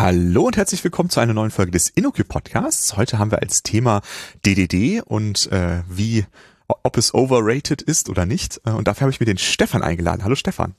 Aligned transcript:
Hallo 0.00 0.44
und 0.46 0.56
herzlich 0.56 0.82
willkommen 0.82 1.10
zu 1.10 1.20
einer 1.20 1.34
neuen 1.34 1.50
Folge 1.50 1.72
des 1.72 1.90
InnoQ 1.90 2.26
Podcasts. 2.26 2.96
Heute 2.96 3.18
haben 3.18 3.30
wir 3.30 3.40
als 3.40 3.62
Thema 3.62 4.00
DDD 4.46 5.02
und 5.02 5.52
äh, 5.52 5.82
wie, 5.90 6.24
ob 6.68 6.96
es 6.96 7.12
overrated 7.12 7.82
ist 7.82 8.08
oder 8.08 8.24
nicht. 8.24 8.62
Äh, 8.64 8.70
und 8.70 8.88
dafür 8.88 9.02
habe 9.02 9.10
ich 9.10 9.20
mir 9.20 9.26
den 9.26 9.36
Stefan 9.36 9.82
eingeladen. 9.82 10.24
Hallo 10.24 10.36
Stefan. 10.36 10.74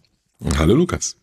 Hallo 0.58 0.74
Lukas. 0.74 1.18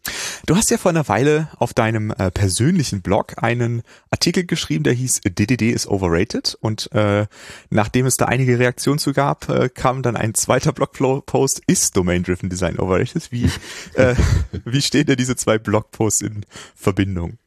Du 0.47 0.55
hast 0.55 0.71
ja 0.71 0.79
vor 0.79 0.91
einer 0.93 1.09
Weile 1.09 1.49
auf 1.57 1.75
deinem 1.75 2.13
äh, 2.13 2.31
persönlichen 2.31 3.03
Blog 3.03 3.43
einen 3.43 3.83
Artikel 4.13 4.47
geschrieben, 4.47 4.85
der 4.85 4.93
hieß 4.93 5.23
DDD 5.25 5.73
is 5.73 5.89
overrated 5.89 6.57
und 6.61 6.93
äh, 6.93 7.27
nachdem 7.71 8.07
es 8.07 8.17
da 8.17 8.27
einige 8.27 8.61
Reaktionen 8.61 9.01
zu 9.01 9.13
gab, 9.13 9.49
äh, 9.49 9.69
kam 9.71 10.03
dann 10.03 10.15
ein 10.15 10.35
zweiter 10.35 10.73
Blogpost, 10.73 11.63
ist 11.67 11.97
Domain-Driven 11.97 12.49
Design 12.49 12.79
overrated? 12.79 13.33
Wie, 13.33 13.51
äh, 13.95 14.15
wie 14.65 14.83
stehen 14.83 15.07
denn 15.07 15.17
diese 15.17 15.35
zwei 15.35 15.59
Blogposts 15.59 16.21
in 16.21 16.47
Verbindung? 16.77 17.39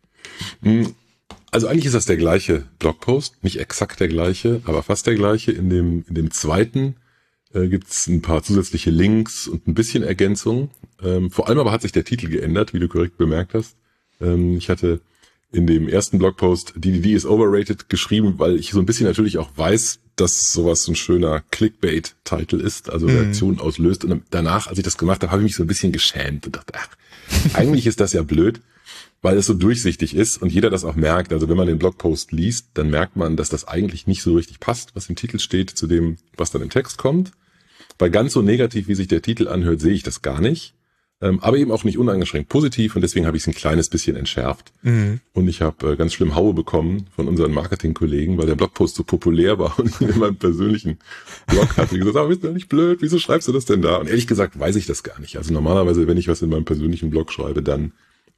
Hm, 0.62 0.96
also 1.52 1.68
eigentlich 1.68 1.86
ist 1.86 1.96
das 1.96 2.06
der 2.06 2.18
gleiche 2.18 2.64
Blogpost, 2.80 3.44
nicht 3.44 3.60
exakt 3.60 4.00
der 4.00 4.08
gleiche, 4.08 4.62
aber 4.66 4.84
fast 4.84 5.06
der 5.08 5.16
gleiche. 5.16 5.52
In 5.52 5.70
dem, 5.70 6.06
in 6.08 6.16
dem 6.16 6.32
zweiten 6.32 6.96
äh, 7.54 7.68
gibt 7.68 7.90
es 7.90 8.08
ein 8.08 8.22
paar 8.22 8.42
zusätzliche 8.44 8.90
Links 8.90 9.48
und 9.48 9.68
ein 9.68 9.74
bisschen 9.74 10.04
Ergänzung. 10.04 10.70
Ähm, 11.04 11.30
vor 11.30 11.50
allem 11.50 11.60
aber 11.60 11.72
hat 11.72 11.82
sich 11.82 11.92
der 11.92 12.06
Titel 12.06 12.30
geändert, 12.30 12.74
wie 12.74 12.80
du 12.80 12.88
korrekt 12.88 13.18
bemerkt 13.18 13.54
hast. 13.54 13.76
Ähm, 14.22 14.58
ich 14.58 14.70
hatte 14.70 15.02
in 15.52 15.68
dem 15.68 15.90
ersten 15.90 16.18
Blogpost 16.18 16.74
DDD 16.78 17.14
is 17.14 17.26
overrated 17.26 17.90
geschrieben, 17.90 18.36
weil 18.38 18.56
ich 18.56 18.72
so 18.72 18.80
ein 18.80 18.86
bisschen 18.86 19.06
natürlich 19.06 19.38
auch 19.38 19.50
weiß, 19.56 20.00
dass 20.16 20.54
sowas 20.54 20.84
so 20.84 20.94
ein 20.94 20.96
schöner 20.96 21.44
Clickbait-Titel 21.52 22.62
ist, 22.62 22.90
also 22.90 23.08
mhm. 23.08 23.18
Reaktionen 23.18 23.60
auslöst. 23.60 24.06
Und 24.06 24.24
danach, 24.30 24.68
als 24.68 24.78
ich 24.78 24.84
das 24.86 24.98
gemacht 24.98 25.22
habe, 25.24 25.32
habe 25.32 25.42
ich 25.42 25.48
mich 25.48 25.56
so 25.56 25.64
ein 25.64 25.68
bisschen 25.68 25.92
geschämt 25.92 26.46
und 26.46 26.56
dachte, 26.56 26.74
ach, 26.78 26.88
eigentlich 27.54 27.88
ist 27.88 28.00
das 28.00 28.14
ja 28.14 28.24
blöd, 28.24 28.62
weil 29.22 29.38
es 29.38 29.46
so 29.46 29.54
durchsichtig 29.54 30.16
ist 30.16 30.42
und 30.42 30.52
jeder 30.52 30.70
das 30.70 30.84
auch 30.84 30.96
merkt. 30.96 31.32
Also 31.32 31.48
wenn 31.48 31.58
man 31.58 31.68
den 31.68 31.80
Blogpost 31.80 32.32
liest, 32.32 32.70
dann 32.74 32.90
merkt 32.90 33.16
man, 33.16 33.38
dass 33.38 33.50
das 33.50 33.68
eigentlich 33.68 34.08
nicht 34.08 34.24
so 34.24 34.34
richtig 34.34 34.60
passt, 34.60 34.96
was 34.96 35.10
im 35.10 35.16
Titel 35.16 35.40
steht, 35.40 35.70
zu 35.70 35.88
dem, 35.88 36.18
was 36.38 36.52
dann 36.52 36.62
im 36.62 36.70
Text 36.70 36.98
kommt. 36.98 37.32
Weil 38.00 38.10
ganz 38.10 38.34
so 38.34 38.42
negativ, 38.42 38.88
wie 38.88 38.96
sich 38.96 39.08
der 39.08 39.22
Titel 39.22 39.48
anhört, 39.48 39.80
sehe 39.80 39.94
ich 39.94 40.04
das 40.04 40.22
gar 40.22 40.42
nicht. 40.42 40.74
Ähm, 41.24 41.40
aber 41.42 41.58
eben 41.58 41.72
auch 41.72 41.84
nicht 41.84 42.00
uneingeschränkt 42.00 42.50
positiv 42.50 42.96
und 42.96 43.04
deswegen 43.04 43.28
habe 43.28 43.38
ich 43.38 43.44
es 43.44 43.48
ein 43.48 43.54
kleines 43.54 43.90
bisschen 43.90 44.16
entschärft. 44.16 44.74
Mhm. 44.82 45.20
Und 45.34 45.48
ich 45.48 45.62
habe 45.62 45.92
äh, 45.92 45.96
ganz 45.96 46.14
schlimm 46.14 46.34
Haue 46.34 46.56
bekommen 46.56 47.06
von 47.16 47.28
unseren 47.28 47.52
Marketingkollegen, 47.52 48.40
weil 48.40 48.48
der 48.48 48.56
Blogpost 48.56 48.96
so 48.96 49.04
populär 49.04 49.60
war 49.60 49.78
und 49.80 50.02
in 50.02 50.18
meinem 50.18 50.38
persönlichen 50.38 50.98
Blog 51.46 51.78
hatte 51.78 51.96
ich 51.96 52.02
gesagt, 52.02 52.18
ah, 52.18 52.28
bist 52.28 52.44
du 52.44 52.52
nicht 52.52 52.70
blöd, 52.70 53.04
wieso 53.04 53.20
schreibst 53.20 53.48
du 53.48 53.52
das 53.52 53.66
denn 53.66 53.84
da? 53.84 53.98
Und 53.98 54.10
ehrlich 54.10 54.26
gesagt 54.26 54.60
weiß 54.60 54.76
ich 54.78 54.88
das 54.88 55.04
gar 55.04 55.20
nicht. 55.20 55.38
Also 55.38 55.54
normalerweise, 55.54 56.08
wenn 56.08 56.18
ich 56.18 56.28
was 56.28 56.42
in 56.42 56.50
meinem 56.50 56.66
persönlichen 56.66 57.12
Blog 57.12 57.32
schreibe, 57.32 57.62
dann, 57.62 57.92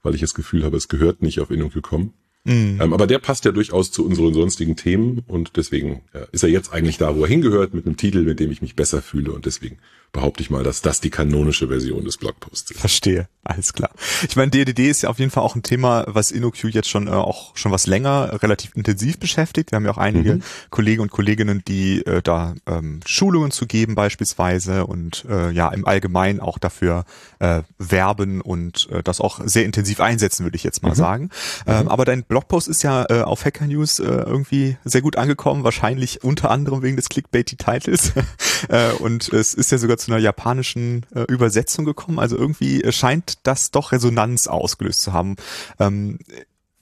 weil 0.04 0.16
ich 0.16 0.22
das 0.22 0.34
Gefühl 0.34 0.64
habe, 0.64 0.78
es 0.78 0.88
gehört 0.88 1.22
nicht 1.22 1.40
auf 1.40 1.50
Innung 1.50 1.72
gekommen. 1.72 2.14
Mhm. 2.46 2.80
Ähm, 2.82 2.94
aber 2.94 3.08
der 3.08 3.20
passt 3.20 3.46
ja 3.46 3.52
durchaus 3.52 3.92
zu 3.92 4.06
unseren 4.06 4.34
sonstigen 4.34 4.76
Themen 4.76 5.24
und 5.28 5.56
deswegen 5.56 6.02
äh, 6.12 6.26
ist 6.34 6.44
er 6.44 6.50
jetzt 6.50 6.74
eigentlich 6.74 6.98
da, 6.98 7.16
wo 7.16 7.24
er 7.24 7.30
hingehört, 7.30 7.74
mit 7.74 7.86
einem 7.86 7.96
Titel, 7.96 8.24
mit 8.24 8.40
dem 8.40 8.52
ich 8.52 8.62
mich 8.62 8.76
besser 8.76 9.02
fühle 9.02 9.32
und 9.32 9.46
deswegen 9.46 9.78
behaupte 10.14 10.44
ich 10.44 10.50
mal, 10.50 10.64
dass 10.64 10.82
das 10.82 11.02
die 11.02 11.10
kanonische 11.10 11.68
Version 11.68 12.06
des 12.06 12.18
Blogposts 12.18 12.72
ist. 12.72 12.80
Verstehe, 12.80 13.28
alles 13.44 13.74
klar. 13.74 13.90
Ich 14.28 14.36
meine, 14.36 14.52
DDD 14.52 14.88
ist 14.88 15.02
ja 15.02 15.10
auf 15.10 15.18
jeden 15.18 15.32
Fall 15.32 15.44
auch 15.44 15.56
ein 15.56 15.64
Thema, 15.64 16.06
was 16.08 16.32
InnoQ 16.32 16.66
jetzt 16.70 16.88
schon 16.88 17.08
äh, 17.08 17.12
auch 17.12 17.58
schon 17.58 17.72
was 17.72 17.88
länger 17.88 18.42
relativ 18.42 18.76
intensiv 18.76 19.20
beschäftigt. 19.20 19.72
Wir 19.72 19.78
haben 19.78 19.86
ja 19.86 19.92
auch 19.92 19.98
einige 19.98 20.36
mhm. 20.36 20.44
Kollegen 20.70 21.02
und 21.02 21.12
Kolleginnen, 21.12 21.64
die 21.68 22.06
äh, 22.06 22.22
da 22.22 22.54
ähm, 22.68 23.00
Schulungen 23.06 23.50
zu 23.50 23.66
geben 23.66 23.96
beispielsweise 23.96 24.86
und 24.86 25.26
äh, 25.28 25.50
ja 25.50 25.70
im 25.70 25.86
Allgemeinen 25.86 26.40
auch 26.40 26.60
dafür 26.60 27.06
äh, 27.40 27.64
werben 27.80 28.40
und 28.42 28.88
äh, 28.92 29.02
das 29.02 29.20
auch 29.20 29.42
sehr 29.44 29.66
intensiv 29.66 30.00
einsetzen, 30.00 30.44
würde 30.44 30.56
ich 30.56 30.64
jetzt 30.64 30.84
mal 30.84 30.90
mhm. 30.90 30.96
sagen. 30.96 31.30
Ähm, 31.66 31.84
mhm. 31.84 31.88
Aber 31.90 32.06
dein 32.06 32.24
Blogpost 32.24 32.68
ist 32.68 32.84
ja 32.84 33.06
äh, 33.10 33.22
auf 33.24 33.46
Hacker 33.46 33.66
News 33.66 33.98
äh, 33.98 34.04
irgendwie 34.04 34.78
sehr 34.86 35.02
gut 35.02 35.18
angekommen, 35.18 35.64
wahrscheinlich 35.64 36.24
unter 36.24 36.52
anderem 36.52 36.84
wegen 36.84 36.98
des 36.98 37.10
Clickbaity-Titles. 37.10 38.14
äh, 38.70 38.92
und 39.00 39.34
es 39.34 39.56
ist 39.56 39.72
ja 39.72 39.80
sogar 39.80 39.98
zu 40.04 40.12
einer 40.12 40.22
japanischen 40.22 41.06
äh, 41.14 41.22
Übersetzung 41.22 41.86
gekommen. 41.86 42.20
Also 42.20 42.38
irgendwie 42.38 42.84
scheint 42.92 43.40
das 43.44 43.72
doch 43.72 43.92
Resonanz 43.92 44.48
ausgelöst 44.48 45.02
zu 45.02 45.14
haben. 45.14 45.36
Ähm, 45.80 46.20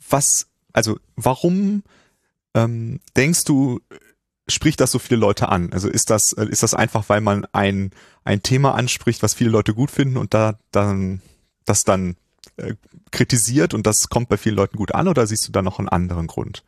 was, 0.09 0.47
also 0.73 0.99
warum 1.15 1.83
ähm, 2.53 2.99
denkst 3.15 3.45
du, 3.45 3.79
spricht 4.47 4.79
das 4.79 4.91
so 4.91 4.99
viele 4.99 5.19
Leute 5.19 5.49
an? 5.49 5.71
Also 5.73 5.87
ist 5.87 6.09
das, 6.09 6.33
äh, 6.33 6.45
ist 6.45 6.63
das 6.63 6.73
einfach, 6.73 7.09
weil 7.09 7.21
man 7.21 7.45
ein, 7.53 7.91
ein 8.23 8.43
Thema 8.43 8.75
anspricht, 8.75 9.23
was 9.23 9.33
viele 9.33 9.49
Leute 9.49 9.73
gut 9.73 9.91
finden 9.91 10.17
und 10.17 10.33
da 10.33 10.59
dann 10.71 11.21
das 11.65 11.83
dann 11.83 12.15
äh, 12.57 12.75
kritisiert 13.11 13.73
und 13.73 13.85
das 13.85 14.09
kommt 14.09 14.29
bei 14.29 14.37
vielen 14.37 14.55
Leuten 14.55 14.77
gut 14.77 14.93
an 14.93 15.07
oder 15.07 15.27
siehst 15.27 15.47
du 15.47 15.51
da 15.51 15.61
noch 15.61 15.79
einen 15.79 15.89
anderen 15.89 16.27
Grund? 16.27 16.63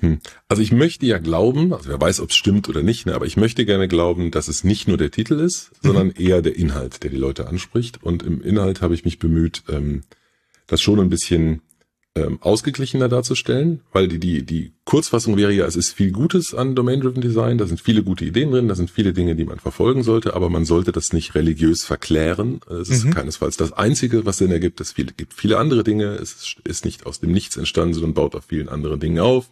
Hm. 0.00 0.18
Also 0.48 0.62
ich 0.62 0.72
möchte 0.72 1.06
ja 1.06 1.18
glauben, 1.18 1.72
also 1.72 1.88
wer 1.88 2.00
weiß, 2.00 2.20
ob 2.20 2.30
es 2.30 2.36
stimmt 2.36 2.68
oder 2.68 2.82
nicht, 2.82 3.06
ne, 3.06 3.14
aber 3.14 3.26
ich 3.26 3.36
möchte 3.36 3.64
gerne 3.64 3.88
glauben, 3.88 4.30
dass 4.30 4.48
es 4.48 4.64
nicht 4.64 4.88
nur 4.88 4.96
der 4.96 5.10
Titel 5.10 5.34
ist, 5.34 5.70
mhm. 5.82 5.86
sondern 5.86 6.10
eher 6.10 6.42
der 6.42 6.56
Inhalt, 6.56 7.02
der 7.02 7.10
die 7.10 7.16
Leute 7.16 7.46
anspricht. 7.46 8.02
Und 8.02 8.22
im 8.22 8.42
Inhalt 8.42 8.82
habe 8.82 8.94
ich 8.94 9.04
mich 9.04 9.18
bemüht, 9.18 9.62
ähm, 9.68 10.02
das 10.66 10.82
schon 10.82 11.00
ein 11.00 11.10
bisschen 11.10 11.60
ähm, 12.16 12.38
ausgeglichener 12.40 13.08
darzustellen, 13.08 13.80
weil 13.92 14.06
die, 14.06 14.20
die, 14.20 14.44
die 14.44 14.72
Kurzfassung 14.84 15.36
wäre 15.36 15.52
ja, 15.52 15.66
es 15.66 15.74
ist 15.74 15.92
viel 15.92 16.12
Gutes 16.12 16.54
an 16.54 16.76
Domain-Driven 16.76 17.20
Design, 17.20 17.58
da 17.58 17.66
sind 17.66 17.80
viele 17.80 18.04
gute 18.04 18.24
Ideen 18.24 18.52
drin, 18.52 18.68
da 18.68 18.76
sind 18.76 18.90
viele 18.90 19.12
Dinge, 19.12 19.34
die 19.34 19.44
man 19.44 19.58
verfolgen 19.58 20.04
sollte, 20.04 20.34
aber 20.34 20.48
man 20.48 20.64
sollte 20.64 20.92
das 20.92 21.12
nicht 21.12 21.34
religiös 21.34 21.84
verklären. 21.84 22.60
Es 22.70 22.88
ist 22.88 23.04
mhm. 23.04 23.14
keinesfalls 23.14 23.56
das 23.56 23.72
Einzige, 23.72 24.24
was 24.24 24.38
Sinn 24.38 24.52
ergibt. 24.52 24.80
Es 24.80 24.94
gibt 24.94 25.34
viele 25.34 25.58
andere 25.58 25.82
Dinge, 25.82 26.14
es 26.14 26.56
ist 26.62 26.84
nicht 26.84 27.04
aus 27.04 27.18
dem 27.18 27.32
Nichts 27.32 27.56
entstanden, 27.56 27.94
sondern 27.94 28.14
baut 28.14 28.36
auf 28.36 28.44
vielen 28.44 28.68
anderen 28.68 29.00
Dingen 29.00 29.18
auf. 29.18 29.50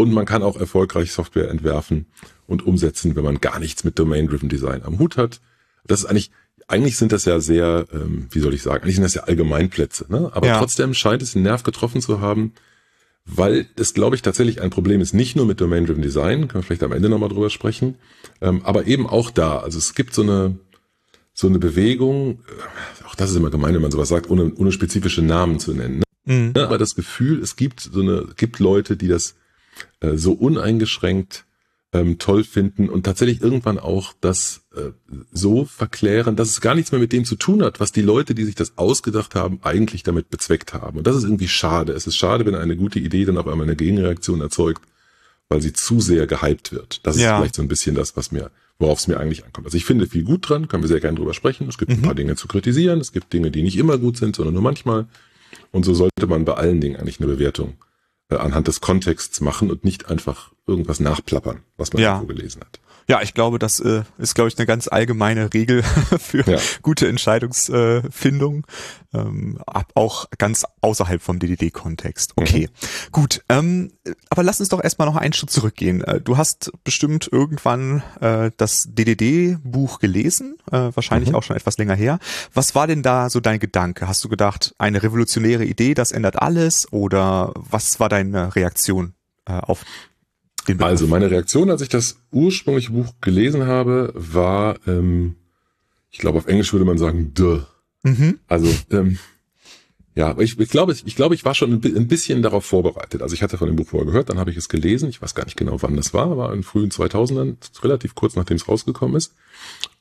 Und 0.00 0.12
man 0.12 0.24
kann 0.24 0.42
auch 0.42 0.58
erfolgreich 0.58 1.12
Software 1.12 1.50
entwerfen 1.50 2.06
und 2.46 2.66
umsetzen, 2.66 3.16
wenn 3.16 3.24
man 3.24 3.38
gar 3.42 3.58
nichts 3.58 3.84
mit 3.84 3.98
Domain-Driven 3.98 4.48
Design 4.48 4.82
am 4.82 4.98
Hut 4.98 5.18
hat. 5.18 5.42
Das 5.86 6.00
ist 6.00 6.06
eigentlich, 6.06 6.30
eigentlich 6.68 6.96
sind 6.96 7.12
das 7.12 7.26
ja 7.26 7.38
sehr, 7.38 7.84
ähm, 7.92 8.26
wie 8.30 8.40
soll 8.40 8.54
ich 8.54 8.62
sagen, 8.62 8.82
eigentlich 8.82 8.94
sind 8.94 9.04
das 9.04 9.12
ja 9.12 9.24
Allgemeinplätze. 9.24 10.06
Ne? 10.08 10.30
Aber 10.32 10.46
ja. 10.46 10.58
trotzdem 10.58 10.94
scheint 10.94 11.20
es 11.20 11.34
den 11.34 11.42
Nerv 11.42 11.64
getroffen 11.64 12.00
zu 12.00 12.18
haben, 12.18 12.54
weil 13.26 13.66
es, 13.76 13.92
glaube 13.92 14.16
ich, 14.16 14.22
tatsächlich 14.22 14.62
ein 14.62 14.70
Problem 14.70 15.02
ist, 15.02 15.12
nicht 15.12 15.36
nur 15.36 15.44
mit 15.44 15.60
Domain-Driven 15.60 16.00
Design, 16.00 16.48
können 16.48 16.62
wir 16.62 16.66
vielleicht 16.66 16.82
am 16.82 16.92
Ende 16.92 17.10
nochmal 17.10 17.28
drüber 17.28 17.50
sprechen, 17.50 17.96
ähm, 18.40 18.64
aber 18.64 18.86
eben 18.86 19.06
auch 19.06 19.30
da. 19.30 19.58
Also 19.58 19.76
es 19.76 19.94
gibt 19.94 20.14
so 20.14 20.22
eine, 20.22 20.56
so 21.34 21.46
eine 21.46 21.58
Bewegung, 21.58 22.40
äh, 22.48 23.04
auch 23.06 23.16
das 23.16 23.32
ist 23.32 23.36
immer 23.36 23.50
gemein, 23.50 23.74
wenn 23.74 23.82
man 23.82 23.90
sowas 23.90 24.08
sagt, 24.08 24.30
ohne, 24.30 24.50
ohne 24.54 24.72
spezifische 24.72 25.20
Namen 25.20 25.60
zu 25.60 25.74
nennen. 25.74 25.98
Ne? 25.98 26.04
Mhm. 26.24 26.52
Aber 26.56 26.78
das 26.78 26.94
Gefühl, 26.94 27.42
es 27.42 27.56
gibt 27.56 27.80
so 27.80 28.00
eine, 28.00 28.28
gibt 28.38 28.60
Leute, 28.60 28.96
die 28.96 29.08
das 29.08 29.34
äh, 30.00 30.16
so 30.16 30.32
uneingeschränkt 30.32 31.44
ähm, 31.92 32.18
toll 32.18 32.44
finden 32.44 32.88
und 32.88 33.04
tatsächlich 33.04 33.42
irgendwann 33.42 33.78
auch 33.78 34.12
das 34.20 34.62
äh, 34.76 34.90
so 35.32 35.64
verklären, 35.64 36.36
dass 36.36 36.50
es 36.50 36.60
gar 36.60 36.74
nichts 36.74 36.92
mehr 36.92 37.00
mit 37.00 37.12
dem 37.12 37.24
zu 37.24 37.34
tun 37.34 37.62
hat, 37.62 37.80
was 37.80 37.90
die 37.90 38.02
Leute, 38.02 38.34
die 38.34 38.44
sich 38.44 38.54
das 38.54 38.78
ausgedacht 38.78 39.34
haben, 39.34 39.58
eigentlich 39.62 40.04
damit 40.04 40.30
bezweckt 40.30 40.72
haben. 40.72 40.98
Und 40.98 41.06
das 41.06 41.16
ist 41.16 41.24
irgendwie 41.24 41.48
schade. 41.48 41.92
Es 41.92 42.06
ist 42.06 42.16
schade, 42.16 42.46
wenn 42.46 42.54
eine 42.54 42.76
gute 42.76 43.00
Idee 43.00 43.24
dann 43.24 43.38
auf 43.38 43.48
einmal 43.48 43.66
eine 43.66 43.76
Gegenreaktion 43.76 44.40
erzeugt, 44.40 44.82
weil 45.48 45.60
sie 45.60 45.72
zu 45.72 46.00
sehr 46.00 46.28
gehypt 46.28 46.70
wird. 46.70 47.04
Das 47.04 47.18
ja. 47.18 47.32
ist 47.32 47.38
vielleicht 47.38 47.54
so 47.56 47.62
ein 47.62 47.68
bisschen 47.68 47.96
das, 47.96 48.16
was 48.16 48.30
mir, 48.30 48.52
worauf 48.78 49.00
es 49.00 49.08
mir 49.08 49.18
eigentlich 49.18 49.44
ankommt. 49.44 49.66
Also 49.66 49.76
ich 49.76 49.84
finde 49.84 50.06
viel 50.06 50.22
gut 50.22 50.48
dran, 50.48 50.68
können 50.68 50.84
wir 50.84 50.88
sehr 50.88 51.00
gerne 51.00 51.18
drüber 51.18 51.34
sprechen. 51.34 51.68
Es 51.68 51.76
gibt 51.76 51.90
mhm. 51.90 51.98
ein 51.98 52.02
paar 52.02 52.14
Dinge 52.14 52.36
zu 52.36 52.46
kritisieren, 52.46 53.00
es 53.00 53.10
gibt 53.10 53.32
Dinge, 53.32 53.50
die 53.50 53.62
nicht 53.62 53.76
immer 53.76 53.98
gut 53.98 54.16
sind, 54.16 54.36
sondern 54.36 54.54
nur 54.54 54.62
manchmal. 54.62 55.08
Und 55.72 55.84
so 55.84 55.94
sollte 55.94 56.28
man 56.28 56.44
bei 56.44 56.54
allen 56.54 56.80
Dingen 56.80 56.96
eigentlich 56.96 57.18
eine 57.18 57.28
Bewertung 57.28 57.74
anhand 58.38 58.68
des 58.68 58.80
Kontexts 58.80 59.40
machen 59.40 59.70
und 59.70 59.84
nicht 59.84 60.08
einfach 60.08 60.52
irgendwas 60.66 61.00
nachplappern, 61.00 61.62
was 61.76 61.92
man 61.92 62.02
ja. 62.02 62.14
irgendwo 62.14 62.34
gelesen 62.34 62.60
hat. 62.60 62.80
Ja, 63.10 63.20
ich 63.22 63.34
glaube, 63.34 63.58
das 63.58 63.80
äh, 63.80 64.04
ist, 64.18 64.36
glaube 64.36 64.50
ich, 64.50 64.56
eine 64.56 64.66
ganz 64.66 64.86
allgemeine 64.86 65.52
Regel 65.52 65.82
für 66.20 66.48
ja. 66.48 66.58
gute 66.80 67.08
Entscheidungsfindung, 67.08 68.64
ähm, 69.12 69.58
auch 69.94 70.26
ganz 70.38 70.64
außerhalb 70.80 71.20
vom 71.20 71.40
DDD-Kontext. 71.40 72.34
Okay, 72.36 72.68
mhm. 72.68 73.10
gut. 73.10 73.42
Ähm, 73.48 73.90
aber 74.28 74.44
lass 74.44 74.60
uns 74.60 74.68
doch 74.68 74.80
erstmal 74.80 75.08
noch 75.08 75.16
einen 75.16 75.32
Schritt 75.32 75.50
zurückgehen. 75.50 76.04
Äh, 76.04 76.20
du 76.20 76.36
hast 76.36 76.70
bestimmt 76.84 77.28
irgendwann 77.32 78.04
äh, 78.20 78.52
das 78.56 78.86
DDD-Buch 78.90 79.98
gelesen, 79.98 80.58
äh, 80.70 80.92
wahrscheinlich 80.94 81.30
mhm. 81.30 81.34
auch 81.34 81.42
schon 81.42 81.56
etwas 81.56 81.78
länger 81.78 81.96
her. 81.96 82.20
Was 82.54 82.76
war 82.76 82.86
denn 82.86 83.02
da 83.02 83.28
so 83.28 83.40
dein 83.40 83.58
Gedanke? 83.58 84.06
Hast 84.06 84.22
du 84.22 84.28
gedacht, 84.28 84.72
eine 84.78 85.02
revolutionäre 85.02 85.64
Idee, 85.64 85.94
das 85.94 86.12
ändert 86.12 86.40
alles? 86.40 86.92
Oder 86.92 87.54
was 87.56 87.98
war 87.98 88.08
deine 88.08 88.54
Reaktion 88.54 89.14
äh, 89.46 89.54
auf 89.54 89.84
also 90.78 91.06
meine 91.06 91.30
Reaktion, 91.30 91.70
als 91.70 91.80
ich 91.80 91.88
das 91.88 92.18
ursprüngliche 92.30 92.92
Buch 92.92 93.14
gelesen 93.20 93.66
habe, 93.66 94.12
war, 94.14 94.76
ähm, 94.86 95.36
ich 96.10 96.18
glaube 96.18 96.38
auf 96.38 96.46
Englisch 96.46 96.72
würde 96.72 96.84
man 96.84 96.98
sagen, 96.98 97.32
duh. 97.34 97.60
Mhm. 98.02 98.38
Also 98.46 98.68
ähm, 98.90 99.18
ja, 100.14 100.36
ich, 100.38 100.58
ich 100.58 100.68
glaube, 100.70 100.92
ich, 100.92 101.06
ich 101.06 101.16
glaube, 101.16 101.34
ich 101.34 101.44
war 101.44 101.54
schon 101.54 101.72
ein 101.72 102.08
bisschen 102.08 102.42
darauf 102.42 102.64
vorbereitet. 102.64 103.22
Also 103.22 103.34
ich 103.34 103.42
hatte 103.42 103.58
von 103.58 103.68
dem 103.68 103.76
Buch 103.76 103.88
vorher 103.88 104.06
gehört, 104.06 104.28
dann 104.28 104.38
habe 104.38 104.50
ich 104.50 104.56
es 104.56 104.68
gelesen. 104.68 105.08
Ich 105.08 105.22
weiß 105.22 105.34
gar 105.34 105.44
nicht 105.44 105.56
genau, 105.56 105.80
wann 105.82 105.96
das 105.96 106.12
war, 106.12 106.36
war 106.36 106.52
in 106.52 106.62
frühen 106.62 106.90
2000ern, 106.90 107.56
relativ 107.82 108.14
kurz 108.14 108.36
nachdem 108.36 108.56
es 108.56 108.68
rausgekommen 108.68 109.16
ist. 109.16 109.34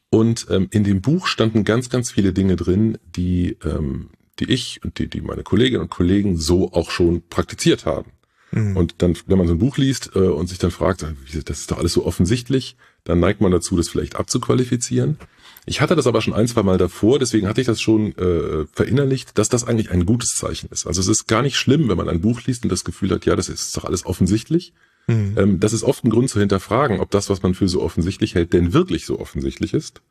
Und 0.09 0.47
ähm, 0.49 0.67
in 0.71 0.83
dem 0.83 1.01
Buch 1.01 1.27
standen 1.27 1.63
ganz, 1.63 1.89
ganz 1.89 2.11
viele 2.11 2.33
Dinge 2.33 2.55
drin, 2.55 2.97
die 3.15 3.57
ähm, 3.63 4.09
die 4.39 4.51
ich 4.51 4.81
und 4.83 4.97
die, 4.99 5.07
die 5.07 5.21
meine 5.21 5.43
Kolleginnen 5.43 5.83
und 5.83 5.89
Kollegen 5.89 6.37
so 6.37 6.71
auch 6.73 6.91
schon 6.91 7.23
praktiziert 7.29 7.85
haben. 7.85 8.11
Mhm. 8.51 8.77
Und 8.77 8.95
dann, 8.99 9.15
wenn 9.27 9.37
man 9.37 9.47
so 9.47 9.53
ein 9.53 9.59
Buch 9.59 9.77
liest 9.77 10.11
äh, 10.15 10.19
und 10.19 10.47
sich 10.47 10.57
dann 10.57 10.71
fragt, 10.71 11.03
das 11.03 11.59
ist 11.59 11.71
doch 11.71 11.77
alles 11.77 11.93
so 11.93 12.05
offensichtlich, 12.05 12.75
dann 13.03 13.19
neigt 13.19 13.41
man 13.41 13.51
dazu, 13.51 13.77
das 13.77 13.89
vielleicht 13.89 14.15
abzuqualifizieren. 14.15 15.17
Ich 15.65 15.81
hatte 15.81 15.95
das 15.95 16.07
aber 16.07 16.21
schon 16.21 16.33
ein, 16.33 16.47
zwei 16.47 16.63
Mal 16.63 16.77
davor, 16.77 17.19
deswegen 17.19 17.47
hatte 17.47 17.61
ich 17.61 17.67
das 17.67 17.81
schon 17.81 18.17
äh, 18.17 18.65
verinnerlicht, 18.73 19.37
dass 19.37 19.49
das 19.49 19.65
eigentlich 19.65 19.91
ein 19.91 20.05
gutes 20.05 20.35
Zeichen 20.35 20.69
ist. 20.71 20.87
Also 20.87 20.99
es 21.01 21.07
ist 21.07 21.27
gar 21.27 21.41
nicht 21.41 21.57
schlimm, 21.57 21.89
wenn 21.89 21.97
man 21.97 22.09
ein 22.09 22.21
Buch 22.21 22.41
liest 22.45 22.63
und 22.63 22.71
das 22.71 22.83
Gefühl 22.83 23.11
hat, 23.11 23.25
ja, 23.25 23.35
das 23.35 23.49
ist 23.49 23.75
doch 23.77 23.85
alles 23.85 24.05
offensichtlich. 24.05 24.73
Mhm. 25.07 25.35
Ähm, 25.37 25.59
das 25.59 25.73
ist 25.73 25.83
oft 25.83 26.03
ein 26.03 26.09
Grund 26.09 26.29
zu 26.29 26.39
hinterfragen, 26.39 26.99
ob 26.99 27.11
das, 27.11 27.29
was 27.29 27.43
man 27.43 27.53
für 27.53 27.67
so 27.67 27.81
offensichtlich 27.81 28.35
hält, 28.35 28.53
denn 28.53 28.73
wirklich 28.73 29.05
so 29.05 29.19
offensichtlich 29.19 29.73
ist. 29.73 30.01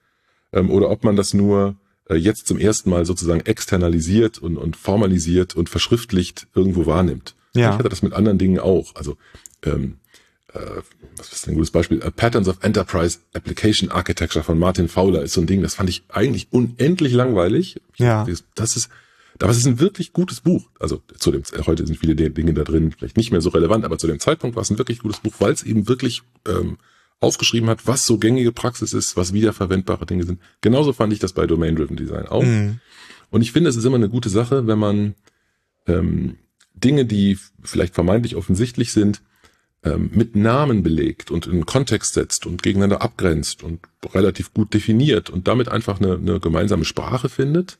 Ähm, 0.52 0.70
oder 0.70 0.91
ob 0.91 1.02
man 1.02 1.17
das 1.17 1.34
nur 1.34 1.76
äh, 2.08 2.17
jetzt 2.17 2.46
zum 2.46 2.58
ersten 2.58 2.91
Mal 2.91 3.05
sozusagen 3.05 3.41
externalisiert 3.41 4.38
und, 4.38 4.56
und 4.56 4.76
formalisiert 4.76 5.56
und 5.56 5.69
verschriftlicht 5.69 6.46
irgendwo 6.55 6.87
wahrnimmt. 6.87 7.34
Ja. 7.58 7.70
Ich 7.70 7.78
hatte 7.78 7.88
das 7.88 8.02
mit 8.02 8.12
anderen 8.12 8.38
Dingen 8.38 8.58
auch. 8.58 8.94
Also 8.94 9.16
ähm, 9.64 9.99
äh, 10.52 10.60
was 11.16 11.32
ist 11.32 11.46
denn 11.46 11.55
ein 11.55 11.56
gutes 11.56 11.70
Beispiel? 11.70 12.02
A 12.02 12.10
Patterns 12.10 12.49
of 12.49 12.58
Enterprise 12.62 13.19
Application 13.34 13.90
Architecture 13.90 14.44
von 14.44 14.58
Martin 14.58 14.88
Fowler 14.88 15.22
ist 15.22 15.34
so 15.34 15.40
ein 15.40 15.46
Ding, 15.46 15.62
das 15.62 15.75
fand 15.75 15.90
ich 15.90 16.05
eigentlich 16.08 16.49
unendlich 16.50 17.12
langweilig. 17.12 17.81
Ja. 17.96 18.26
Das 18.55 18.76
ist, 18.76 18.88
aber 19.40 19.50
es 19.50 19.58
ist 19.58 19.66
ein 19.66 19.81
wirklich 19.81 20.12
gutes 20.12 20.40
Buch. 20.40 20.69
Also 20.81 21.02
zu 21.19 21.31
dem, 21.31 21.43
heute 21.66 21.87
sind 21.87 21.99
viele 21.99 22.14
Dinge 22.14 22.55
da 22.55 22.64
drin 22.64 22.93
vielleicht 22.96 23.16
nicht 23.16 23.31
mehr 23.31 23.40
so 23.40 23.50
relevant, 23.50 23.84
aber 23.84 23.99
zu 23.99 24.06
dem 24.06 24.20
Zeitpunkt 24.20 24.56
war 24.56 24.62
es 24.62 24.70
ein 24.70 24.78
wirklich 24.78 25.00
gutes 25.00 25.20
Buch, 25.20 25.34
weil 25.38 25.52
es 25.52 25.62
eben 25.62 25.88
wirklich 25.88 26.22
ähm, 26.46 26.78
aufgeschrieben 27.20 27.69
hat, 27.69 27.87
was 27.87 28.06
so 28.06 28.19
gängige 28.19 28.52
Praxis 28.52 28.93
ist, 28.93 29.16
was 29.16 29.32
wiederverwendbare 29.32 30.06
Dinge 30.06 30.25
sind. 30.25 30.40
Genauso 30.60 30.93
fand 30.93 31.12
ich 31.12 31.19
das 31.19 31.32
bei 31.32 31.46
Domain-Driven 31.46 31.96
Design 31.96 32.26
auch. 32.26 32.44
Mhm. 32.44 32.81
Und 33.31 33.43
ich 33.43 33.52
finde, 33.52 33.70
es 33.70 33.76
ist 33.76 33.84
immer 33.84 33.96
eine 33.96 34.08
gute 34.08 34.28
Sache, 34.28 34.66
wenn 34.66 34.78
man 34.78 35.14
ähm, 35.87 36.37
Dinge, 36.81 37.05
die 37.05 37.39
vielleicht 37.63 37.95
vermeintlich 37.95 38.37
offensichtlich 38.37 38.93
sind, 38.93 39.23
ähm, 39.85 40.11
mit 40.13 40.35
Namen 40.35 40.83
belegt 40.83 41.31
und 41.31 41.47
in 41.47 41.65
Kontext 41.67 42.15
setzt 42.15 42.47
und 42.47 42.63
gegeneinander 42.63 43.03
abgrenzt 43.03 43.63
und 43.63 43.81
relativ 44.13 44.53
gut 44.53 44.75
definiert 44.75 45.31
und 45.31 45.47
damit 45.47 45.69
einfach 45.69 46.01
eine, 46.01 46.15
eine 46.15 46.41
gemeinsame 46.41 46.85
Sprache 46.85 47.29
findet, 47.29 47.79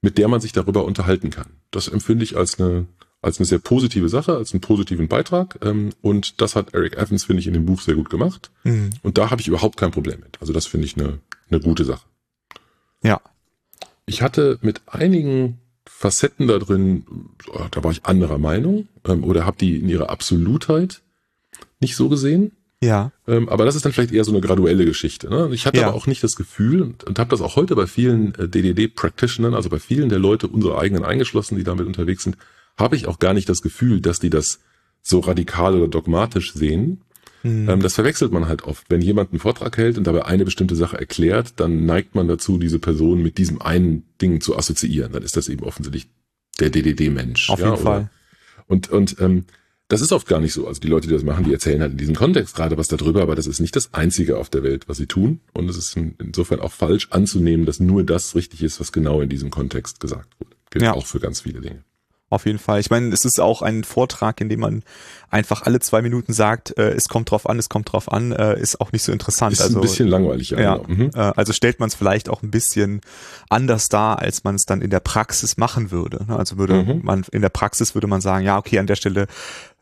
mit 0.00 0.16
der 0.18 0.28
man 0.28 0.40
sich 0.40 0.52
darüber 0.52 0.84
unterhalten 0.84 1.30
kann. 1.30 1.48
Das 1.70 1.88
empfinde 1.88 2.24
ich 2.24 2.36
als 2.36 2.58
eine, 2.58 2.86
als 3.20 3.38
eine 3.38 3.46
sehr 3.46 3.58
positive 3.58 4.08
Sache, 4.08 4.36
als 4.36 4.52
einen 4.52 4.60
positiven 4.60 5.08
Beitrag. 5.08 5.58
Ähm, 5.62 5.90
und 6.00 6.40
das 6.40 6.56
hat 6.56 6.72
Eric 6.72 6.96
Evans, 6.96 7.24
finde 7.24 7.40
ich, 7.40 7.46
in 7.46 7.54
dem 7.54 7.66
Buch 7.66 7.80
sehr 7.80 7.94
gut 7.94 8.10
gemacht. 8.10 8.50
Mhm. 8.64 8.90
Und 9.02 9.18
da 9.18 9.30
habe 9.30 9.40
ich 9.40 9.48
überhaupt 9.48 9.76
kein 9.76 9.90
Problem 9.90 10.20
mit. 10.20 10.40
Also 10.40 10.52
das 10.52 10.66
finde 10.66 10.86
ich 10.86 10.96
eine, 10.96 11.18
eine 11.50 11.60
gute 11.60 11.84
Sache. 11.84 12.06
Ja. 13.02 13.20
Ich 14.06 14.22
hatte 14.22 14.58
mit 14.62 14.82
einigen 14.86 15.59
Facetten 15.86 16.46
da 16.46 16.58
drin, 16.58 17.04
da 17.70 17.82
war 17.82 17.90
ich 17.90 18.04
anderer 18.04 18.38
Meinung 18.38 18.88
ähm, 19.06 19.24
oder 19.24 19.46
habe 19.46 19.56
die 19.58 19.78
in 19.78 19.88
ihrer 19.88 20.10
Absolutheit 20.10 21.02
nicht 21.80 21.96
so 21.96 22.08
gesehen. 22.08 22.52
Ja. 22.82 23.12
Ähm, 23.26 23.48
aber 23.48 23.66
das 23.66 23.76
ist 23.76 23.84
dann 23.84 23.92
vielleicht 23.92 24.12
eher 24.12 24.24
so 24.24 24.32
eine 24.32 24.40
graduelle 24.40 24.86
Geschichte. 24.86 25.28
Ne? 25.28 25.50
Ich 25.52 25.66
hatte 25.66 25.80
ja. 25.80 25.88
aber 25.88 25.96
auch 25.96 26.06
nicht 26.06 26.22
das 26.24 26.36
Gefühl 26.36 26.82
und, 26.82 27.04
und 27.04 27.18
habe 27.18 27.30
das 27.30 27.42
auch 27.42 27.56
heute 27.56 27.76
bei 27.76 27.86
vielen 27.86 28.34
äh, 28.36 28.48
DDD-Practitionern, 28.48 29.54
also 29.54 29.68
bei 29.68 29.78
vielen 29.78 30.08
der 30.08 30.18
Leute, 30.18 30.48
unsere 30.48 30.78
eigenen 30.78 31.04
eingeschlossen, 31.04 31.56
die 31.56 31.64
damit 31.64 31.86
unterwegs 31.86 32.24
sind, 32.24 32.38
habe 32.78 32.96
ich 32.96 33.06
auch 33.06 33.18
gar 33.18 33.34
nicht 33.34 33.48
das 33.48 33.60
Gefühl, 33.60 34.00
dass 34.00 34.18
die 34.18 34.30
das 34.30 34.60
so 35.02 35.20
radikal 35.20 35.74
oder 35.74 35.88
dogmatisch 35.88 36.54
sehen, 36.54 37.02
Mhm. 37.42 37.80
Das 37.80 37.94
verwechselt 37.94 38.32
man 38.32 38.48
halt 38.48 38.64
oft. 38.64 38.86
Wenn 38.88 39.00
jemand 39.00 39.30
einen 39.32 39.40
Vortrag 39.40 39.76
hält 39.76 39.98
und 39.98 40.06
dabei 40.06 40.24
eine 40.26 40.44
bestimmte 40.44 40.76
Sache 40.76 40.98
erklärt, 40.98 41.54
dann 41.56 41.86
neigt 41.86 42.14
man 42.14 42.28
dazu, 42.28 42.58
diese 42.58 42.78
Person 42.78 43.22
mit 43.22 43.38
diesem 43.38 43.60
einen 43.62 44.04
Ding 44.20 44.40
zu 44.40 44.56
assoziieren. 44.56 45.12
Dann 45.12 45.22
ist 45.22 45.36
das 45.36 45.48
eben 45.48 45.64
offensichtlich 45.64 46.08
der 46.58 46.70
DDD-Mensch. 46.70 47.50
Auf 47.50 47.60
ja, 47.60 47.70
jeden 47.70 47.82
Fall. 47.82 48.10
Und, 48.66 48.90
und 48.90 49.16
ähm, 49.20 49.44
das 49.88 50.00
ist 50.00 50.12
oft 50.12 50.28
gar 50.28 50.40
nicht 50.40 50.52
so. 50.52 50.68
Also 50.68 50.80
die 50.80 50.88
Leute, 50.88 51.08
die 51.08 51.14
das 51.14 51.24
machen, 51.24 51.44
die 51.44 51.52
erzählen 51.52 51.80
halt 51.80 51.92
in 51.92 51.98
diesem 51.98 52.14
Kontext 52.14 52.54
gerade 52.54 52.78
was 52.78 52.86
darüber, 52.86 53.22
aber 53.22 53.34
das 53.34 53.48
ist 53.48 53.58
nicht 53.58 53.74
das 53.74 53.92
Einzige 53.92 54.38
auf 54.38 54.48
der 54.48 54.62
Welt, 54.62 54.88
was 54.88 54.98
sie 54.98 55.06
tun. 55.06 55.40
Und 55.52 55.68
es 55.68 55.76
ist 55.76 55.96
insofern 55.96 56.60
auch 56.60 56.72
falsch 56.72 57.08
anzunehmen, 57.10 57.66
dass 57.66 57.80
nur 57.80 58.04
das 58.04 58.36
richtig 58.36 58.62
ist, 58.62 58.78
was 58.78 58.92
genau 58.92 59.20
in 59.20 59.28
diesem 59.28 59.50
Kontext 59.50 59.98
gesagt 59.98 60.38
wurde. 60.38 60.54
Gilt 60.70 60.84
ja. 60.84 60.92
auch 60.92 61.06
für 61.06 61.18
ganz 61.18 61.40
viele 61.40 61.60
Dinge. 61.60 61.82
Auf 62.30 62.46
jeden 62.46 62.60
Fall. 62.60 62.78
Ich 62.78 62.90
meine, 62.90 63.12
es 63.12 63.24
ist 63.24 63.40
auch 63.40 63.60
ein 63.60 63.82
Vortrag, 63.82 64.40
in 64.40 64.48
dem 64.48 64.60
man 64.60 64.84
einfach 65.30 65.62
alle 65.62 65.80
zwei 65.80 66.00
Minuten 66.00 66.32
sagt, 66.32 66.78
äh, 66.78 66.90
es 66.90 67.08
kommt 67.08 67.32
drauf 67.32 67.48
an, 67.48 67.58
es 67.58 67.68
kommt 67.68 67.92
drauf 67.92 68.10
an, 68.10 68.30
äh, 68.30 68.58
ist 68.58 68.80
auch 68.80 68.92
nicht 68.92 69.02
so 69.02 69.10
interessant. 69.10 69.52
Ist 69.52 69.60
also, 69.60 69.78
ein 69.78 69.82
bisschen 69.82 70.06
langweilig, 70.06 70.50
ja. 70.50 70.60
ja 70.60 70.76
genau. 70.76 70.88
mhm. 70.88 71.10
äh, 71.12 71.32
also 71.36 71.52
stellt 71.52 71.80
man 71.80 71.88
es 71.88 71.96
vielleicht 71.96 72.28
auch 72.28 72.44
ein 72.44 72.52
bisschen 72.52 73.00
anders 73.48 73.88
dar, 73.88 74.20
als 74.20 74.44
man 74.44 74.54
es 74.54 74.64
dann 74.64 74.80
in 74.80 74.90
der 74.90 75.00
Praxis 75.00 75.56
machen 75.56 75.90
würde. 75.90 76.24
Ne? 76.28 76.36
Also 76.36 76.56
würde 76.56 76.84
mhm. 76.84 77.00
man 77.02 77.24
in 77.32 77.42
der 77.42 77.48
Praxis 77.48 77.94
würde 77.94 78.06
man 78.06 78.20
sagen, 78.20 78.44
ja, 78.44 78.58
okay, 78.58 78.78
an 78.78 78.86
der 78.86 78.96
Stelle 78.96 79.26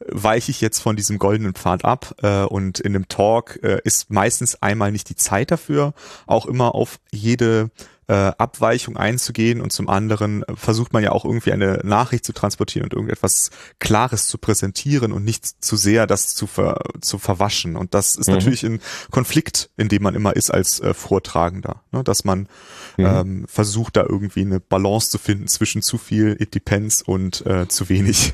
weiche 0.07 0.51
ich 0.51 0.63
jetzt 0.63 0.79
von 0.79 0.97
diesem 0.97 1.19
goldenen 1.19 1.53
Pfad 1.55 1.85
ab 1.85 2.15
äh, 2.23 2.45
und 2.45 2.81
in 2.81 2.95
dem 2.95 3.09
Talk 3.09 3.59
äh, 3.63 3.79
ist 3.85 4.11
meistens 4.11 4.63
einmal 4.63 4.91
nicht 4.91 5.11
die 5.11 5.17
Zeit 5.17 5.51
dafür, 5.51 5.93
auch 6.27 6.47
immer 6.47 6.75
auf 6.75 6.99
jede 7.11 7.71
äh, 8.09 8.33
Abweichung 8.39 8.97
einzugehen 8.97 9.61
und 9.61 9.73
zum 9.73 9.89
anderen 9.89 10.45
versucht 10.55 10.93
man 10.93 11.03
ja 11.03 11.13
auch 11.13 11.25
irgendwie 11.25 11.53
eine 11.53 11.81
Nachricht 11.85 12.25
zu 12.25 12.33
transportieren 12.33 12.85
und 12.85 12.95
irgendetwas 12.95 13.51
Klares 13.79 14.27
zu 14.27 14.39
präsentieren 14.39 15.13
und 15.13 15.25
nicht 15.25 15.63
zu 15.63 15.77
sehr 15.77 16.07
das 16.07 16.35
zu, 16.35 16.47
ver, 16.47 16.81
zu 17.01 17.19
verwaschen. 17.19 17.77
Und 17.77 17.95
das 17.95 18.17
ist 18.17 18.29
mhm. 18.29 18.35
natürlich 18.35 18.65
ein 18.65 18.81
Konflikt, 19.11 19.71
in 19.77 19.89
dem 19.89 20.03
man 20.03 20.15
immer 20.15 20.35
ist 20.35 20.51
als 20.51 20.81
äh, 20.81 20.95
Vortragender, 20.95 21.83
ne? 21.93 22.03
dass 22.03 22.25
man 22.25 22.49
mhm. 22.97 23.05
ähm, 23.05 23.47
versucht 23.47 23.97
da 23.97 24.05
irgendwie 24.09 24.41
eine 24.41 24.59
Balance 24.59 25.11
zu 25.11 25.19
finden 25.19 25.47
zwischen 25.47 25.83
zu 25.83 25.99
viel 25.99 26.37
It 26.41 26.55
depends 26.55 27.03
und 27.03 27.45
äh, 27.47 27.69
zu 27.69 27.89
wenig. 27.89 28.33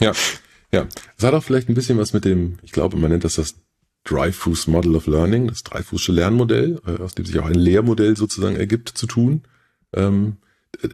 ja. 0.00 0.12
Ja, 0.74 0.86
es 1.18 1.24
hat 1.24 1.34
auch 1.34 1.44
vielleicht 1.44 1.68
ein 1.68 1.74
bisschen 1.74 1.98
was 1.98 2.14
mit 2.14 2.24
dem, 2.24 2.58
ich 2.62 2.72
glaube, 2.72 2.96
man 2.96 3.10
nennt 3.10 3.24
das 3.24 3.34
das 3.34 3.56
Dreyfus 4.04 4.66
Model 4.66 4.96
of 4.96 5.06
Learning, 5.06 5.48
das 5.48 5.62
Dreyfusche 5.62 6.12
Lernmodell, 6.12 6.80
äh, 6.86 7.02
aus 7.02 7.14
dem 7.14 7.24
sich 7.24 7.38
auch 7.38 7.46
ein 7.46 7.54
Lehrmodell 7.54 8.16
sozusagen 8.16 8.56
ergibt, 8.56 8.88
zu 8.88 9.06
tun. 9.06 9.42
Ähm, 9.92 10.36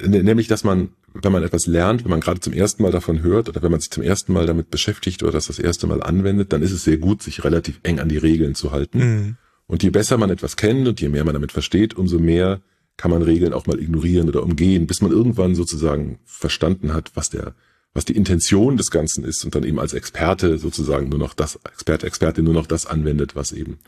nämlich, 0.06 0.48
dass 0.48 0.64
man, 0.64 0.90
wenn 1.14 1.32
man 1.32 1.42
etwas 1.42 1.66
lernt, 1.66 2.04
wenn 2.04 2.10
man 2.10 2.20
gerade 2.20 2.40
zum 2.40 2.52
ersten 2.52 2.82
Mal 2.82 2.92
davon 2.92 3.22
hört 3.22 3.48
oder 3.48 3.62
wenn 3.62 3.70
man 3.70 3.80
sich 3.80 3.90
zum 3.90 4.02
ersten 4.02 4.32
Mal 4.32 4.46
damit 4.46 4.70
beschäftigt 4.70 5.22
oder 5.22 5.32
das 5.32 5.46
das 5.46 5.58
erste 5.58 5.86
Mal 5.86 6.02
anwendet, 6.02 6.52
dann 6.52 6.62
ist 6.62 6.72
es 6.72 6.84
sehr 6.84 6.98
gut, 6.98 7.22
sich 7.22 7.44
relativ 7.44 7.80
eng 7.82 8.00
an 8.00 8.08
die 8.08 8.18
Regeln 8.18 8.54
zu 8.54 8.72
halten. 8.72 8.98
Mhm. 8.98 9.36
Und 9.66 9.82
je 9.82 9.90
besser 9.90 10.16
man 10.16 10.30
etwas 10.30 10.56
kennt 10.56 10.88
und 10.88 11.00
je 11.00 11.08
mehr 11.08 11.24
man 11.24 11.34
damit 11.34 11.52
versteht, 11.52 11.94
umso 11.94 12.18
mehr 12.18 12.60
kann 12.96 13.10
man 13.10 13.22
Regeln 13.22 13.52
auch 13.52 13.66
mal 13.66 13.80
ignorieren 13.80 14.28
oder 14.28 14.42
umgehen, 14.42 14.86
bis 14.86 15.00
man 15.00 15.12
irgendwann 15.12 15.54
sozusagen 15.54 16.18
verstanden 16.24 16.92
hat, 16.92 17.12
was 17.14 17.30
der 17.30 17.54
was 17.94 18.04
die 18.04 18.16
Intention 18.16 18.76
des 18.76 18.90
Ganzen 18.90 19.24
ist 19.24 19.44
und 19.44 19.54
dann 19.54 19.64
eben 19.64 19.78
als 19.78 19.92
Experte 19.92 20.58
sozusagen 20.58 21.08
nur 21.08 21.18
noch 21.18 21.34
das, 21.34 21.58
Experte, 21.64 22.06
Expertin 22.06 22.44
nur 22.44 22.54
noch 22.54 22.66
das 22.66 22.86
anwendet, 22.86 23.34
was 23.34 23.52
eben 23.52 23.78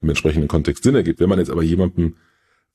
im 0.00 0.08
entsprechenden 0.08 0.48
Kontext 0.48 0.84
Sinn 0.84 0.94
ergibt. 0.94 1.20
Wenn 1.20 1.28
man 1.28 1.38
jetzt 1.38 1.50
aber 1.50 1.62
jemanden, 1.62 2.16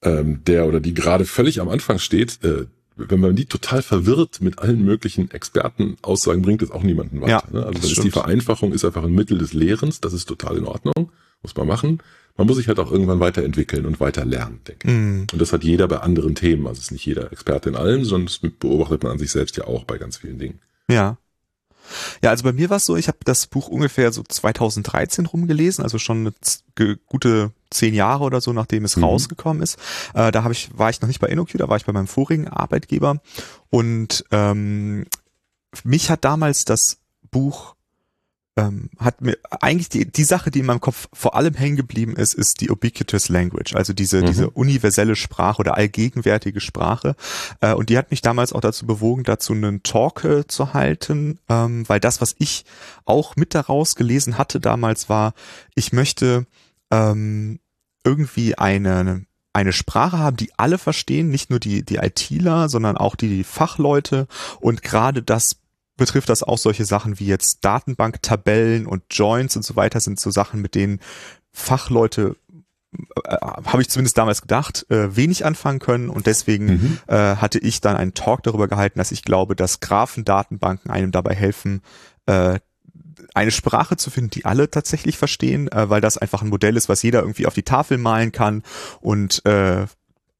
ähm, 0.03 0.43
der 0.45 0.67
oder 0.67 0.79
die 0.79 0.93
gerade 0.93 1.25
völlig 1.25 1.59
am 1.61 1.69
Anfang 1.69 1.99
steht, 1.99 2.43
äh, 2.43 2.65
wenn 2.97 3.19
man 3.19 3.35
die 3.35 3.45
total 3.45 3.81
verwirrt 3.81 4.41
mit 4.41 4.59
allen 4.59 4.83
möglichen 4.83 5.29
Expertenaussagen, 5.31 6.41
bringt 6.41 6.61
es 6.61 6.71
auch 6.71 6.83
niemanden 6.83 7.21
weiter. 7.21 7.43
Ja, 7.51 7.59
ne? 7.59 7.65
Also 7.65 7.81
das 7.81 7.91
ist 7.91 8.03
die 8.03 8.11
Vereinfachung 8.11 8.71
ist 8.71 8.85
einfach 8.85 9.03
ein 9.03 9.13
Mittel 9.13 9.37
des 9.37 9.53
Lehrens, 9.53 9.99
das 9.99 10.13
ist 10.13 10.25
total 10.25 10.57
in 10.57 10.65
Ordnung, 10.65 11.11
muss 11.41 11.55
man 11.55 11.67
machen. 11.67 11.99
Man 12.37 12.47
muss 12.47 12.57
sich 12.57 12.67
halt 12.67 12.79
auch 12.79 12.91
irgendwann 12.91 13.19
weiterentwickeln 13.19 13.85
und 13.85 13.99
weiter 13.99 14.25
lernen, 14.25 14.59
denke 14.67 14.87
ich. 14.87 14.93
Mm. 14.93 15.27
Und 15.31 15.41
das 15.41 15.53
hat 15.53 15.63
jeder 15.63 15.87
bei 15.87 15.99
anderen 15.99 16.35
Themen. 16.35 16.67
Also 16.67 16.79
es 16.79 16.85
ist 16.85 16.91
nicht 16.91 17.05
jeder 17.05 17.31
Experte 17.31 17.69
in 17.69 17.75
allem, 17.75 18.03
sondern 18.03 18.27
das 18.27 18.39
beobachtet 18.59 19.03
man 19.03 19.13
an 19.13 19.19
sich 19.19 19.31
selbst 19.31 19.55
ja 19.55 19.65
auch 19.65 19.85
bei 19.85 19.97
ganz 19.97 20.17
vielen 20.17 20.37
Dingen. 20.37 20.59
Ja. 20.89 21.17
Ja, 22.21 22.31
also 22.31 22.43
bei 22.43 22.51
mir 22.51 22.69
war 22.69 22.77
es 22.77 22.85
so, 22.85 22.95
ich 22.95 23.07
habe 23.07 23.19
das 23.23 23.47
Buch 23.47 23.67
ungefähr 23.67 24.11
so 24.11 24.23
2013 24.23 25.27
rumgelesen, 25.27 25.83
also 25.83 25.99
schon 25.99 26.33
eine 26.77 26.97
gute 27.05 27.51
zehn 27.69 27.93
Jahre 27.93 28.23
oder 28.23 28.41
so, 28.41 28.53
nachdem 28.53 28.85
es 28.85 28.97
mhm. 28.97 29.03
rausgekommen 29.03 29.61
ist. 29.61 29.77
Äh, 30.13 30.31
da 30.31 30.43
hab 30.43 30.51
ich, 30.51 30.69
war 30.77 30.89
ich 30.89 31.01
noch 31.01 31.07
nicht 31.07 31.19
bei 31.19 31.27
InnoQ, 31.27 31.51
da 31.57 31.69
war 31.69 31.77
ich 31.77 31.85
bei 31.85 31.93
meinem 31.93 32.07
vorigen 32.07 32.47
Arbeitgeber. 32.47 33.21
Und 33.69 34.25
ähm, 34.31 35.05
mich 35.83 36.09
hat 36.09 36.25
damals 36.25 36.65
das 36.65 36.97
Buch 37.31 37.74
ähm, 38.57 38.89
hat 38.97 39.21
mir 39.21 39.37
eigentlich 39.61 39.89
die, 39.89 40.09
die 40.09 40.23
Sache, 40.23 40.49
die 40.49 40.59
in 40.59 40.65
meinem 40.65 40.79
Kopf 40.79 41.07
vor 41.13 41.35
allem 41.35 41.53
hängen 41.55 41.75
geblieben 41.75 42.15
ist, 42.15 42.33
ist 42.33 42.61
die 42.61 42.69
ubiquitous 42.69 43.29
language, 43.29 43.75
also 43.75 43.91
diese, 43.93 44.21
mhm. 44.21 44.25
diese 44.27 44.49
universelle 44.49 45.15
Sprache 45.15 45.59
oder 45.59 45.75
allgegenwärtige 45.75 46.61
Sprache. 46.61 47.15
Äh, 47.59 47.73
und 47.73 47.89
die 47.89 47.97
hat 47.97 48.11
mich 48.11 48.21
damals 48.21 48.53
auch 48.53 48.61
dazu 48.61 48.85
bewogen, 48.85 49.23
dazu 49.23 49.53
einen 49.53 49.83
Talk 49.83 50.23
äh, 50.23 50.47
zu 50.47 50.73
halten, 50.73 51.39
ähm, 51.49 51.87
weil 51.87 51.99
das, 51.99 52.21
was 52.21 52.35
ich 52.39 52.65
auch 53.03 53.35
mit 53.35 53.53
daraus 53.53 53.95
gelesen 53.95 54.37
hatte 54.37 54.59
damals, 54.59 55.09
war, 55.09 55.33
ich 55.75 55.91
möchte 55.91 56.47
ähm, 56.91 57.59
irgendwie 58.03 58.57
eine 58.57 59.25
eine 59.53 59.71
Sprache 59.71 60.17
haben, 60.17 60.35
die 60.35 60.51
alle 60.57 60.77
verstehen, 60.77 61.29
nicht 61.29 61.49
nur 61.49 61.59
die, 61.59 61.85
die 61.85 61.95
ITler, 61.95 62.67
sondern 62.67 62.97
auch 62.97 63.15
die, 63.15 63.29
die 63.29 63.45
Fachleute 63.45 64.27
und 64.59 64.83
gerade 64.83 65.23
das 65.23 65.55
betrifft 65.97 66.29
das 66.29 66.43
auch 66.43 66.57
solche 66.57 66.85
Sachen 66.85 67.19
wie 67.19 67.27
jetzt 67.27 67.63
Datenbanktabellen 67.63 68.85
und 68.85 69.03
Joins 69.09 69.55
und 69.55 69.63
so 69.63 69.75
weiter 69.75 69.99
sind 69.99 70.19
so 70.19 70.31
Sachen, 70.31 70.61
mit 70.61 70.75
denen 70.75 70.99
Fachleute 71.51 72.35
äh, 73.25 73.37
habe 73.65 73.81
ich 73.81 73.89
zumindest 73.89 74.17
damals 74.17 74.41
gedacht, 74.41 74.85
äh, 74.89 75.15
wenig 75.15 75.45
anfangen 75.45 75.79
können 75.79 76.09
und 76.09 76.27
deswegen 76.27 76.65
mhm. 76.65 76.99
äh, 77.07 77.35
hatte 77.35 77.59
ich 77.59 77.81
dann 77.81 77.95
einen 77.95 78.13
Talk 78.13 78.43
darüber 78.43 78.67
gehalten, 78.67 78.99
dass 78.99 79.11
ich 79.11 79.23
glaube, 79.23 79.55
dass 79.55 79.79
Graphendatenbanken 79.79 80.91
einem 80.91 81.11
dabei 81.11 81.33
helfen, 81.33 81.81
äh, 82.25 82.59
eine 83.33 83.51
Sprache 83.51 83.97
zu 83.97 84.09
finden, 84.09 84.29
die 84.29 84.45
alle 84.45 84.69
tatsächlich 84.69 85.17
verstehen, 85.17 85.69
äh, 85.71 85.89
weil 85.89 86.01
das 86.01 86.17
einfach 86.17 86.41
ein 86.41 86.49
Modell 86.49 86.77
ist, 86.77 86.89
was 86.89 87.03
jeder 87.03 87.21
irgendwie 87.21 87.47
auf 87.47 87.53
die 87.53 87.63
Tafel 87.63 87.97
malen 87.97 88.31
kann 88.31 88.63
und 89.01 89.45
äh, 89.45 89.85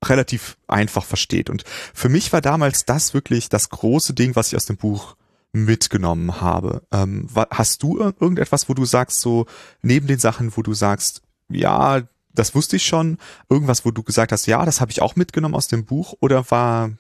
relativ 0.04 0.58
einfach 0.68 1.04
versteht. 1.04 1.50
Und 1.50 1.64
für 1.94 2.10
mich 2.10 2.32
war 2.32 2.42
damals 2.42 2.86
das 2.86 3.14
wirklich 3.14 3.50
das 3.50 3.70
große 3.70 4.14
Ding, 4.14 4.36
was 4.36 4.50
ich 4.50 4.56
aus 4.56 4.66
dem 4.66 4.78
Buch 4.78 5.16
mitgenommen 5.56 6.42
habe. 6.42 6.84
Ähm, 6.92 7.28
hast 7.50 7.82
du 7.82 8.00
irgendetwas, 8.00 8.68
wo 8.68 8.74
du 8.74 8.86
sagst, 8.86 9.22
so 9.22 9.46
neben 9.82 10.06
den 10.06 10.20
Sachen, 10.20 10.56
wo 10.56 10.62
du 10.62 10.74
sagst, 10.74 11.22
ja, 11.50 12.02
das 12.34 12.54
wusste 12.54 12.76
ich 12.76 12.86
schon, 12.86 13.18
irgendwas, 13.50 13.86
wo 13.86 13.92
du 13.92 14.04
gesagt 14.04 14.34
hast, 14.34 14.48
ja, 14.48 14.66
das 14.66 14.82
habe 14.82 14.92
ich 14.92 15.02
auch 15.02 15.16
mitgenommen 15.16 15.56
aus 15.56 15.70
dem 15.70 15.86
Buch, 15.86 16.14
oder 16.20 16.52
war 16.52 16.92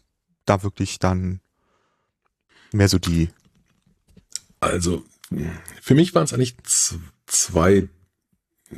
da 0.46 0.64
wirklich 0.64 1.00
dann 1.00 1.42
mehr 2.72 2.88
so 2.88 2.98
die? 2.98 3.30
Also 4.62 5.04
für 5.82 5.96
mich 5.96 6.16
waren 6.16 6.24
es 6.24 6.34
eigentlich 6.34 6.56
zwei, 7.26 7.90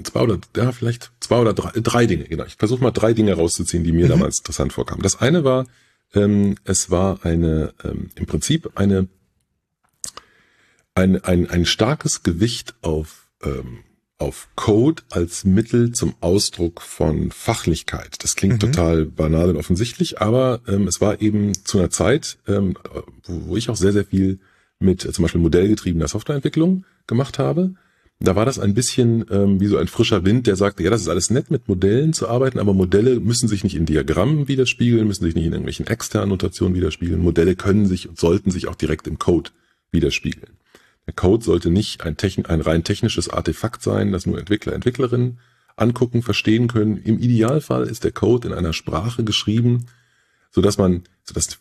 zwei 0.03 0.22
oder 0.22 0.39
ja, 0.55 0.72
vielleicht 0.72 1.12
zwei 1.19 1.38
oder 1.39 1.53
drei, 1.53 1.72
drei 1.75 2.05
Dinge. 2.07 2.24
Genau, 2.24 2.46
ich 2.46 2.55
versuche 2.55 2.81
mal 2.81 2.91
drei 2.91 3.13
Dinge 3.13 3.36
rauszuziehen, 3.36 3.84
die 3.84 3.91
mir 3.91 4.05
mhm. 4.05 4.10
damals 4.10 4.39
interessant 4.39 4.74
vorkamen. 4.74 5.03
Das 5.03 5.22
eine 5.22 5.43
war, 5.43 5.67
ähm, 6.15 6.55
es 6.63 6.89
war 6.89 7.24
eine 7.24 7.75
ähm, 7.84 8.10
im 8.15 8.25
Prinzip 8.25 8.72
eine 8.75 9.07
ein, 10.98 11.24
ein, 11.24 11.50
ein 11.50 11.66
starkes 11.66 12.24
Gewicht 12.24 12.75
auf 12.82 13.27
ähm, 13.44 13.80
auf 14.20 14.50
Code 14.56 15.04
als 15.12 15.46
Mittel 15.46 15.92
zum 15.92 16.16
Ausdruck 16.22 16.82
von 16.82 17.30
Fachlichkeit. 17.30 18.24
Das 18.24 18.36
klingt 18.36 18.56
mhm. 18.56 18.72
total 18.72 19.06
banal 19.06 19.51
und 19.51 19.58
offensichtlich, 19.58 20.20
aber 20.20 20.62
ähm, 20.68 20.88
es 20.88 21.00
war 21.01 21.22
eben 21.22 21.54
zu 21.66 21.77
einer 21.77 21.92
Zeit, 21.92 22.39
ähm, 22.48 22.75
wo, 23.25 23.50
wo 23.50 23.58
ich 23.58 23.70
auch 23.70 23.75
sehr, 23.75 23.94
sehr 23.94 24.06
viel 24.06 24.39
mit 24.80 25.06
äh, 25.06 25.12
zum 25.12 25.22
Beispiel 25.22 25.39
modellgetriebener 25.39 26.08
Softwareentwicklung 26.08 26.84
gemacht 27.06 27.38
habe. 27.38 27.75
Da 28.20 28.36
war 28.36 28.46
das 28.46 28.58
ein 28.58 28.74
bisschen 28.74 29.24
ähm, 29.30 29.60
wie 29.60 29.68
so 29.68 29.77
ein 29.77 29.88
frischer 29.88 30.25
Wind, 30.25 30.48
der 30.48 30.56
sagte, 30.56 30.82
ja, 30.82 30.89
das 30.89 31.01
ist 31.01 31.10
alles 31.10 31.30
nett, 31.30 31.51
mit 31.51 31.68
Modellen 31.68 32.13
zu 32.13 32.27
arbeiten, 32.27 32.58
aber 32.58 32.74
Modelle 32.74 33.20
müssen 33.20 33.48
sich 33.48 33.63
nicht 33.63 33.75
in 33.75 33.86
Diagrammen 33.86 34.48
widerspiegeln, 34.48 35.06
müssen 35.06 35.25
sich 35.25 35.36
nicht 35.36 35.46
in 35.46 35.51
irgendwelchen 35.51 35.86
externen 35.86 36.30
Notationen 36.30 36.74
widerspiegeln. 36.74 37.22
Modelle 37.22 37.56
können 37.56 37.86
sich 37.86 38.10
und 38.10 38.18
sollten 38.18 38.50
sich 38.50 38.68
auch 38.68 38.74
direkt 38.74 39.06
im 39.06 39.20
Code 39.20 39.51
widerspiegeln. 39.92 40.57
Code 41.14 41.44
sollte 41.44 41.70
nicht 41.70 42.04
ein, 42.04 42.18
ein 42.48 42.62
rein 42.62 42.84
technisches 42.84 43.30
Artefakt 43.30 43.82
sein, 43.82 44.12
das 44.12 44.26
nur 44.26 44.40
Entwickler, 44.40 44.74
Entwicklerinnen 44.74 45.40
angucken, 45.76 46.22
verstehen 46.24 46.68
können. 46.68 46.98
Im 46.98 47.20
Idealfall 47.20 47.88
ist 47.88 48.04
der 48.04 48.12
Code 48.12 48.48
in 48.48 48.54
einer 48.54 48.74
Sprache 48.74 49.24
geschrieben, 49.24 49.86
so 50.52 50.62
dass 50.62 50.78
man, 50.78 51.04
so 51.24 51.34
dass 51.34 51.60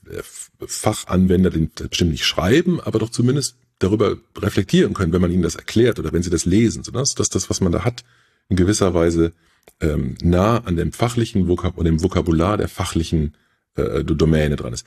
Fachanwender 0.66 1.50
den 1.50 1.70
bestimmt 1.70 2.12
nicht 2.12 2.24
schreiben, 2.24 2.80
aber 2.80 2.98
doch 2.98 3.10
zumindest 3.10 3.56
darüber 3.78 4.16
reflektieren 4.38 4.94
können, 4.94 5.12
wenn 5.12 5.20
man 5.20 5.30
ihnen 5.30 5.42
das 5.42 5.54
erklärt 5.54 5.98
oder 5.98 6.12
wenn 6.12 6.22
sie 6.22 6.30
das 6.30 6.46
lesen, 6.46 6.82
so 6.82 6.90
dass, 6.92 7.14
das, 7.14 7.50
was 7.50 7.60
man 7.60 7.72
da 7.72 7.84
hat, 7.84 8.04
in 8.48 8.56
gewisser 8.56 8.94
Weise 8.94 9.32
ähm, 9.80 10.16
nah 10.22 10.58
an 10.58 10.76
dem 10.76 10.92
fachlichen 10.92 11.48
Vokab 11.48 11.76
und 11.76 11.84
dem 11.84 12.02
Vokabular 12.02 12.56
der 12.56 12.68
fachlichen 12.68 13.34
äh, 13.74 14.02
Domäne 14.02 14.56
dran 14.56 14.72
ist 14.72 14.86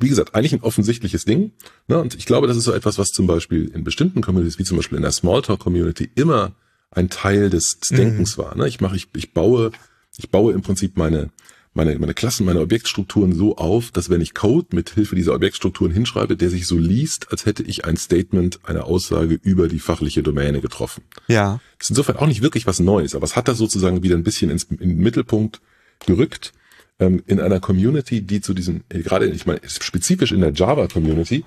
wie 0.00 0.08
gesagt, 0.08 0.34
eigentlich 0.34 0.54
ein 0.54 0.62
offensichtliches 0.62 1.24
Ding. 1.24 1.52
Ne? 1.88 1.98
Und 1.98 2.14
ich 2.14 2.26
glaube, 2.26 2.46
das 2.46 2.56
ist 2.56 2.64
so 2.64 2.72
etwas, 2.72 2.98
was 2.98 3.10
zum 3.10 3.26
Beispiel 3.26 3.68
in 3.68 3.84
bestimmten 3.84 4.22
Communities, 4.22 4.58
wie 4.58 4.64
zum 4.64 4.76
Beispiel 4.76 4.96
in 4.96 5.02
der 5.02 5.12
Smalltalk-Community, 5.12 6.10
immer 6.14 6.52
ein 6.90 7.10
Teil 7.10 7.50
des, 7.50 7.78
mhm. 7.90 7.96
Denkens 7.96 8.38
war. 8.38 8.56
Ne? 8.56 8.68
Ich 8.68 8.80
mache, 8.80 8.96
ich, 8.96 9.08
ich 9.14 9.32
baue, 9.32 9.72
ich 10.16 10.30
baue 10.30 10.54
im 10.54 10.62
Prinzip 10.62 10.96
meine, 10.96 11.30
meine, 11.74 11.98
meine 11.98 12.14
Klassen, 12.14 12.46
meine 12.46 12.62
Objektstrukturen 12.62 13.34
so 13.34 13.56
auf, 13.56 13.90
dass 13.90 14.08
wenn 14.08 14.22
ich 14.22 14.32
Code 14.32 14.74
mit 14.74 14.90
Hilfe 14.90 15.14
dieser 15.14 15.34
Objektstrukturen 15.34 15.92
hinschreibe, 15.92 16.36
der 16.36 16.48
sich 16.48 16.66
so 16.66 16.78
liest, 16.78 17.30
als 17.30 17.44
hätte 17.44 17.62
ich 17.62 17.84
ein 17.84 17.98
Statement, 17.98 18.60
eine 18.62 18.84
Aussage 18.84 19.38
über 19.42 19.68
die 19.68 19.78
fachliche 19.78 20.22
Domäne 20.22 20.62
getroffen. 20.62 21.04
Ja. 21.28 21.60
Das 21.78 21.86
ist 21.86 21.90
insofern 21.90 22.16
auch 22.16 22.26
nicht 22.26 22.40
wirklich 22.40 22.66
was 22.66 22.80
Neues, 22.80 23.14
aber 23.14 23.24
es 23.24 23.36
hat 23.36 23.46
da 23.46 23.54
sozusagen 23.54 24.02
wieder 24.02 24.16
ein 24.16 24.22
bisschen 24.22 24.50
ins, 24.50 24.64
in 24.64 24.78
den 24.78 24.98
Mittelpunkt 24.98 25.60
gerückt 26.06 26.54
ähm, 26.98 27.22
in 27.26 27.40
einer 27.40 27.60
Community, 27.60 28.22
die 28.22 28.40
zu 28.40 28.54
diesem, 28.54 28.82
äh, 28.88 29.00
gerade 29.00 29.26
ich 29.26 29.46
meine 29.46 29.60
spezifisch 29.66 30.32
in 30.32 30.40
der 30.40 30.52
Java 30.52 30.86
Community, 30.86 31.44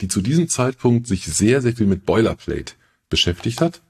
die 0.00 0.08
zu 0.08 0.20
diesem 0.20 0.48
Zeitpunkt 0.48 1.06
sich 1.06 1.26
sehr, 1.26 1.62
sehr 1.62 1.74
viel 1.74 1.86
mit 1.86 2.06
Boilerplate 2.06 2.74
beschäftigt 3.08 3.60
hat 3.60 3.80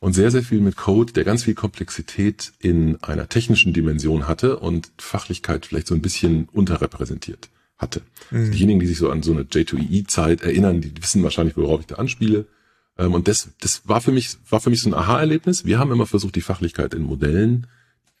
und 0.00 0.14
sehr, 0.14 0.30
sehr 0.30 0.42
viel 0.42 0.60
mit 0.60 0.76
Code, 0.76 1.12
der 1.12 1.24
ganz 1.24 1.44
viel 1.44 1.54
Komplexität 1.54 2.52
in 2.58 3.02
einer 3.02 3.28
technischen 3.28 3.72
Dimension 3.72 4.28
hatte 4.28 4.58
und 4.58 4.90
Fachlichkeit 4.98 5.66
vielleicht 5.66 5.86
so 5.86 5.94
ein 5.94 6.02
bisschen 6.02 6.48
unterrepräsentiert 6.52 7.48
hatte. 7.76 8.02
Mhm. 8.30 8.50
Diejenigen, 8.50 8.80
die 8.80 8.86
sich 8.86 8.98
so 8.98 9.10
an 9.10 9.22
so 9.22 9.32
eine 9.32 9.42
J2EE-Zeit 9.42 10.42
erinnern, 10.42 10.80
die 10.80 10.92
wissen 11.00 11.22
wahrscheinlich, 11.22 11.56
worauf 11.56 11.80
ich 11.80 11.86
da 11.86 11.96
anspiele. 11.96 12.46
Ähm, 12.98 13.14
und 13.14 13.28
das, 13.28 13.50
das 13.60 13.82
war 13.86 14.00
für 14.00 14.12
mich, 14.12 14.36
war 14.48 14.60
für 14.60 14.70
mich 14.70 14.82
so 14.82 14.90
ein 14.90 14.94
Aha-Erlebnis. 14.94 15.64
Wir 15.64 15.78
haben 15.78 15.92
immer 15.92 16.06
versucht, 16.06 16.34
die 16.34 16.42
Fachlichkeit 16.42 16.94
in 16.94 17.02
Modellen 17.02 17.66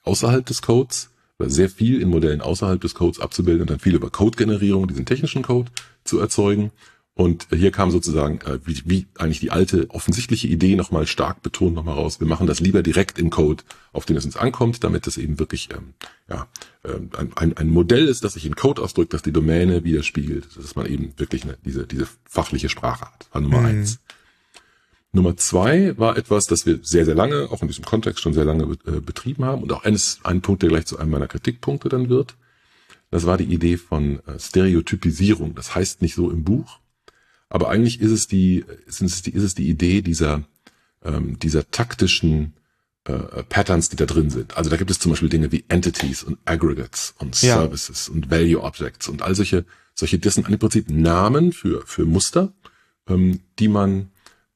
außerhalb 0.02 0.44
des 0.44 0.62
Codes 0.62 1.10
sehr 1.48 1.70
viel 1.70 2.02
in 2.02 2.08
Modellen 2.08 2.40
außerhalb 2.40 2.80
des 2.80 2.94
Codes 2.94 3.20
abzubilden 3.20 3.62
und 3.62 3.70
dann 3.70 3.78
viel 3.78 3.94
über 3.94 4.10
Code-Generierung, 4.10 4.88
diesen 4.88 5.06
technischen 5.06 5.42
Code 5.42 5.70
zu 6.04 6.18
erzeugen. 6.18 6.72
Und 7.14 7.48
hier 7.50 7.70
kam 7.70 7.90
sozusagen, 7.90 8.40
äh, 8.42 8.60
wie, 8.64 8.82
wie 8.86 9.06
eigentlich 9.18 9.40
die 9.40 9.50
alte 9.50 9.90
offensichtliche 9.90 10.48
Idee 10.48 10.74
nochmal 10.76 11.06
stark 11.06 11.42
betont 11.42 11.74
nochmal 11.74 11.94
raus. 11.94 12.18
Wir 12.18 12.26
machen 12.26 12.46
das 12.46 12.60
lieber 12.60 12.82
direkt 12.82 13.18
im 13.18 13.28
Code, 13.30 13.62
auf 13.92 14.06
den 14.06 14.16
es 14.16 14.24
uns 14.24 14.36
ankommt, 14.36 14.84
damit 14.84 15.06
es 15.06 15.18
eben 15.18 15.38
wirklich 15.38 15.68
ähm, 15.72 15.92
ja, 16.30 16.46
ähm, 16.84 17.10
ein, 17.34 17.56
ein 17.56 17.68
Modell 17.68 18.06
ist, 18.06 18.24
das 18.24 18.34
sich 18.34 18.46
in 18.46 18.54
Code 18.54 18.80
ausdrückt, 18.80 19.12
das 19.12 19.22
die 19.22 19.32
Domäne 19.32 19.84
widerspiegelt, 19.84 20.56
dass 20.56 20.76
man 20.76 20.86
eben 20.86 21.12
wirklich 21.18 21.42
eine, 21.44 21.58
diese, 21.64 21.86
diese 21.86 22.06
fachliche 22.24 22.70
Sprache 22.70 23.04
hat. 23.04 23.28
War 23.32 23.40
Nummer 23.42 23.60
mhm. 23.60 23.66
eins. 23.66 24.00
Nummer 25.12 25.36
zwei 25.36 25.98
war 25.98 26.16
etwas, 26.16 26.46
das 26.46 26.66
wir 26.66 26.78
sehr, 26.82 27.04
sehr 27.04 27.16
lange, 27.16 27.48
auch 27.50 27.62
in 27.62 27.68
diesem 27.68 27.84
Kontext 27.84 28.22
schon 28.22 28.32
sehr 28.32 28.44
lange 28.44 28.76
äh, 28.86 29.00
betrieben 29.00 29.44
haben 29.44 29.62
und 29.62 29.72
auch 29.72 29.84
eines, 29.84 30.20
ein 30.22 30.40
Punkt, 30.40 30.62
der 30.62 30.68
gleich 30.68 30.86
zu 30.86 30.98
einem 30.98 31.10
meiner 31.10 31.26
Kritikpunkte 31.26 31.88
dann 31.88 32.08
wird. 32.08 32.36
Das 33.10 33.26
war 33.26 33.36
die 33.36 33.52
Idee 33.52 33.76
von 33.76 34.20
äh, 34.26 34.38
Stereotypisierung. 34.38 35.56
Das 35.56 35.74
heißt 35.74 36.00
nicht 36.00 36.14
so 36.14 36.30
im 36.30 36.44
Buch, 36.44 36.78
aber 37.48 37.68
eigentlich 37.68 38.00
ist 38.00 38.12
es 38.12 38.28
die, 38.28 38.64
ist 38.86 39.02
es 39.02 39.22
die, 39.22 39.32
ist 39.32 39.42
es 39.42 39.54
die 39.56 39.68
Idee 39.68 40.00
dieser, 40.00 40.44
ähm, 41.04 41.38
dieser 41.40 41.68
taktischen 41.72 42.54
äh, 43.04 43.42
Patterns, 43.48 43.88
die 43.88 43.96
da 43.96 44.06
drin 44.06 44.30
sind. 44.30 44.56
Also 44.56 44.70
da 44.70 44.76
gibt 44.76 44.92
es 44.92 45.00
zum 45.00 45.10
Beispiel 45.10 45.28
Dinge 45.28 45.50
wie 45.50 45.64
Entities 45.68 46.22
und 46.22 46.38
Aggregates 46.44 47.14
und 47.18 47.34
Services 47.34 48.06
ja. 48.06 48.14
und 48.14 48.30
Value 48.30 48.62
Objects 48.62 49.08
und 49.08 49.22
all 49.22 49.34
solche, 49.34 49.64
solche, 49.94 50.20
das 50.20 50.34
sind 50.34 50.48
im 50.48 50.58
Prinzip 50.58 50.88
Namen 50.88 51.52
für, 51.52 51.84
für 51.84 52.06
Muster, 52.06 52.52
ähm, 53.08 53.40
die 53.58 53.68
man 53.68 54.10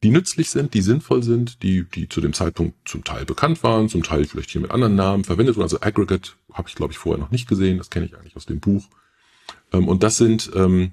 die 0.04 0.10
nützlich 0.10 0.50
sind, 0.50 0.74
die 0.74 0.82
sinnvoll 0.82 1.22
sind, 1.22 1.62
die, 1.62 1.84
die 1.84 2.10
zu 2.10 2.20
dem 2.20 2.34
Zeitpunkt 2.34 2.76
zum 2.86 3.04
Teil 3.04 3.24
bekannt 3.24 3.62
waren, 3.62 3.88
zum 3.88 4.02
Teil 4.02 4.26
vielleicht 4.26 4.50
hier 4.50 4.60
mit 4.60 4.70
anderen 4.70 4.94
Namen 4.94 5.24
verwendet 5.24 5.56
wurden. 5.56 5.64
Also 5.64 5.80
Aggregate 5.80 6.32
habe 6.52 6.68
ich, 6.68 6.74
glaube 6.74 6.92
ich, 6.92 6.98
vorher 6.98 7.18
noch 7.18 7.30
nicht 7.30 7.48
gesehen. 7.48 7.78
Das 7.78 7.88
kenne 7.88 8.04
ich 8.04 8.14
eigentlich 8.14 8.36
aus 8.36 8.44
dem 8.44 8.60
Buch. 8.60 8.84
Ähm, 9.72 9.88
und 9.88 10.02
das 10.02 10.18
sind, 10.18 10.50
ähm, 10.54 10.92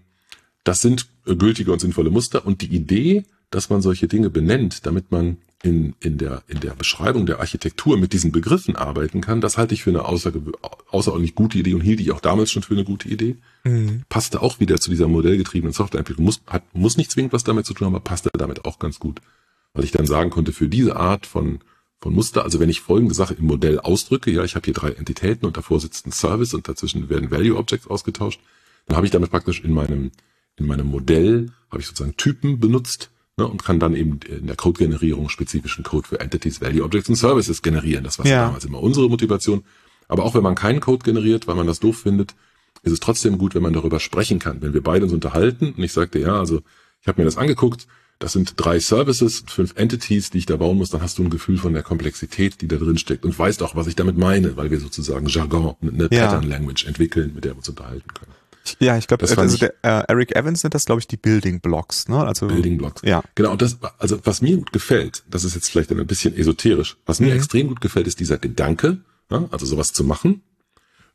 das 0.63 0.81
sind 0.81 1.09
gültige 1.25 1.73
und 1.73 1.79
sinnvolle 1.79 2.09
Muster. 2.09 2.45
Und 2.45 2.61
die 2.61 2.73
Idee, 2.73 3.25
dass 3.49 3.69
man 3.69 3.81
solche 3.81 4.07
Dinge 4.07 4.29
benennt, 4.29 4.85
damit 4.85 5.11
man 5.11 5.39
in, 5.63 5.93
in, 5.99 6.17
der, 6.17 6.43
in 6.47 6.59
der 6.59 6.71
Beschreibung 6.71 7.25
der 7.25 7.39
Architektur 7.39 7.97
mit 7.97 8.13
diesen 8.13 8.31
Begriffen 8.31 8.75
arbeiten 8.75 9.21
kann, 9.21 9.41
das 9.41 9.57
halte 9.57 9.73
ich 9.73 9.83
für 9.83 9.91
eine 9.91 10.05
außerordentlich 10.05 11.35
gute 11.35 11.59
Idee 11.59 11.75
und 11.75 11.81
hielt 11.81 11.99
ich 11.99 12.11
auch 12.11 12.19
damals 12.19 12.51
schon 12.51 12.63
für 12.63 12.73
eine 12.73 12.83
gute 12.83 13.07
Idee. 13.07 13.37
Mhm. 13.63 14.03
Passte 14.09 14.41
auch 14.41 14.59
wieder 14.59 14.79
zu 14.79 14.89
dieser 14.89 15.07
modellgetriebenen 15.07 15.73
Softwareentwicklung. 15.73 16.25
Muss, 16.25 16.41
hat, 16.47 16.63
muss 16.73 16.97
nicht 16.97 17.11
zwingend 17.11 17.33
was 17.33 17.43
damit 17.43 17.65
zu 17.65 17.73
tun, 17.73 17.87
aber 17.87 17.99
passte 17.99 18.29
damit 18.33 18.65
auch 18.65 18.79
ganz 18.79 18.99
gut. 18.99 19.21
Weil 19.73 19.83
ich 19.83 19.91
dann 19.91 20.07
sagen 20.07 20.31
konnte, 20.31 20.51
für 20.51 20.67
diese 20.67 20.95
Art 20.95 21.27
von, 21.27 21.59
von 21.99 22.13
Muster, 22.13 22.43
also 22.43 22.59
wenn 22.59 22.69
ich 22.69 22.81
folgende 22.81 23.13
Sache 23.13 23.35
im 23.35 23.45
Modell 23.45 23.79
ausdrücke, 23.79 24.31
ja, 24.31 24.43
ich 24.43 24.55
habe 24.55 24.65
hier 24.65 24.73
drei 24.73 24.91
Entitäten 24.91 25.45
und 25.45 25.57
davor 25.57 25.79
sitzt 25.79 26.07
ein 26.07 26.11
Service 26.11 26.55
und 26.55 26.67
dazwischen 26.67 27.07
werden 27.09 27.29
Value 27.29 27.57
Objects 27.57 27.87
ausgetauscht, 27.87 28.39
dann 28.87 28.97
habe 28.97 29.05
ich 29.05 29.11
damit 29.11 29.29
praktisch 29.29 29.63
in 29.63 29.73
meinem, 29.73 30.11
in 30.55 30.65
meinem 30.65 30.87
Modell, 30.87 31.51
habe 31.69 31.81
ich 31.81 31.87
sozusagen 31.87 32.17
Typen 32.17 32.59
benutzt, 32.59 33.11
ne, 33.41 33.47
und 33.47 33.63
kann 33.63 33.79
dann 33.79 33.95
eben 33.95 34.19
in 34.27 34.47
der 34.47 34.55
Code-Generierung 34.55 35.29
spezifischen 35.29 35.83
Code 35.83 36.07
für 36.07 36.19
Entities, 36.19 36.61
Value 36.61 36.83
Objects 36.83 37.09
und 37.09 37.15
Services 37.15 37.61
generieren. 37.61 38.03
Das 38.03 38.19
war 38.19 38.25
ja. 38.25 38.45
damals 38.45 38.65
immer 38.65 38.81
unsere 38.81 39.09
Motivation. 39.09 39.63
Aber 40.07 40.23
auch 40.23 40.35
wenn 40.35 40.43
man 40.43 40.55
keinen 40.55 40.79
Code 40.79 41.03
generiert, 41.03 41.47
weil 41.47 41.55
man 41.55 41.67
das 41.67 41.79
doof 41.79 41.99
findet, 41.99 42.35
ist 42.83 42.91
es 42.91 42.99
trotzdem 42.99 43.37
gut, 43.37 43.55
wenn 43.55 43.63
man 43.63 43.73
darüber 43.73 43.99
sprechen 43.99 44.39
kann. 44.39 44.61
Wenn 44.61 44.73
wir 44.73 44.83
beide 44.83 45.05
uns 45.05 45.13
unterhalten 45.13 45.73
und 45.77 45.83
ich 45.83 45.93
sagte, 45.93 46.19
ja, 46.19 46.37
also 46.37 46.61
ich 47.01 47.07
habe 47.07 47.21
mir 47.21 47.25
das 47.25 47.37
angeguckt, 47.37 47.87
das 48.19 48.33
sind 48.33 48.53
drei 48.57 48.79
Services, 48.79 49.43
fünf 49.47 49.73
Entities, 49.75 50.29
die 50.29 50.39
ich 50.39 50.45
da 50.45 50.57
bauen 50.57 50.77
muss, 50.77 50.91
dann 50.91 51.01
hast 51.01 51.17
du 51.17 51.23
ein 51.23 51.31
Gefühl 51.31 51.57
von 51.57 51.73
der 51.73 51.81
Komplexität, 51.81 52.61
die 52.61 52.67
da 52.67 52.75
drin 52.75 52.97
steckt 52.97 53.25
und 53.25 53.37
weißt 53.37 53.63
auch, 53.63 53.75
was 53.75 53.87
ich 53.87 53.95
damit 53.95 54.17
meine, 54.17 54.57
weil 54.57 54.69
wir 54.69 54.79
sozusagen 54.79 55.25
Jargon, 55.25 55.75
eine 55.81 56.07
ja. 56.11 56.27
Pattern 56.27 56.43
Language 56.43 56.85
entwickeln, 56.85 57.31
mit 57.33 57.45
der 57.45 57.53
wir 57.53 57.57
uns 57.57 57.69
unterhalten 57.69 58.13
können. 58.13 58.33
Ja, 58.79 58.97
ich 58.97 59.07
glaube, 59.07 59.27
also 59.27 59.57
der, 59.57 59.73
äh, 59.81 60.03
Eric 60.07 60.35
Evans 60.35 60.61
sind 60.61 60.73
das, 60.73 60.85
glaube 60.85 60.99
ich, 60.99 61.07
die 61.07 61.17
Building 61.17 61.61
Blocks, 61.61 62.07
ne? 62.07 62.23
Also 62.23 62.47
Building 62.47 62.77
Blocks. 62.77 63.01
Ja. 63.03 63.23
Genau. 63.35 63.51
Und 63.51 63.61
das, 63.61 63.77
also 63.97 64.19
was 64.23 64.41
mir 64.41 64.57
gut 64.57 64.71
gefällt, 64.71 65.23
das 65.29 65.43
ist 65.43 65.55
jetzt 65.55 65.69
vielleicht 65.69 65.91
ein 65.91 66.07
bisschen 66.07 66.37
esoterisch. 66.37 66.97
Was 67.05 67.19
mir 67.19 67.31
mhm. 67.31 67.37
extrem 67.37 67.67
gut 67.67 67.81
gefällt, 67.81 68.07
ist 68.07 68.19
dieser 68.19 68.37
Gedanke. 68.37 68.99
Ja, 69.29 69.47
also 69.51 69.65
sowas 69.65 69.93
zu 69.93 70.03
machen. 70.03 70.41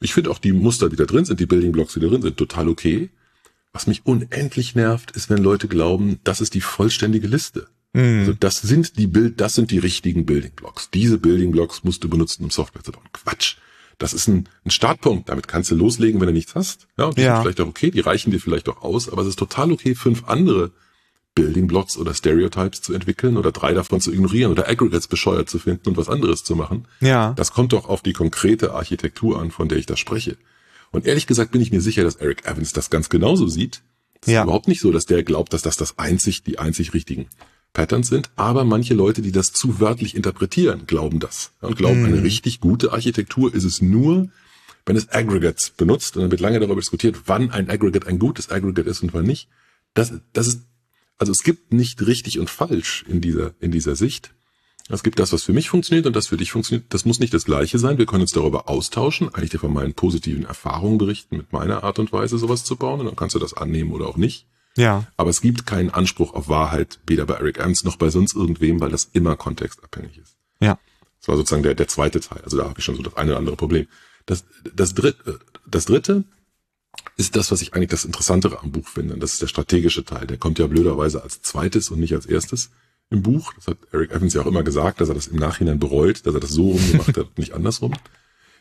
Ich 0.00 0.14
finde 0.14 0.30
auch 0.30 0.38
die 0.38 0.52
Muster, 0.52 0.88
die 0.88 0.96
da 0.96 1.04
drin 1.04 1.24
sind, 1.24 1.40
die 1.40 1.46
Building 1.46 1.72
Blocks, 1.72 1.94
die 1.94 2.00
da 2.00 2.08
drin 2.08 2.22
sind, 2.22 2.36
total 2.36 2.68
okay. 2.68 3.10
Was 3.72 3.86
mich 3.86 4.06
unendlich 4.06 4.74
nervt, 4.74 5.10
ist, 5.12 5.28
wenn 5.30 5.38
Leute 5.38 5.68
glauben, 5.68 6.18
das 6.24 6.40
ist 6.40 6.54
die 6.54 6.60
vollständige 6.60 7.26
Liste. 7.26 7.68
Mhm. 7.92 8.20
Also 8.20 8.32
das 8.32 8.60
sind 8.60 8.98
die 8.98 9.06
Bild, 9.06 9.40
das 9.40 9.54
sind 9.54 9.70
die 9.70 9.78
richtigen 9.78 10.26
Building 10.26 10.52
Blocks. 10.56 10.90
Diese 10.90 11.18
Building 11.18 11.52
Blocks 11.52 11.84
musst 11.84 12.02
du 12.04 12.08
benutzen, 12.08 12.44
um 12.44 12.50
Software 12.50 12.82
zu 12.82 12.92
bauen. 12.92 13.08
Quatsch. 13.12 13.56
Das 13.98 14.12
ist 14.12 14.28
ein, 14.28 14.48
ein 14.64 14.70
Startpunkt. 14.70 15.28
Damit 15.28 15.48
kannst 15.48 15.70
du 15.70 15.74
loslegen, 15.74 16.20
wenn 16.20 16.28
du 16.28 16.32
nichts 16.32 16.54
hast. 16.54 16.86
Ja, 16.98 17.06
und 17.06 17.16
die 17.16 17.22
ja. 17.22 17.36
sind 17.36 17.42
vielleicht 17.42 17.60
auch 17.60 17.68
okay, 17.68 17.90
die 17.90 18.00
reichen 18.00 18.30
dir 18.30 18.40
vielleicht 18.40 18.68
auch 18.68 18.82
aus, 18.82 19.08
aber 19.08 19.22
es 19.22 19.28
ist 19.28 19.38
total 19.38 19.72
okay, 19.72 19.94
fünf 19.94 20.24
andere 20.26 20.72
Building 21.34 21.66
Blocks 21.66 21.96
oder 21.96 22.14
Stereotypes 22.14 22.80
zu 22.80 22.94
entwickeln 22.94 23.36
oder 23.36 23.52
drei 23.52 23.74
davon 23.74 24.00
zu 24.00 24.12
ignorieren 24.12 24.50
oder 24.50 24.68
Aggregates 24.68 25.06
bescheuert 25.06 25.48
zu 25.48 25.58
finden 25.58 25.90
und 25.90 25.96
was 25.96 26.08
anderes 26.08 26.44
zu 26.44 26.56
machen. 26.56 26.88
Ja. 27.00 27.34
Das 27.34 27.52
kommt 27.52 27.72
doch 27.72 27.88
auf 27.88 28.02
die 28.02 28.14
konkrete 28.14 28.72
Architektur 28.72 29.40
an, 29.40 29.50
von 29.50 29.68
der 29.68 29.78
ich 29.78 29.86
da 29.86 29.96
spreche. 29.96 30.36
Und 30.90 31.06
ehrlich 31.06 31.26
gesagt 31.26 31.52
bin 31.52 31.60
ich 31.60 31.70
mir 31.70 31.80
sicher, 31.80 32.02
dass 32.04 32.16
Eric 32.16 32.46
Evans 32.46 32.72
das 32.72 32.90
ganz 32.90 33.08
genauso 33.08 33.46
sieht. 33.46 33.82
Es 34.22 34.32
ja. 34.32 34.40
ist 34.40 34.44
überhaupt 34.44 34.66
nicht 34.66 34.80
so, 34.80 34.90
dass 34.92 35.06
der 35.06 35.22
glaubt, 35.22 35.52
dass 35.52 35.62
das 35.62 35.76
das 35.76 35.98
einzig, 35.98 36.42
die 36.42 36.58
einzig 36.58 36.94
richtigen 36.94 37.28
Patterns 37.76 38.08
sind. 38.08 38.30
Aber 38.36 38.64
manche 38.64 38.94
Leute, 38.94 39.20
die 39.20 39.32
das 39.32 39.52
zu 39.52 39.80
wörtlich 39.80 40.16
interpretieren, 40.16 40.86
glauben 40.86 41.20
das. 41.20 41.52
Und 41.60 41.76
glauben, 41.76 42.02
mm. 42.02 42.06
eine 42.06 42.22
richtig 42.22 42.60
gute 42.60 42.92
Architektur 42.92 43.54
ist 43.54 43.64
es 43.64 43.82
nur, 43.82 44.30
wenn 44.86 44.96
es 44.96 45.10
Aggregates 45.10 45.70
benutzt. 45.70 46.16
Und 46.16 46.22
dann 46.22 46.30
wird 46.30 46.40
lange 46.40 46.58
darüber 46.58 46.80
diskutiert, 46.80 47.24
wann 47.26 47.50
ein 47.50 47.68
Aggregate 47.68 48.06
ein 48.06 48.18
gutes 48.18 48.50
Aggregate 48.50 48.88
ist 48.88 49.02
und 49.02 49.12
wann 49.12 49.26
nicht. 49.26 49.48
Das, 49.92 50.14
das 50.32 50.46
ist, 50.46 50.62
also 51.18 51.32
es 51.32 51.42
gibt 51.42 51.74
nicht 51.74 52.06
richtig 52.06 52.38
und 52.38 52.48
falsch 52.48 53.04
in 53.08 53.20
dieser, 53.20 53.52
in 53.60 53.72
dieser 53.72 53.94
Sicht. 53.94 54.32
Es 54.88 55.02
gibt 55.02 55.18
das, 55.18 55.34
was 55.34 55.42
für 55.42 55.52
mich 55.52 55.68
funktioniert 55.68 56.06
und 56.06 56.16
das 56.16 56.28
für 56.28 56.38
dich 56.38 56.52
funktioniert. 56.52 56.86
Das 56.94 57.04
muss 57.04 57.20
nicht 57.20 57.34
das 57.34 57.44
Gleiche 57.44 57.78
sein. 57.78 57.98
Wir 57.98 58.06
können 58.06 58.22
uns 58.22 58.32
darüber 58.32 58.70
austauschen, 58.70 59.34
eigentlich 59.34 59.50
dir 59.50 59.58
von 59.58 59.74
meinen 59.74 59.92
positiven 59.92 60.46
Erfahrungen 60.46 60.96
berichten, 60.96 61.36
mit 61.36 61.52
meiner 61.52 61.84
Art 61.84 61.98
und 61.98 62.10
Weise 62.10 62.38
sowas 62.38 62.64
zu 62.64 62.76
bauen. 62.76 63.00
Und 63.00 63.06
dann 63.06 63.16
kannst 63.16 63.34
du 63.34 63.38
das 63.38 63.52
annehmen 63.52 63.92
oder 63.92 64.06
auch 64.06 64.16
nicht. 64.16 64.46
Ja. 64.76 65.06
Aber 65.16 65.30
es 65.30 65.40
gibt 65.40 65.66
keinen 65.66 65.90
Anspruch 65.90 66.34
auf 66.34 66.48
Wahrheit, 66.48 67.00
weder 67.06 67.26
bei 67.26 67.34
Eric 67.34 67.58
Ernst 67.58 67.84
noch 67.84 67.96
bei 67.96 68.10
sonst 68.10 68.34
irgendwem, 68.34 68.80
weil 68.80 68.90
das 68.90 69.08
immer 69.12 69.36
kontextabhängig 69.36 70.18
ist. 70.18 70.36
Ja. 70.60 70.78
Das 71.18 71.28
war 71.28 71.36
sozusagen 71.36 71.62
der, 71.62 71.74
der 71.74 71.88
zweite 71.88 72.20
Teil. 72.20 72.42
Also 72.44 72.56
da 72.56 72.64
habe 72.64 72.78
ich 72.78 72.84
schon 72.84 72.96
so 72.96 73.02
das 73.02 73.16
eine 73.16 73.32
oder 73.32 73.38
andere 73.38 73.56
Problem. 73.56 73.86
Das, 74.26 74.44
das, 74.74 74.94
dritte, 74.94 75.40
das 75.66 75.86
dritte 75.86 76.24
ist 77.16 77.36
das, 77.36 77.50
was 77.50 77.62
ich 77.62 77.74
eigentlich 77.74 77.90
das 77.90 78.04
Interessantere 78.04 78.60
am 78.60 78.72
Buch 78.72 78.86
finde. 78.88 79.16
Das 79.16 79.32
ist 79.32 79.42
der 79.42 79.46
strategische 79.46 80.04
Teil. 80.04 80.26
Der 80.26 80.36
kommt 80.36 80.58
ja 80.58 80.66
blöderweise 80.66 81.22
als 81.22 81.42
zweites 81.42 81.90
und 81.90 82.00
nicht 82.00 82.14
als 82.14 82.26
erstes 82.26 82.70
im 83.10 83.22
Buch. 83.22 83.52
Das 83.54 83.68
hat 83.68 83.78
Eric 83.92 84.10
Evans 84.10 84.34
ja 84.34 84.42
auch 84.42 84.46
immer 84.46 84.62
gesagt, 84.62 85.00
dass 85.00 85.08
er 85.08 85.14
das 85.14 85.28
im 85.28 85.38
Nachhinein 85.38 85.78
bereut, 85.78 86.26
dass 86.26 86.34
er 86.34 86.40
das 86.40 86.50
so 86.50 86.72
rumgemacht 86.72 87.16
hat, 87.16 87.28
nicht 87.38 87.52
andersrum. 87.52 87.94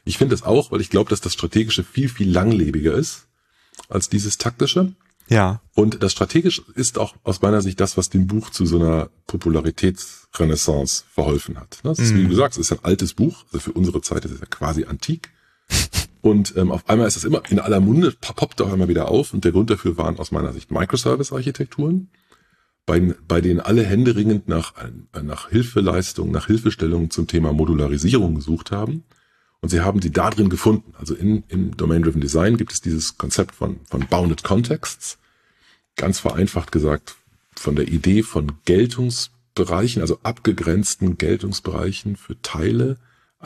Ich 0.06 0.18
finde 0.18 0.36
es 0.36 0.44
auch, 0.44 0.72
weil 0.72 0.82
ich 0.82 0.90
glaube, 0.90 1.10
dass 1.10 1.22
das 1.22 1.34
Strategische 1.34 1.84
viel, 1.84 2.10
viel 2.10 2.32
langlebiger 2.32 2.94
ist 2.94 3.28
als 3.90 4.08
dieses 4.08 4.38
Taktische. 4.38 4.94
Ja. 5.28 5.62
Und 5.74 6.04
das 6.04 6.12
Strategische 6.12 6.64
ist 6.76 6.98
auch 6.98 7.16
aus 7.24 7.42
meiner 7.42 7.62
Sicht 7.62 7.80
das, 7.80 7.98
was 7.98 8.10
dem 8.10 8.28
Buch 8.28 8.52
zu 8.52 8.66
so 8.66 8.80
einer 8.80 9.10
Popularitätsrenaissance 9.28 11.04
verholfen 11.12 11.60
hat. 11.60 11.80
Das 11.84 12.00
ist, 12.00 12.14
wie 12.14 12.24
du 12.24 12.30
gesagt, 12.30 12.54
es 12.54 12.60
ist 12.60 12.72
ein 12.72 12.84
altes 12.84 13.14
Buch, 13.14 13.44
also 13.48 13.60
für 13.60 13.72
unsere 13.72 14.02
Zeit 14.02 14.24
ist 14.26 14.32
es 14.32 14.40
ja 14.40 14.46
quasi 14.46 14.86
antik. 14.86 15.32
Und 16.22 16.56
ähm, 16.58 16.72
auf 16.72 16.88
einmal 16.90 17.08
ist 17.08 17.18
es 17.18 17.24
immer 17.24 17.44
in 17.50 17.60
aller 17.60 17.80
Munde, 17.80 18.12
poppt 18.20 18.62
auch 18.62 18.74
immer 18.74 18.88
wieder 18.88 19.10
auf. 19.10 19.34
Und 19.34 19.46
der 19.46 19.52
Grund 19.52 19.70
dafür 19.70 19.98
waren 19.98 20.18
aus 20.18 20.32
meiner 20.32 20.54
Sicht 20.54 20.72
Microservice-Architekturen 20.72 22.10
bei, 22.86 23.00
bei 23.28 23.42
denen 23.42 23.60
alle 23.60 23.84
händeringend 23.84 24.48
nach, 24.48 24.74
nach 25.22 25.50
Hilfeleistung, 25.50 26.32
nach 26.32 26.48
Hilfestellung 26.48 27.10
zum 27.10 27.28
Thema 27.28 27.54
Modularisierung 27.54 28.36
gesucht 28.36 28.72
haben. 28.72 29.04
Und 29.62 29.70
sie 29.70 29.82
haben 29.82 30.02
sie 30.02 30.12
da 30.12 30.30
drin 30.30 30.50
gefunden. 30.50 30.94
Also 30.98 31.16
in, 31.16 31.44
im 31.48 31.76
Domain-Driven 31.76 32.22
Design 32.22 32.58
gibt 32.58 32.72
es 32.72 32.82
dieses 32.82 33.18
Konzept 33.18 33.56
von, 33.56 33.80
von 33.86 34.06
Bounded 34.08 34.44
Contexts. 34.44 35.18
Ganz 35.96 36.20
vereinfacht 36.20 36.72
gesagt, 36.72 37.16
von 37.56 37.76
der 37.76 37.88
Idee 37.88 38.24
von 38.24 38.54
Geltungsbereichen, 38.66 40.02
also 40.02 40.20
abgegrenzten 40.24 41.18
Geltungsbereichen 41.18 42.16
für 42.16 42.42
Teile 42.42 42.98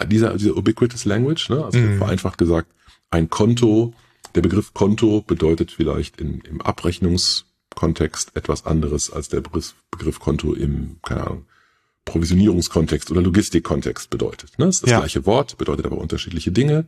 dieser, 0.08 0.36
dieser 0.38 0.58
Ubiquitous 0.58 1.06
Language. 1.06 1.50
Ne? 1.50 1.64
Also 1.64 1.78
mhm. 1.78 1.98
vereinfacht 1.98 2.38
gesagt, 2.38 2.72
ein 3.12 3.30
Konto, 3.30 3.94
der 4.36 4.42
Begriff 4.42 4.74
Konto 4.74 5.22
bedeutet 5.22 5.72
vielleicht 5.72 6.20
in, 6.20 6.42
im 6.42 6.62
Abrechnungs- 6.62 7.44
Kontext 7.76 8.36
etwas 8.36 8.66
anderes 8.66 9.10
als 9.12 9.30
der 9.30 9.42
Begriff 9.42 10.20
Konto 10.20 10.54
im, 10.54 10.98
keine 11.02 11.26
Ahnung, 11.26 11.46
Provisionierungskontext 12.06 13.12
oder 13.12 13.22
Logistikkontext 13.22 14.10
bedeutet. 14.10 14.58
Ne? 14.58 14.66
Das 14.66 14.76
ist 14.76 14.84
das 14.84 14.92
ja. 14.92 15.00
gleiche 15.00 15.26
Wort, 15.26 15.58
bedeutet 15.58 15.86
aber 15.86 15.98
unterschiedliche 15.98 16.52
Dinge. 16.52 16.88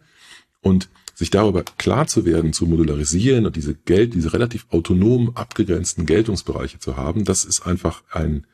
Und 0.61 0.89
sich 1.13 1.29
darüber 1.29 1.63
klar 1.77 2.07
zu 2.07 2.25
werden, 2.25 2.53
zu 2.53 2.65
modularisieren 2.65 3.45
und 3.45 3.55
diese 3.55 3.75
Geld, 3.75 4.13
diese 4.13 4.33
relativ 4.33 4.65
autonom 4.71 5.35
abgegrenzten 5.35 6.05
Geltungsbereiche 6.05 6.79
zu 6.79 6.97
haben, 6.97 7.25
das 7.25 7.45
ist 7.45 7.65
einfach 7.65 8.03
ein, 8.11 8.47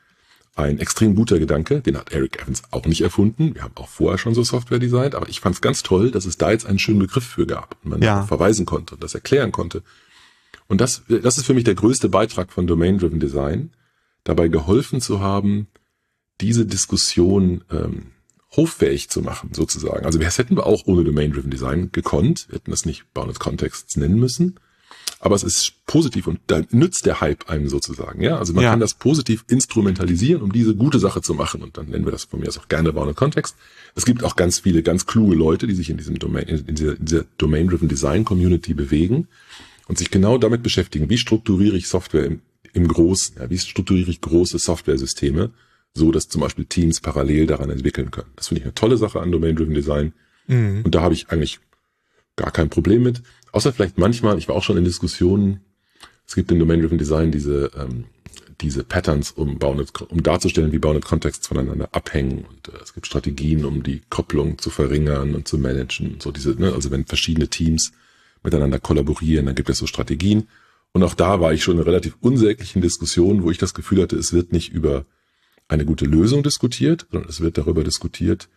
ein 0.55 0.79
extrem 0.79 1.15
guter 1.15 1.39
Gedanke. 1.39 1.81
Den 1.81 1.97
hat 1.97 2.11
Eric 2.11 2.41
Evans 2.41 2.63
auch 2.71 2.85
nicht 2.85 3.01
erfunden. 3.01 3.55
Wir 3.55 3.63
haben 3.63 3.75
auch 3.75 3.87
vorher 3.87 4.17
schon 4.17 4.33
so 4.33 4.43
Software 4.43 4.79
designt, 4.79 5.15
aber 5.15 5.29
ich 5.29 5.39
fand 5.39 5.55
es 5.55 5.61
ganz 5.61 5.83
toll, 5.83 6.11
dass 6.11 6.25
es 6.25 6.37
da 6.37 6.51
jetzt 6.51 6.65
einen 6.65 6.79
schönen 6.79 6.99
Begriff 6.99 7.25
für 7.25 7.45
gab 7.45 7.77
und 7.83 7.91
man 7.91 8.01
ja. 8.01 8.23
verweisen 8.25 8.65
konnte 8.65 8.95
und 8.95 9.03
das 9.03 9.13
erklären 9.13 9.51
konnte. 9.51 9.83
Und 10.67 10.81
das, 10.81 11.03
das 11.07 11.37
ist 11.37 11.45
für 11.45 11.53
mich 11.53 11.63
der 11.63 11.75
größte 11.75 12.09
Beitrag 12.09 12.51
von 12.51 12.67
Domain-Driven 12.67 13.19
Design, 13.19 13.71
dabei 14.23 14.49
geholfen 14.49 14.99
zu 14.99 15.21
haben, 15.21 15.67
diese 16.41 16.65
Diskussion 16.65 17.63
ähm, 17.71 18.11
hoffähig 18.57 19.09
zu 19.09 19.21
machen, 19.21 19.51
sozusagen. 19.53 20.05
Also 20.05 20.19
das 20.19 20.37
hätten 20.37 20.57
wir 20.57 20.65
auch 20.65 20.87
ohne 20.87 21.03
Domain-Driven 21.03 21.51
Design 21.51 21.91
gekonnt. 21.91 22.47
Wir 22.49 22.55
hätten 22.55 22.71
das 22.71 22.85
nicht 22.85 23.13
Bounded 23.13 23.39
Contexts 23.39 23.95
nennen 23.95 24.19
müssen. 24.19 24.59
Aber 25.19 25.35
es 25.35 25.43
ist 25.43 25.73
positiv 25.85 26.27
und 26.27 26.39
da 26.47 26.61
nützt 26.69 27.05
der 27.05 27.21
Hype 27.21 27.49
einem 27.49 27.69
sozusagen. 27.69 28.21
Ja, 28.21 28.37
also 28.37 28.53
man 28.53 28.63
ja. 28.63 28.71
kann 28.71 28.79
das 28.79 28.93
positiv 28.93 29.45
instrumentalisieren, 29.47 30.41
um 30.41 30.51
diese 30.51 30.75
gute 30.75 30.99
Sache 30.99 31.21
zu 31.21 31.33
machen. 31.33 31.63
Und 31.63 31.77
dann 31.77 31.87
nennen 31.87 32.05
wir 32.05 32.11
das 32.11 32.25
von 32.25 32.39
mir 32.39 32.47
aus 32.47 32.57
auch 32.57 32.67
gerne 32.67 32.93
Bounded 32.93 33.15
Context. 33.15 33.55
Es 33.95 34.05
gibt 34.05 34.23
auch 34.23 34.35
ganz 34.35 34.59
viele 34.59 34.83
ganz 34.83 35.05
kluge 35.05 35.35
Leute, 35.35 35.65
die 35.65 35.73
sich 35.73 35.89
in 35.89 35.97
diesem 35.97 36.19
Domain, 36.19 36.47
in 36.47 36.75
dieser, 36.75 36.97
in 36.97 37.05
dieser 37.05 37.25
Domain-Driven 37.37 37.87
Design 37.87 38.25
Community 38.25 38.73
bewegen 38.73 39.27
und 39.87 39.97
sich 39.97 40.11
genau 40.11 40.37
damit 40.37 40.61
beschäftigen, 40.61 41.09
wie 41.09 41.17
strukturiere 41.17 41.77
ich 41.77 41.87
Software 41.87 42.25
im, 42.25 42.41
im 42.73 42.87
Großen, 42.87 43.37
ja, 43.39 43.49
wie 43.49 43.57
strukturiere 43.57 44.11
ich 44.11 44.21
große 44.21 44.59
Software-Systeme, 44.59 45.51
so 45.93 46.11
dass 46.11 46.29
zum 46.29 46.41
Beispiel 46.41 46.65
Teams 46.65 47.01
parallel 47.01 47.47
daran 47.47 47.69
entwickeln 47.69 48.11
können. 48.11 48.31
Das 48.35 48.47
finde 48.47 48.59
ich 48.59 48.65
eine 48.65 48.75
tolle 48.75 48.97
Sache 48.97 49.19
an 49.19 49.31
Domain-Driven 49.31 49.73
Design. 49.73 50.13
Mhm. 50.47 50.81
Und 50.83 50.95
da 50.95 51.01
habe 51.01 51.13
ich 51.13 51.29
eigentlich 51.29 51.59
gar 52.35 52.51
kein 52.51 52.69
Problem 52.69 53.03
mit. 53.03 53.21
Außer 53.51 53.73
vielleicht 53.73 53.97
manchmal, 53.97 54.37
ich 54.37 54.47
war 54.47 54.55
auch 54.55 54.63
schon 54.63 54.77
in 54.77 54.83
Diskussionen, 54.83 55.61
es 56.25 56.35
gibt 56.35 56.51
im 56.51 56.59
Domain-Driven 56.59 56.97
Design 56.97 57.31
diese, 57.31 57.71
ähm, 57.77 58.05
diese 58.61 58.83
Patterns, 58.83 59.31
um, 59.31 59.59
Bounded, 59.59 60.01
um 60.01 60.21
darzustellen, 60.21 60.71
wie 60.71 60.79
Bounded 60.79 61.05
Contexts 61.05 61.47
voneinander 61.47 61.89
abhängen. 61.93 62.45
Und 62.45 62.67
äh, 62.67 62.83
es 62.83 62.93
gibt 62.93 63.07
Strategien, 63.07 63.65
um 63.65 63.83
die 63.83 64.01
Kopplung 64.09 64.57
zu 64.57 64.69
verringern 64.69 65.35
und 65.35 65.47
zu 65.47 65.57
managen. 65.57 66.19
So 66.19 66.31
diese, 66.31 66.51
ne, 66.51 66.73
also 66.73 66.91
wenn 66.91 67.05
verschiedene 67.05 67.47
Teams 67.47 67.93
miteinander 68.43 68.79
kollaborieren, 68.79 69.45
dann 69.45 69.55
gibt 69.55 69.69
es 69.69 69.77
so 69.77 69.87
Strategien. 69.87 70.47
Und 70.91 71.03
auch 71.03 71.13
da 71.13 71.39
war 71.39 71.53
ich 71.53 71.63
schon 71.63 71.77
in 71.77 71.83
relativ 71.83 72.17
unsäglichen 72.21 72.81
Diskussionen, 72.81 73.43
wo 73.43 73.51
ich 73.51 73.57
das 73.57 73.73
Gefühl 73.73 74.01
hatte, 74.01 74.15
es 74.15 74.33
wird 74.33 74.51
nicht 74.51 74.71
über 74.71 75.05
eine 75.67 75.85
gute 75.85 76.05
Lösung 76.05 76.43
diskutiert, 76.43 77.07
sondern 77.11 77.29
es 77.29 77.41
wird 77.41 77.57
darüber 77.57 77.83
diskutiert, 77.83 78.49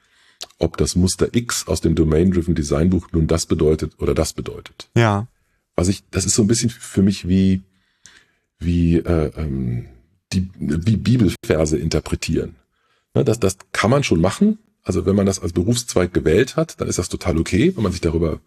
ob 0.58 0.76
das 0.76 0.96
Muster 0.96 1.34
X 1.34 1.66
aus 1.66 1.80
dem 1.80 1.94
Domain-Driven 1.94 2.54
Design 2.54 2.90
Buch 2.90 3.08
nun 3.12 3.26
das 3.26 3.46
bedeutet 3.46 3.92
oder 3.98 4.14
das 4.14 4.32
bedeutet. 4.32 4.88
Ja. 4.94 5.26
Was 5.76 5.88
ich, 5.88 6.02
das 6.10 6.24
ist 6.24 6.34
so 6.34 6.42
ein 6.42 6.48
bisschen 6.48 6.70
für 6.70 7.02
mich 7.02 7.28
wie, 7.28 7.62
wie, 8.58 8.96
äh, 8.96 9.32
ähm, 9.36 9.86
die, 10.32 10.48
wie 10.58 10.96
Bibelverse 10.96 11.76
interpretieren. 11.76 12.56
Ne, 13.14 13.24
das, 13.24 13.40
das 13.40 13.56
kann 13.72 13.90
man 13.90 14.04
schon 14.04 14.20
machen. 14.20 14.58
Also 14.82 15.04
wenn 15.04 15.16
man 15.16 15.26
das 15.26 15.40
als 15.40 15.52
Berufszweig 15.52 16.14
gewählt 16.14 16.56
hat, 16.56 16.80
dann 16.80 16.88
ist 16.88 16.98
das 16.98 17.08
total 17.08 17.38
okay, 17.38 17.72
wenn 17.74 17.82
man 17.82 17.92
sich 17.92 18.00
darüber 18.00 18.40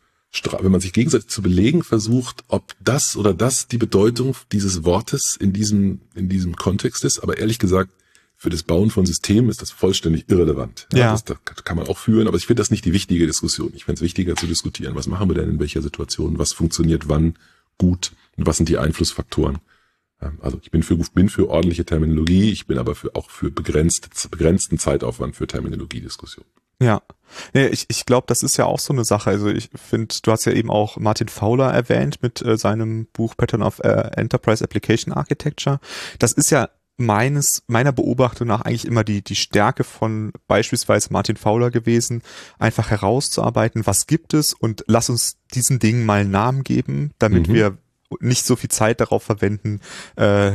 wenn 0.61 0.71
man 0.71 0.81
sich 0.81 0.93
gegenseitig 0.93 1.27
zu 1.27 1.43
belegen 1.43 1.83
versucht, 1.83 2.43
ob 2.47 2.73
das 2.83 3.15
oder 3.15 3.35
das 3.35 3.67
die 3.67 3.77
Bedeutung 3.77 4.35
dieses 4.51 4.83
Wortes 4.83 5.37
in 5.39 5.53
diesem, 5.53 6.01
in 6.15 6.27
diesem 6.27 6.55
Kontext 6.55 7.03
ist. 7.03 7.19
Aber 7.19 7.37
ehrlich 7.37 7.59
gesagt, 7.59 7.91
für 8.43 8.49
das 8.49 8.63
Bauen 8.63 8.89
von 8.89 9.05
Systemen 9.05 9.49
ist 9.49 9.61
das 9.61 9.71
vollständig 9.71 10.25
irrelevant. 10.27 10.85
Ja. 10.91 11.13
Das, 11.13 11.23
das 11.23 11.37
kann 11.63 11.77
man 11.77 11.87
auch 11.87 11.97
führen, 11.97 12.27
aber 12.27 12.35
ich 12.35 12.45
finde 12.45 12.59
das 12.59 12.71
nicht 12.71 12.83
die 12.83 12.91
wichtige 12.91 13.25
Diskussion. 13.25 13.71
Ich 13.73 13.85
finde 13.85 13.99
es 13.99 14.01
wichtiger 14.01 14.35
zu 14.35 14.47
diskutieren. 14.47 14.95
Was 14.95 15.07
machen 15.07 15.29
wir 15.29 15.35
denn 15.35 15.49
in 15.49 15.59
welcher 15.61 15.81
Situation? 15.81 16.39
Was 16.39 16.51
funktioniert 16.51 17.07
wann 17.07 17.37
gut? 17.77 18.11
Und 18.35 18.45
was 18.45 18.57
sind 18.57 18.67
die 18.67 18.77
Einflussfaktoren? 18.77 19.59
Ähm, 20.21 20.39
also 20.41 20.59
ich 20.61 20.71
bin 20.71 20.83
für, 20.83 20.97
bin 20.97 21.29
für 21.29 21.47
ordentliche 21.47 21.85
Terminologie, 21.85 22.51
ich 22.51 22.67
bin 22.67 22.77
aber 22.77 22.95
für, 22.95 23.15
auch 23.15 23.29
für 23.29 23.49
begrenzt, 23.49 24.09
begrenzten 24.29 24.77
Zeitaufwand 24.77 25.37
für 25.37 25.47
Terminologiediskussion. 25.47 26.43
Ja. 26.81 27.01
Nee, 27.53 27.67
ich, 27.67 27.85
ich 27.87 28.05
glaube, 28.05 28.25
das 28.27 28.43
ist 28.43 28.57
ja 28.57 28.65
auch 28.65 28.79
so 28.79 28.91
eine 28.91 29.05
Sache. 29.05 29.29
Also 29.29 29.47
ich 29.47 29.69
finde, 29.73 30.15
du 30.21 30.31
hast 30.33 30.43
ja 30.43 30.51
eben 30.51 30.69
auch 30.69 30.97
Martin 30.97 31.29
Fowler 31.29 31.71
erwähnt 31.71 32.21
mit 32.21 32.41
äh, 32.41 32.57
seinem 32.57 33.05
Buch 33.13 33.37
Pattern 33.37 33.63
of 33.63 33.79
äh, 33.79 34.11
Enterprise 34.17 34.61
Application 34.61 35.13
Architecture. 35.13 35.79
Das 36.19 36.33
ist 36.33 36.49
ja 36.49 36.67
meines, 36.97 37.63
meiner 37.67 37.91
Beobachtung 37.91 38.47
nach 38.47 38.61
eigentlich 38.61 38.85
immer 38.85 39.03
die, 39.03 39.23
die 39.23 39.35
Stärke 39.35 39.83
von 39.83 40.31
beispielsweise 40.47 41.11
Martin 41.11 41.37
Fowler 41.37 41.71
gewesen, 41.71 42.21
einfach 42.59 42.91
herauszuarbeiten, 42.91 43.85
was 43.85 44.07
gibt 44.07 44.33
es 44.33 44.53
und 44.53 44.83
lass 44.87 45.09
uns 45.09 45.37
diesen 45.53 45.79
Dingen 45.79 46.05
mal 46.05 46.21
einen 46.21 46.31
Namen 46.31 46.63
geben, 46.63 47.11
damit 47.17 47.47
mhm. 47.47 47.53
wir 47.53 47.77
nicht 48.19 48.45
so 48.45 48.55
viel 48.55 48.69
Zeit 48.69 49.01
darauf 49.01 49.23
verwenden, 49.23 49.79
äh, 50.15 50.53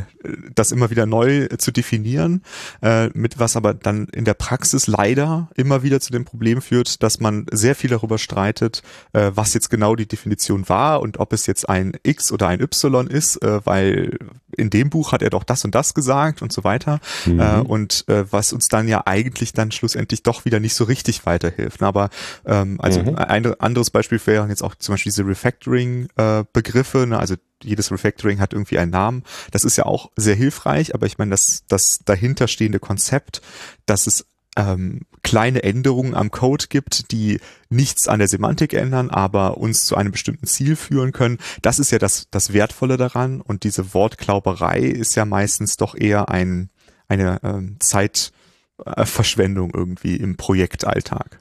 das 0.54 0.72
immer 0.72 0.90
wieder 0.90 1.06
neu 1.06 1.48
zu 1.58 1.72
definieren, 1.72 2.42
äh, 2.82 3.08
mit 3.14 3.38
was 3.38 3.56
aber 3.56 3.74
dann 3.74 4.06
in 4.08 4.24
der 4.24 4.34
Praxis 4.34 4.86
leider 4.86 5.50
immer 5.56 5.82
wieder 5.82 6.00
zu 6.00 6.12
dem 6.12 6.24
Problem 6.24 6.62
führt, 6.62 7.02
dass 7.02 7.20
man 7.20 7.46
sehr 7.50 7.74
viel 7.74 7.90
darüber 7.90 8.18
streitet, 8.18 8.82
äh, 9.12 9.32
was 9.34 9.54
jetzt 9.54 9.70
genau 9.70 9.96
die 9.96 10.06
Definition 10.06 10.68
war 10.68 11.00
und 11.00 11.18
ob 11.18 11.32
es 11.32 11.46
jetzt 11.46 11.68
ein 11.68 11.92
X 12.02 12.32
oder 12.32 12.48
ein 12.48 12.60
Y 12.60 13.06
ist, 13.06 13.42
äh, 13.42 13.64
weil 13.64 14.18
in 14.58 14.70
dem 14.70 14.90
Buch 14.90 15.12
hat 15.12 15.22
er 15.22 15.30
doch 15.30 15.44
das 15.44 15.64
und 15.64 15.74
das 15.74 15.94
gesagt 15.94 16.42
und 16.42 16.52
so 16.52 16.64
weiter. 16.64 17.00
Mhm. 17.26 17.40
Äh, 17.40 17.58
und 17.60 18.04
äh, 18.08 18.30
was 18.30 18.52
uns 18.52 18.68
dann 18.68 18.88
ja 18.88 19.02
eigentlich 19.06 19.52
dann 19.52 19.70
schlussendlich 19.70 20.22
doch 20.22 20.44
wieder 20.44 20.60
nicht 20.60 20.74
so 20.74 20.84
richtig 20.84 21.26
weiterhilft. 21.26 21.82
Aber 21.82 22.10
ähm, 22.44 22.80
also 22.80 23.02
mhm. 23.02 23.16
ein 23.16 23.60
anderes 23.60 23.90
Beispiel 23.90 24.20
wären 24.24 24.50
jetzt 24.50 24.62
auch 24.62 24.74
zum 24.74 24.94
Beispiel 24.94 25.10
diese 25.10 25.26
Refactoring-Begriffe, 25.26 27.02
äh, 27.02 27.06
ne? 27.06 27.18
also 27.18 27.34
jedes 27.62 27.90
Refactoring 27.90 28.40
hat 28.40 28.52
irgendwie 28.52 28.78
einen 28.78 28.92
Namen. 28.92 29.24
Das 29.50 29.64
ist 29.64 29.76
ja 29.76 29.86
auch 29.86 30.10
sehr 30.16 30.34
hilfreich, 30.34 30.94
aber 30.94 31.06
ich 31.06 31.18
meine, 31.18 31.30
das, 31.30 31.64
das 31.68 32.00
dahinterstehende 32.04 32.78
Konzept, 32.78 33.42
dass 33.86 34.06
es 34.06 34.26
ähm, 34.56 35.02
kleine 35.22 35.62
Änderungen 35.62 36.14
am 36.14 36.30
Code 36.30 36.66
gibt, 36.68 37.12
die 37.12 37.40
nichts 37.70 38.08
an 38.08 38.18
der 38.18 38.28
Semantik 38.28 38.72
ändern, 38.72 39.10
aber 39.10 39.58
uns 39.58 39.86
zu 39.86 39.96
einem 39.96 40.12
bestimmten 40.12 40.46
Ziel 40.46 40.76
führen 40.76 41.12
können. 41.12 41.38
Das 41.62 41.78
ist 41.78 41.90
ja 41.90 41.98
das, 41.98 42.28
das 42.30 42.52
Wertvolle 42.52 42.96
daran. 42.96 43.40
Und 43.40 43.64
diese 43.64 43.94
Wortklauberei 43.94 44.80
ist 44.80 45.14
ja 45.14 45.24
meistens 45.24 45.76
doch 45.76 45.94
eher 45.94 46.28
ein, 46.28 46.70
eine 47.08 47.40
ähm, 47.42 47.76
Zeitverschwendung 47.80 49.72
irgendwie 49.74 50.16
im 50.16 50.36
Projektalltag. 50.36 51.38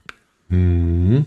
Mhm. 0.49 1.25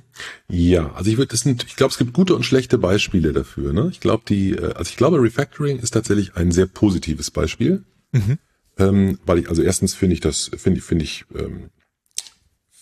Ja, 0.48 0.92
also 0.94 1.10
ich 1.10 1.18
würde, 1.18 1.30
das 1.30 1.40
sind, 1.40 1.64
ich 1.64 1.76
glaube, 1.76 1.92
es 1.92 1.98
gibt 1.98 2.12
gute 2.12 2.34
und 2.34 2.44
schlechte 2.44 2.78
Beispiele 2.78 3.32
dafür. 3.32 3.72
Ne? 3.72 3.88
Ich 3.90 4.00
glaube, 4.00 4.24
die, 4.28 4.52
äh, 4.52 4.72
also 4.74 4.88
ich 4.88 4.96
glaube, 4.96 5.22
Refactoring 5.22 5.78
ist 5.78 5.90
tatsächlich 5.90 6.36
ein 6.36 6.52
sehr 6.52 6.66
positives 6.66 7.30
Beispiel, 7.30 7.84
mhm. 8.12 8.38
ähm, 8.78 9.18
weil 9.26 9.40
ich, 9.40 9.48
also 9.48 9.62
erstens 9.62 9.94
finde 9.94 10.14
ich 10.14 10.20
das, 10.20 10.50
finde 10.56 10.80
finde 10.80 11.04
ich, 11.04 11.26
ähm, 11.34 11.70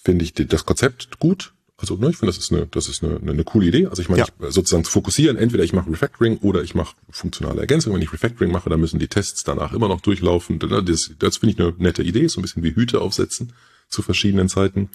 finde 0.03 0.25
ich 0.25 0.35
das 0.35 0.65
Konzept 0.65 1.19
gut. 1.19 1.53
Also 1.77 1.97
ne, 1.97 2.11
ich 2.11 2.17
finde, 2.17 2.33
das 2.33 2.39
ist 2.39 2.53
eine, 2.53 2.67
das 2.67 2.89
ist 2.89 3.05
eine, 3.05 3.21
eine, 3.21 3.45
coole 3.45 3.67
Idee. 3.67 3.87
Also 3.87 4.03
ich 4.03 4.09
meine, 4.09 4.23
ja. 4.23 4.27
ich, 4.41 4.53
sozusagen 4.55 4.83
zu 4.83 4.91
fokussieren, 4.91 5.37
entweder 5.37 5.63
ich 5.63 5.73
mache 5.73 5.89
Refactoring 5.91 6.39
oder 6.39 6.63
ich 6.63 6.75
mache 6.75 6.97
funktionale 7.09 7.61
Ergänzung. 7.61 7.95
Wenn 7.95 8.03
ich 8.03 8.13
Refactoring 8.13 8.51
mache, 8.51 8.69
dann 8.69 8.81
müssen 8.81 8.99
die 8.99 9.07
Tests 9.07 9.45
danach 9.45 9.73
immer 9.73 9.87
noch 9.87 10.01
durchlaufen. 10.01 10.59
Das, 10.59 11.13
das 11.19 11.37
finde 11.37 11.55
ich 11.55 11.61
eine 11.61 11.75
nette 11.79 12.03
Idee, 12.03 12.27
so 12.27 12.41
ein 12.41 12.43
bisschen 12.43 12.65
wie 12.65 12.75
Hüte 12.75 13.01
aufsetzen 13.01 13.53
zu 13.89 14.03
verschiedenen 14.03 14.49
Zeiten 14.49 14.91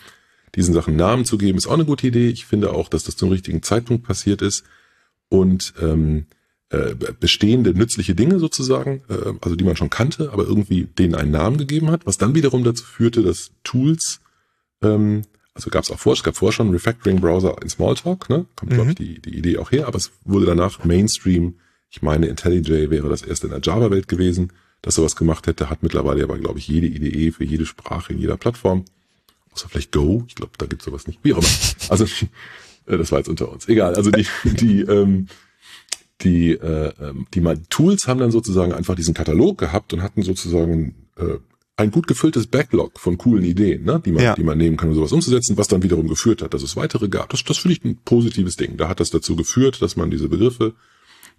diesen 0.56 0.74
Sachen 0.74 0.96
Namen 0.96 1.26
zu 1.26 1.38
geben, 1.38 1.58
ist 1.58 1.68
auch 1.68 1.74
eine 1.74 1.86
gute 1.86 2.08
Idee. 2.08 2.30
Ich 2.30 2.46
finde 2.46 2.74
auch, 2.74 2.90
dass 2.90 3.04
das 3.04 3.16
zum 3.16 3.30
richtigen 3.30 3.64
Zeitpunkt 3.64 4.04
passiert 4.06 4.42
ist 4.42 4.64
und 5.30 5.74
ähm, 5.82 6.26
äh, 6.70 6.96
bestehende 7.20 7.74
nützliche 7.74 8.16
Dinge 8.16 8.40
sozusagen, 8.40 9.02
äh, 9.10 9.34
also 9.42 9.56
die 9.56 9.64
man 9.64 9.76
schon 9.76 9.90
kannte, 9.90 10.32
aber 10.32 10.44
irgendwie 10.44 10.86
denen 10.86 11.16
einen 11.16 11.32
Namen 11.32 11.58
gegeben 11.58 11.90
hat, 11.90 12.06
was 12.06 12.18
dann 12.18 12.36
wiederum 12.36 12.64
dazu 12.64 12.84
führte, 12.84 13.24
dass 13.24 13.52
Tools, 13.64 14.22
ähm, 14.84 15.24
also 15.54 15.70
gab 15.70 15.84
es 15.84 15.92
auch 15.92 16.00
vor, 16.00 16.14
es 16.14 16.24
gab 16.24 16.36
vorher 16.36 16.54
schon 16.54 16.72
Refactoring-Browser 16.72 17.56
in 17.62 17.70
Smalltalk, 17.70 18.30
ne? 18.30 18.46
kommt 18.56 18.72
mhm. 18.72 18.76
glaube 18.76 18.90
ich 18.92 18.96
die, 18.96 19.22
die 19.22 19.38
Idee 19.38 19.58
auch 19.58 19.72
her, 19.72 19.88
aber 19.88 19.98
es 19.98 20.12
wurde 20.26 20.46
danach 20.46 20.84
Mainstream. 20.84 21.56
Ich 21.90 22.02
meine, 22.02 22.26
IntelliJ 22.26 22.90
wäre 22.90 23.08
das 23.08 23.22
erste 23.22 23.48
in 23.48 23.52
der 23.52 23.62
Java-Welt 23.62 24.08
gewesen, 24.08 24.52
das 24.82 24.96
sowas 24.96 25.16
gemacht 25.16 25.46
hätte, 25.48 25.70
hat 25.70 25.84
mittlerweile 25.84 26.24
aber, 26.24 26.38
glaube 26.38 26.60
ich, 26.60 26.68
jede 26.68 26.88
IDE 26.88 27.32
für 27.32 27.44
jede 27.44 27.66
Sprache 27.66 28.14
in 28.14 28.20
jeder 28.20 28.36
Plattform. 28.36 28.86
Außer 29.54 29.70
vielleicht 29.70 29.92
Go. 29.92 30.24
Ich 30.28 30.36
glaube, 30.36 30.54
da 30.58 30.66
gibt's 30.66 30.86
sowas 30.86 31.08
nicht. 31.08 31.20
Wie 31.24 31.34
auch 31.34 31.38
immer. 31.38 31.48
Also, 31.90 32.06
äh, 32.86 32.98
das 32.98 33.12
war 33.12 33.20
jetzt 33.20 33.30
unter 33.30 33.52
uns. 33.52 33.68
Egal. 33.68 33.96
Also 33.96 34.12
die, 34.12 34.26
die, 34.44 34.82
ähm, 34.82 35.28
die, 36.22 36.52
äh, 36.52 36.94
ähm, 37.00 37.28
die 37.34 37.42
Tools 37.70 38.08
haben 38.08 38.20
dann 38.20 38.32
sozusagen 38.32 38.74
einfach 38.74 38.96
diesen 38.96 39.14
Katalog 39.14 39.58
gehabt 39.58 39.94
und 39.94 40.02
hatten 40.02 40.24
sozusagen 40.24 40.96
äh, 41.18 41.38
ein 41.76 41.92
gut 41.92 42.08
gefülltes 42.08 42.48
Backlog 42.48 43.00
von 43.00 43.18
coolen 43.18 43.44
Ideen, 43.44 43.84
ne, 43.84 44.02
die 44.04 44.12
man, 44.12 44.24
ja. 44.24 44.36
die 44.36 44.44
man 44.44 44.58
nehmen 44.58 44.78
kann, 44.78 44.90
um 44.90 44.96
sowas 44.96 45.12
umzusetzen, 45.12 45.58
was 45.58 45.68
dann 45.68 45.82
wiederum 45.82 46.08
geführt 46.08 46.42
hat, 46.42 46.54
dass 46.54 46.62
es 46.62 46.76
weitere 46.76 47.10
gab. 47.10 47.30
Das, 47.30 47.44
das 47.44 47.58
finde 47.58 47.78
ich 47.78 47.84
ein 47.84 47.98
positives 47.98 48.56
Ding. 48.56 48.78
Da 48.78 48.88
hat 48.88 49.00
das 49.00 49.10
dazu 49.10 49.36
geführt, 49.36 49.82
dass 49.82 49.96
man 49.96 50.12
diese 50.12 50.30
Begriffe 50.30 50.76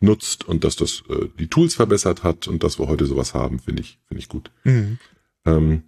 nutzt 0.00 0.46
und 0.46 0.64
dass 0.64 0.74
das 0.74 1.04
äh, 1.08 1.28
die 1.38 1.46
Tools 1.46 1.74
verbessert 1.74 2.24
hat 2.24 2.48
und 2.48 2.64
dass 2.64 2.78
wir 2.80 2.88
heute 2.88 3.06
sowas 3.06 3.32
haben, 3.32 3.60
finde 3.60 3.82
ich, 3.82 3.98
finde 4.08 4.20
ich 4.20 4.28
gut. 4.28 4.50
Mhm. 4.64 4.98
Ähm, 5.44 5.82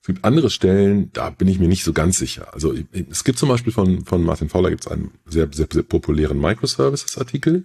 es 0.00 0.06
gibt 0.08 0.24
andere 0.24 0.50
Stellen, 0.50 1.10
da 1.12 1.30
bin 1.30 1.48
ich 1.48 1.58
mir 1.58 1.68
nicht 1.68 1.84
so 1.84 1.92
ganz 1.92 2.18
sicher. 2.18 2.54
Also 2.54 2.74
es 3.10 3.24
gibt 3.24 3.38
zum 3.38 3.48
Beispiel 3.48 3.72
von, 3.72 4.04
von 4.04 4.22
Martin 4.22 4.48
Fowler 4.48 4.70
gibt 4.70 4.86
es 4.86 4.90
einen 4.90 5.12
sehr, 5.26 5.48
sehr, 5.52 5.66
sehr 5.70 5.82
populären 5.82 6.40
Microservices-Artikel, 6.40 7.64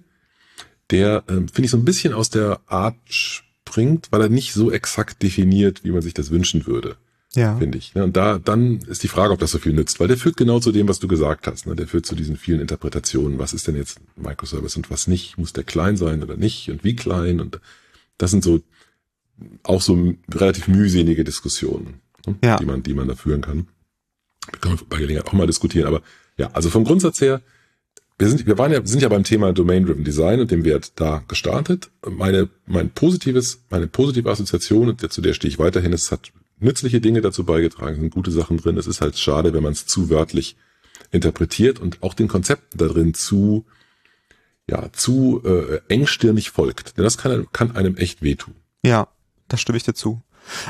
der, 0.89 1.23
ähm, 1.27 1.47
finde 1.47 1.65
ich, 1.65 1.71
so 1.71 1.77
ein 1.77 1.86
bisschen 1.86 2.13
aus 2.13 2.29
der 2.29 2.62
Art 2.67 3.43
springt, 3.71 4.07
weil 4.12 4.21
er 4.21 4.29
nicht 4.29 4.53
so 4.53 4.71
exakt 4.71 5.23
definiert, 5.23 5.84
wie 5.84 5.91
man 5.91 6.01
sich 6.01 6.13
das 6.13 6.29
wünschen 6.29 6.67
würde. 6.67 6.97
Ja. 7.34 7.57
Finde 7.57 7.77
ich. 7.77 7.95
Ne? 7.95 8.03
Und 8.03 8.17
da, 8.17 8.39
dann 8.39 8.79
ist 8.79 9.03
die 9.03 9.07
Frage, 9.07 9.31
ob 9.31 9.39
das 9.39 9.51
so 9.51 9.57
viel 9.57 9.71
nützt, 9.71 10.01
weil 10.01 10.10
der 10.10 10.17
führt 10.17 10.36
genau 10.36 10.60
zu 10.60 10.73
dem, 10.73 10.89
was 10.89 10.99
du 10.99 11.07
gesagt 11.07 11.47
hast. 11.47 11.65
Ne? 11.65 11.75
Der 11.75 11.88
führt 11.88 12.05
zu 12.05 12.13
diesen 12.13 12.36
vielen 12.36 12.60
Interpretationen. 12.60 13.39
Was 13.39 13.53
ist 13.53 13.67
denn 13.67 13.77
jetzt 13.77 14.01
Microservice 14.17 14.75
und 14.75 14.91
was 14.91 15.07
nicht? 15.07 15.38
Muss 15.38 15.53
der 15.53 15.63
klein 15.63 15.95
sein 15.95 16.21
oder 16.21 16.36
nicht? 16.36 16.69
Und 16.69 16.84
wie 16.84 16.95
klein? 16.95 17.39
Und 17.39 17.62
das 18.17 18.31
sind 18.31 18.43
so 18.43 18.60
auch 19.63 19.81
so 19.81 20.13
relativ 20.34 20.67
mühselige 20.67 21.23
Diskussionen 21.23 22.01
ne, 22.27 22.36
ja. 22.43 22.57
die 22.57 22.65
man, 22.65 22.84
die 22.84 22.93
man 22.93 23.07
da 23.07 23.15
führen 23.15 23.41
kann. 23.41 23.67
Wir 24.51 24.60
können 24.60 24.79
bei 24.89 24.97
Gelegenheit 24.97 25.27
auch 25.27 25.34
mal 25.34 25.47
diskutieren, 25.47 25.88
aber 25.88 26.01
ja, 26.38 26.51
also 26.51 26.69
vom 26.69 26.84
Grundsatz 26.84 27.21
her, 27.21 27.41
wir 28.21 28.29
sind, 28.29 28.45
wir 28.45 28.57
waren 28.60 28.71
ja, 28.71 28.86
sind 28.86 29.01
ja 29.01 29.10
beim 29.10 29.23
Thema 29.23 29.51
Domain-Driven 29.51 30.03
Design 30.03 30.39
und 30.39 30.51
dem 30.51 30.63
Wert 30.63 30.93
da 30.99 31.23
gestartet. 31.27 31.89
Meine, 32.07 32.49
mein 32.67 32.91
positives, 32.91 33.63
meine 33.71 33.88
positive 33.88 34.29
Assoziation, 34.29 34.95
zu 34.97 35.21
der 35.21 35.34
stehe 35.34 35.49
ich 35.49 35.57
weiterhin, 35.57 35.91
es 35.91 36.12
hat 36.12 36.31
nützliche 36.60 37.01
Dinge 37.01 37.21
dazu 37.21 37.43
beigetragen, 37.45 37.99
sind 37.99 38.13
gute 38.13 38.29
Sachen 38.29 38.57
drin. 38.57 38.77
Es 38.77 38.86
ist 38.86 39.01
halt 39.01 39.17
schade, 39.17 39.53
wenn 39.53 39.63
man 39.63 39.73
es 39.73 39.88
zu 39.88 40.12
wörtlich 40.12 40.55
interpretiert 41.10 41.79
und 41.79 42.03
auch 42.03 42.13
den 42.13 42.27
Konzepten 42.27 42.77
da 42.77 42.88
drin 42.88 43.15
zu, 43.15 43.65
ja, 44.69 44.91
zu 44.93 45.41
äh, 45.43 45.79
engstirnig 45.88 46.51
folgt. 46.51 46.97
Denn 46.97 47.03
das 47.03 47.17
kann, 47.17 47.47
kann 47.51 47.75
einem 47.75 47.97
echt 47.97 48.21
wehtun. 48.21 48.53
Ja, 48.84 49.07
da 49.47 49.57
stimme 49.57 49.77
ich 49.77 49.84
dazu. 49.84 50.21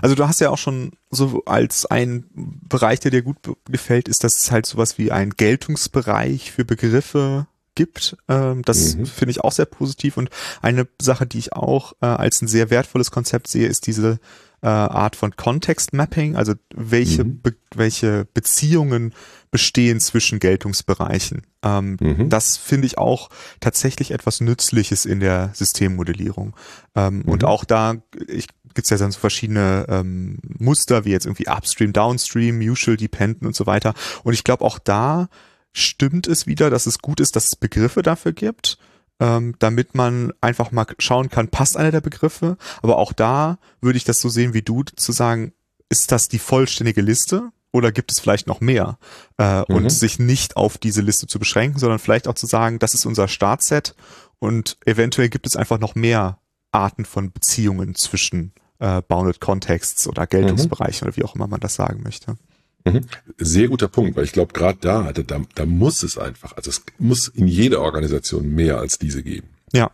Also 0.01 0.15
du 0.15 0.27
hast 0.27 0.41
ja 0.41 0.49
auch 0.49 0.57
schon 0.57 0.91
so 1.09 1.43
als 1.45 1.85
ein 1.85 2.25
Bereich, 2.33 2.99
der 2.99 3.11
dir 3.11 3.21
gut 3.21 3.37
gefällt, 3.65 4.07
ist, 4.07 4.23
dass 4.23 4.41
es 4.41 4.51
halt 4.51 4.65
sowas 4.65 4.97
wie 4.97 5.11
ein 5.11 5.31
Geltungsbereich 5.31 6.51
für 6.51 6.65
Begriffe 6.65 7.47
gibt. 7.75 8.17
Ähm, 8.27 8.63
das 8.63 8.95
mhm. 8.95 9.05
finde 9.05 9.31
ich 9.31 9.41
auch 9.41 9.51
sehr 9.51 9.65
positiv 9.65 10.17
und 10.17 10.29
eine 10.61 10.87
Sache, 11.01 11.25
die 11.25 11.39
ich 11.39 11.53
auch 11.53 11.93
äh, 12.01 12.05
als 12.05 12.41
ein 12.41 12.47
sehr 12.47 12.69
wertvolles 12.69 13.11
Konzept 13.11 13.47
sehe, 13.47 13.67
ist 13.67 13.87
diese 13.87 14.19
äh, 14.61 14.67
Art 14.67 15.15
von 15.15 15.35
Context 15.35 15.93
Mapping, 15.93 16.35
also 16.35 16.53
welche, 16.75 17.23
mhm. 17.23 17.41
be 17.41 17.55
welche 17.73 18.27
Beziehungen 18.33 19.13
bestehen 19.49 19.99
zwischen 19.99 20.39
Geltungsbereichen. 20.39 21.43
Ähm, 21.63 21.97
mhm. 21.99 22.29
Das 22.29 22.57
finde 22.57 22.85
ich 22.85 22.97
auch 22.97 23.29
tatsächlich 23.59 24.11
etwas 24.11 24.41
Nützliches 24.41 25.05
in 25.05 25.19
der 25.19 25.51
Systemmodellierung. 25.53 26.55
Ähm, 26.95 27.19
mhm. 27.19 27.21
Und 27.23 27.43
auch 27.43 27.65
da, 27.65 27.95
ich 28.27 28.47
gibt's 28.73 28.89
ja 28.89 28.97
dann 28.97 29.11
so 29.11 29.19
verschiedene 29.19 29.85
ähm, 29.89 30.39
Muster, 30.59 31.05
wie 31.05 31.11
jetzt 31.11 31.25
irgendwie 31.25 31.47
Upstream, 31.47 31.93
Downstream, 31.93 32.57
Mutual 32.57 32.97
Dependent 32.97 33.45
und 33.45 33.55
so 33.55 33.65
weiter. 33.65 33.93
Und 34.23 34.33
ich 34.33 34.43
glaube, 34.43 34.63
auch 34.65 34.79
da 34.79 35.29
stimmt 35.73 36.27
es 36.27 36.47
wieder, 36.47 36.69
dass 36.69 36.85
es 36.85 36.99
gut 36.99 37.19
ist, 37.19 37.35
dass 37.35 37.45
es 37.45 37.55
Begriffe 37.55 38.01
dafür 38.01 38.33
gibt, 38.33 38.77
ähm, 39.19 39.55
damit 39.59 39.95
man 39.95 40.33
einfach 40.41 40.71
mal 40.71 40.85
schauen 40.99 41.29
kann, 41.29 41.47
passt 41.47 41.77
einer 41.77 41.91
der 41.91 42.01
Begriffe. 42.01 42.57
Aber 42.81 42.97
auch 42.97 43.13
da 43.13 43.57
würde 43.81 43.97
ich 43.97 44.03
das 44.03 44.19
so 44.19 44.29
sehen 44.29 44.53
wie 44.53 44.61
du, 44.61 44.83
zu 44.83 45.11
sagen, 45.11 45.53
ist 45.89 46.11
das 46.11 46.27
die 46.27 46.39
vollständige 46.39 47.01
Liste? 47.01 47.51
Oder 47.73 47.93
gibt 47.93 48.11
es 48.11 48.19
vielleicht 48.19 48.47
noch 48.47 48.59
mehr? 48.59 48.97
Äh, 49.37 49.59
mhm. 49.59 49.75
Und 49.75 49.89
sich 49.89 50.19
nicht 50.19 50.57
auf 50.57 50.77
diese 50.77 51.01
Liste 51.01 51.27
zu 51.27 51.39
beschränken, 51.39 51.79
sondern 51.79 51.99
vielleicht 51.99 52.27
auch 52.27 52.33
zu 52.33 52.45
sagen, 52.45 52.79
das 52.79 52.93
ist 52.93 53.05
unser 53.05 53.27
Startset 53.27 53.95
und 54.39 54.77
eventuell 54.85 55.29
gibt 55.29 55.45
es 55.45 55.55
einfach 55.55 55.79
noch 55.79 55.95
mehr 55.95 56.39
Arten 56.71 57.05
von 57.05 57.31
Beziehungen 57.31 57.95
zwischen 57.95 58.53
äh, 58.81 59.01
Bounded 59.07 59.39
Contexts 59.39 60.07
oder 60.07 60.27
Geltungsbereichen 60.27 61.05
mhm. 61.05 61.09
oder 61.09 61.17
wie 61.17 61.23
auch 61.23 61.35
immer 61.35 61.47
man 61.47 61.59
das 61.59 61.75
sagen 61.75 62.01
möchte. 62.03 62.35
Mhm. 62.83 63.01
Sehr 63.37 63.67
guter 63.67 63.87
Punkt, 63.87 64.17
weil 64.17 64.23
ich 64.23 64.31
glaube, 64.31 64.53
gerade 64.53 64.79
da, 64.81 65.13
da, 65.13 65.41
da 65.53 65.65
muss 65.65 66.03
es 66.03 66.17
einfach, 66.17 66.57
also 66.57 66.69
es 66.71 66.81
muss 66.97 67.27
in 67.27 67.47
jeder 67.47 67.81
Organisation 67.81 68.53
mehr 68.53 68.79
als 68.79 68.97
diese 68.97 69.21
geben. 69.23 69.49
Ja. 69.71 69.91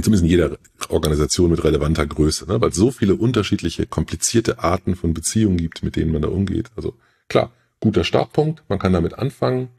Zumindest 0.00 0.24
in 0.24 0.30
jeder 0.30 0.58
Organisation 0.90 1.50
mit 1.50 1.64
relevanter 1.64 2.06
Größe, 2.06 2.46
ne? 2.46 2.60
weil 2.60 2.68
es 2.68 2.76
so 2.76 2.90
viele 2.90 3.14
unterschiedliche, 3.14 3.86
komplizierte 3.86 4.58
Arten 4.58 4.94
von 4.94 5.14
Beziehungen 5.14 5.56
gibt, 5.56 5.82
mit 5.82 5.96
denen 5.96 6.12
man 6.12 6.20
da 6.20 6.28
umgeht. 6.28 6.70
Also 6.76 6.94
klar, 7.28 7.50
guter 7.80 8.04
Startpunkt, 8.04 8.62
man 8.68 8.78
kann 8.78 8.92
damit 8.92 9.14
anfangen 9.14 9.70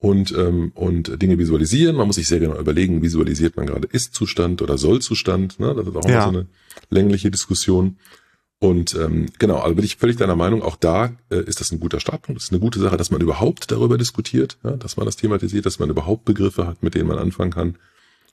und, 0.00 0.32
ähm, 0.32 0.72
und 0.74 1.20
Dinge 1.20 1.38
visualisieren. 1.38 1.96
Man 1.96 2.06
muss 2.06 2.16
sich 2.16 2.28
sehr 2.28 2.38
genau 2.38 2.58
überlegen, 2.58 3.02
visualisiert 3.02 3.56
man 3.56 3.66
gerade 3.66 3.88
Ist-Zustand 3.90 4.62
oder 4.62 4.78
Soll-Zustand. 4.78 5.58
Ne? 5.58 5.74
Das 5.74 5.86
ist 5.86 5.96
auch 5.96 6.04
ja. 6.04 6.10
immer 6.10 6.22
so 6.22 6.28
eine 6.28 6.46
längliche 6.90 7.30
Diskussion. 7.30 7.96
Und 8.60 8.94
ähm, 8.96 9.26
genau, 9.38 9.58
also 9.58 9.76
bin 9.76 9.84
ich 9.84 9.96
völlig 9.96 10.16
deiner 10.16 10.34
Meinung, 10.34 10.62
auch 10.62 10.76
da 10.76 11.12
äh, 11.30 11.42
ist 11.42 11.60
das 11.60 11.70
ein 11.70 11.78
guter 11.78 12.00
Startpunkt. 12.00 12.40
Es 12.40 12.46
ist 12.46 12.52
eine 12.52 12.60
gute 12.60 12.80
Sache, 12.80 12.96
dass 12.96 13.10
man 13.10 13.20
überhaupt 13.20 13.70
darüber 13.70 13.98
diskutiert, 13.98 14.58
ja, 14.64 14.72
dass 14.72 14.96
man 14.96 15.06
das 15.06 15.16
thematisiert, 15.16 15.64
dass 15.64 15.78
man 15.78 15.90
überhaupt 15.90 16.24
Begriffe 16.24 16.66
hat, 16.66 16.82
mit 16.82 16.94
denen 16.94 17.08
man 17.08 17.18
anfangen 17.18 17.52
kann. 17.52 17.76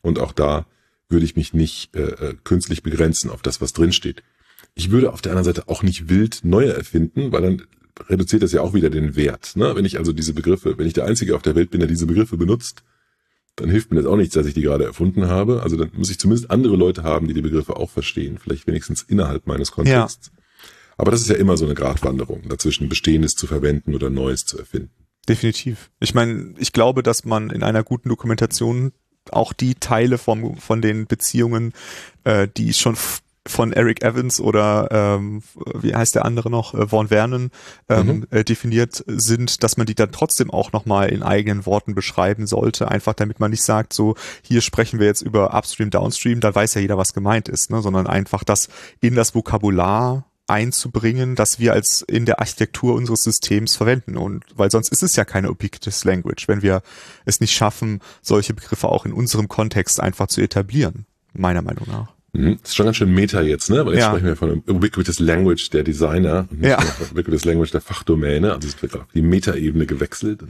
Und 0.02 0.20
auch 0.20 0.32
da 0.32 0.66
würde 1.10 1.26
ich 1.26 1.36
mich 1.36 1.54
nicht 1.54 1.96
äh, 1.96 2.30
äh 2.30 2.36
künstlich 2.44 2.82
begrenzen 2.82 3.30
auf 3.30 3.44
das, 3.44 3.62
was 3.62 3.74
drinsteht. 3.74 4.24
Ich 4.74 4.90
würde 4.90 5.14
auf 5.14 5.22
der 5.22 5.32
anderen 5.32 5.46
Seite 5.46 5.70
auch 5.70 5.84
nicht 5.84 6.10
wild 6.10 6.40
neue 6.44 6.74
erfinden, 6.74 7.32
weil 7.32 7.44
dann 7.44 7.62
reduziert 8.08 8.44
das 8.44 8.52
ja 8.52 8.62
auch 8.62 8.74
wieder 8.74 8.90
den 8.90 9.16
Wert. 9.16 9.56
Ne? 9.56 9.76
Wenn 9.76 9.86
ich 9.86 9.98
also 9.98 10.14
diese 10.14 10.34
Begriffe, 10.34 10.78
wenn 10.78 10.88
ich 10.88 10.94
der 10.94 11.06
Einzige 11.06 11.36
auf 11.36 11.42
der 11.42 11.56
Welt 11.56 11.72
bin, 11.72 11.80
der 11.80 11.90
diese 11.90 12.06
Begriffe 12.06 12.38
benutzt, 12.38 12.84
dann 13.56 13.70
hilft 13.70 13.92
mir 13.92 13.98
das 14.02 14.06
auch 14.06 14.18
nichts, 14.18 14.34
dass 14.34 14.46
ich 14.46 14.54
die 14.54 14.62
gerade 14.62 14.84
erfunden 14.84 15.28
habe. 15.28 15.64
Also 15.64 15.78
dann 15.78 15.92
muss 15.94 16.10
ich 16.10 16.20
zumindest 16.20 16.52
andere 16.52 16.76
Leute 16.76 17.04
haben, 17.04 17.28
die 17.28 17.34
die 17.34 17.42
Begriffe 17.42 17.78
auch 17.78 17.90
verstehen, 17.90 18.38
vielleicht 18.38 18.68
wenigstens 18.68 19.02
innerhalb 19.04 19.48
meines 19.48 19.72
Kontexts. 19.72 20.32
Ja. 20.34 20.44
Aber 20.98 21.12
das 21.12 21.22
ist 21.22 21.30
ja 21.30 21.36
immer 21.36 21.58
so 21.58 21.66
eine 21.66 21.76
Gratwanderung, 21.76 22.44
dazwischen 22.48 22.90
Bestehendes 22.90 23.36
zu 23.36 23.48
verwenden 23.48 23.96
oder 23.96 24.10
Neues 24.10 24.46
zu 24.46 24.58
erfinden. 24.58 24.92
Definitiv. 25.28 25.90
Ich 26.00 26.14
meine, 26.14 26.54
ich 26.58 26.72
glaube, 26.72 27.02
dass 27.04 27.26
man 27.26 27.50
in 27.50 27.64
einer 27.64 27.84
guten 27.84 28.10
Dokumentation 28.10 28.92
auch 29.32 29.54
die 29.54 29.76
Teile 29.76 30.18
vom, 30.18 30.58
von 30.58 30.82
den 30.82 31.08
Beziehungen, 31.08 31.74
äh, 32.24 32.48
die 32.56 32.74
schon 32.74 32.96
von 33.48 33.74
Eric 33.74 34.04
Evans 34.04 34.40
oder 34.40 34.88
ähm, 34.92 35.44
wie 35.76 35.96
heißt 35.96 36.16
der 36.16 36.26
andere 36.26 36.50
noch, 36.50 36.74
äh, 36.74 36.88
Von 36.88 37.10
Vernon 37.10 37.52
ähm, 37.90 38.08
mhm. 38.08 38.28
äh, 38.32 38.44
definiert 38.44 39.04
sind, 39.08 39.64
dass 39.64 39.78
man 39.78 39.86
die 39.86 39.96
dann 39.96 40.12
trotzdem 40.12 40.50
auch 40.50 40.72
nochmal 40.72 41.10
in 41.10 41.24
eigenen 41.24 41.66
Worten 41.66 41.94
beschreiben 41.94 42.48
sollte, 42.48 42.90
einfach 42.90 43.14
damit 43.14 43.40
man 43.40 43.52
nicht 43.52 43.64
sagt, 43.64 43.94
so 43.94 44.16
hier 44.42 44.62
sprechen 44.62 45.00
wir 45.00 45.06
jetzt 45.06 45.22
über 45.22 45.54
Upstream, 45.54 45.90
Downstream, 45.90 46.40
da 46.40 46.54
weiß 46.54 46.74
ja 46.74 46.82
jeder, 46.82 46.98
was 46.98 47.14
gemeint 47.14 47.48
ist, 47.48 47.70
ne? 47.70 47.82
sondern 47.82 48.08
einfach 48.08 48.44
das 48.44 48.70
in 49.00 49.16
das 49.16 49.36
Vokabular 49.36 50.26
einzubringen, 50.48 51.36
dass 51.36 51.60
wir 51.60 51.74
als 51.74 52.02
in 52.02 52.26
der 52.26 52.40
Architektur 52.40 52.94
unseres 52.94 53.24
Systems 53.24 53.76
verwenden. 53.76 54.18
Und 54.18 54.44
weil 54.56 54.70
sonst 54.70 54.90
ist 54.90 55.04
es 55.04 55.16
ja 55.16 55.26
keine 55.26 55.52
ubiquitous 55.52 56.04
language, 56.04 56.48
wenn 56.48 56.62
wir 56.62 56.82
es 57.26 57.40
nicht 57.40 57.54
schaffen, 57.54 58.00
solche 58.22 58.54
Begriffe 58.54 58.90
auch 58.90 59.06
in 59.06 59.14
unserem 59.14 59.48
Kontext 59.48 60.00
einfach 60.00 60.28
zu 60.28 60.42
etablieren, 60.42 61.06
meiner 61.34 61.62
Meinung 61.62 61.88
nach. 61.88 62.15
Mhm. 62.36 62.58
Das 62.62 62.72
ist 62.72 62.76
schon 62.76 62.86
ganz 62.86 62.98
schön 62.98 63.14
Meta 63.14 63.42
jetzt, 63.42 63.70
ne? 63.70 63.86
Weil 63.86 63.94
jetzt 63.94 64.02
ja. 64.02 64.10
sprechen 64.10 64.26
wir 64.26 64.36
von 64.36 64.64
Ubiquitous 64.68 65.20
Language 65.20 65.70
der 65.70 65.84
Designer 65.84 66.48
und 66.52 66.60
nicht 66.60 66.70
ja. 66.70 66.80
Ubiquitous 67.12 67.46
Language 67.46 67.72
der 67.72 67.82
Fachdomäne. 67.82 68.54
Also 68.54 68.68
es 68.68 68.82
wird 68.82 68.96
auf 68.96 69.08
die 69.14 69.22
Meta-Ebene 69.22 69.86
gewechselt. 69.86 70.42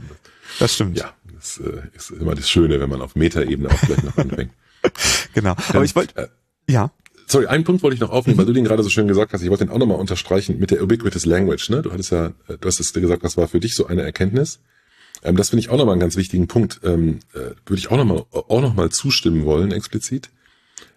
Das 0.58 0.74
stimmt. 0.74 0.98
Ja, 0.98 1.12
das 1.34 1.58
äh, 1.58 1.82
ist 1.94 2.10
immer 2.10 2.34
das 2.34 2.50
Schöne, 2.50 2.80
wenn 2.80 2.90
man 2.90 3.00
auf 3.02 3.14
Meta-Ebene 3.14 3.70
auch 3.70 3.80
gleich 3.82 4.02
noch 4.02 4.16
anfängt. 4.16 4.50
genau. 5.34 5.54
Aber 5.68 5.84
ich 5.84 5.94
wollte, 5.94 6.16
äh, 6.16 6.28
ja. 6.68 6.90
Sorry, 7.28 7.46
einen 7.46 7.64
Punkt 7.64 7.82
wollte 7.82 7.94
ich 7.94 8.00
noch 8.00 8.10
aufnehmen, 8.10 8.38
weil 8.38 8.46
du 8.46 8.52
den 8.52 8.64
gerade 8.64 8.82
so 8.82 8.88
schön 8.88 9.08
gesagt 9.08 9.32
hast. 9.32 9.42
Ich 9.42 9.50
wollte 9.50 9.64
den 9.64 9.72
auch 9.72 9.78
nochmal 9.78 9.98
unterstreichen 9.98 10.58
mit 10.58 10.70
der 10.70 10.82
Ubiquitous 10.82 11.26
Language. 11.26 11.70
Ne? 11.70 11.82
Du 11.82 11.92
hattest 11.92 12.10
ja, 12.10 12.26
äh, 12.48 12.58
du 12.60 12.66
hast 12.66 12.80
es 12.80 12.92
gesagt, 12.92 13.24
das 13.24 13.36
war 13.36 13.48
für 13.48 13.60
dich 13.60 13.74
so 13.74 13.86
eine 13.86 14.02
Erkenntnis. 14.02 14.60
Ähm, 15.22 15.36
das 15.36 15.50
finde 15.50 15.60
ich 15.60 15.70
auch 15.70 15.76
nochmal 15.76 15.92
einen 15.92 16.00
ganz 16.00 16.16
wichtigen 16.16 16.48
Punkt. 16.48 16.80
Ähm, 16.82 17.20
äh, 17.32 17.54
würde 17.66 17.78
ich 17.78 17.90
auch 17.90 17.96
nochmal 17.96 18.24
auch 18.30 18.60
noch 18.60 18.74
mal 18.74 18.90
zustimmen 18.90 19.44
wollen, 19.44 19.70
explizit 19.70 20.30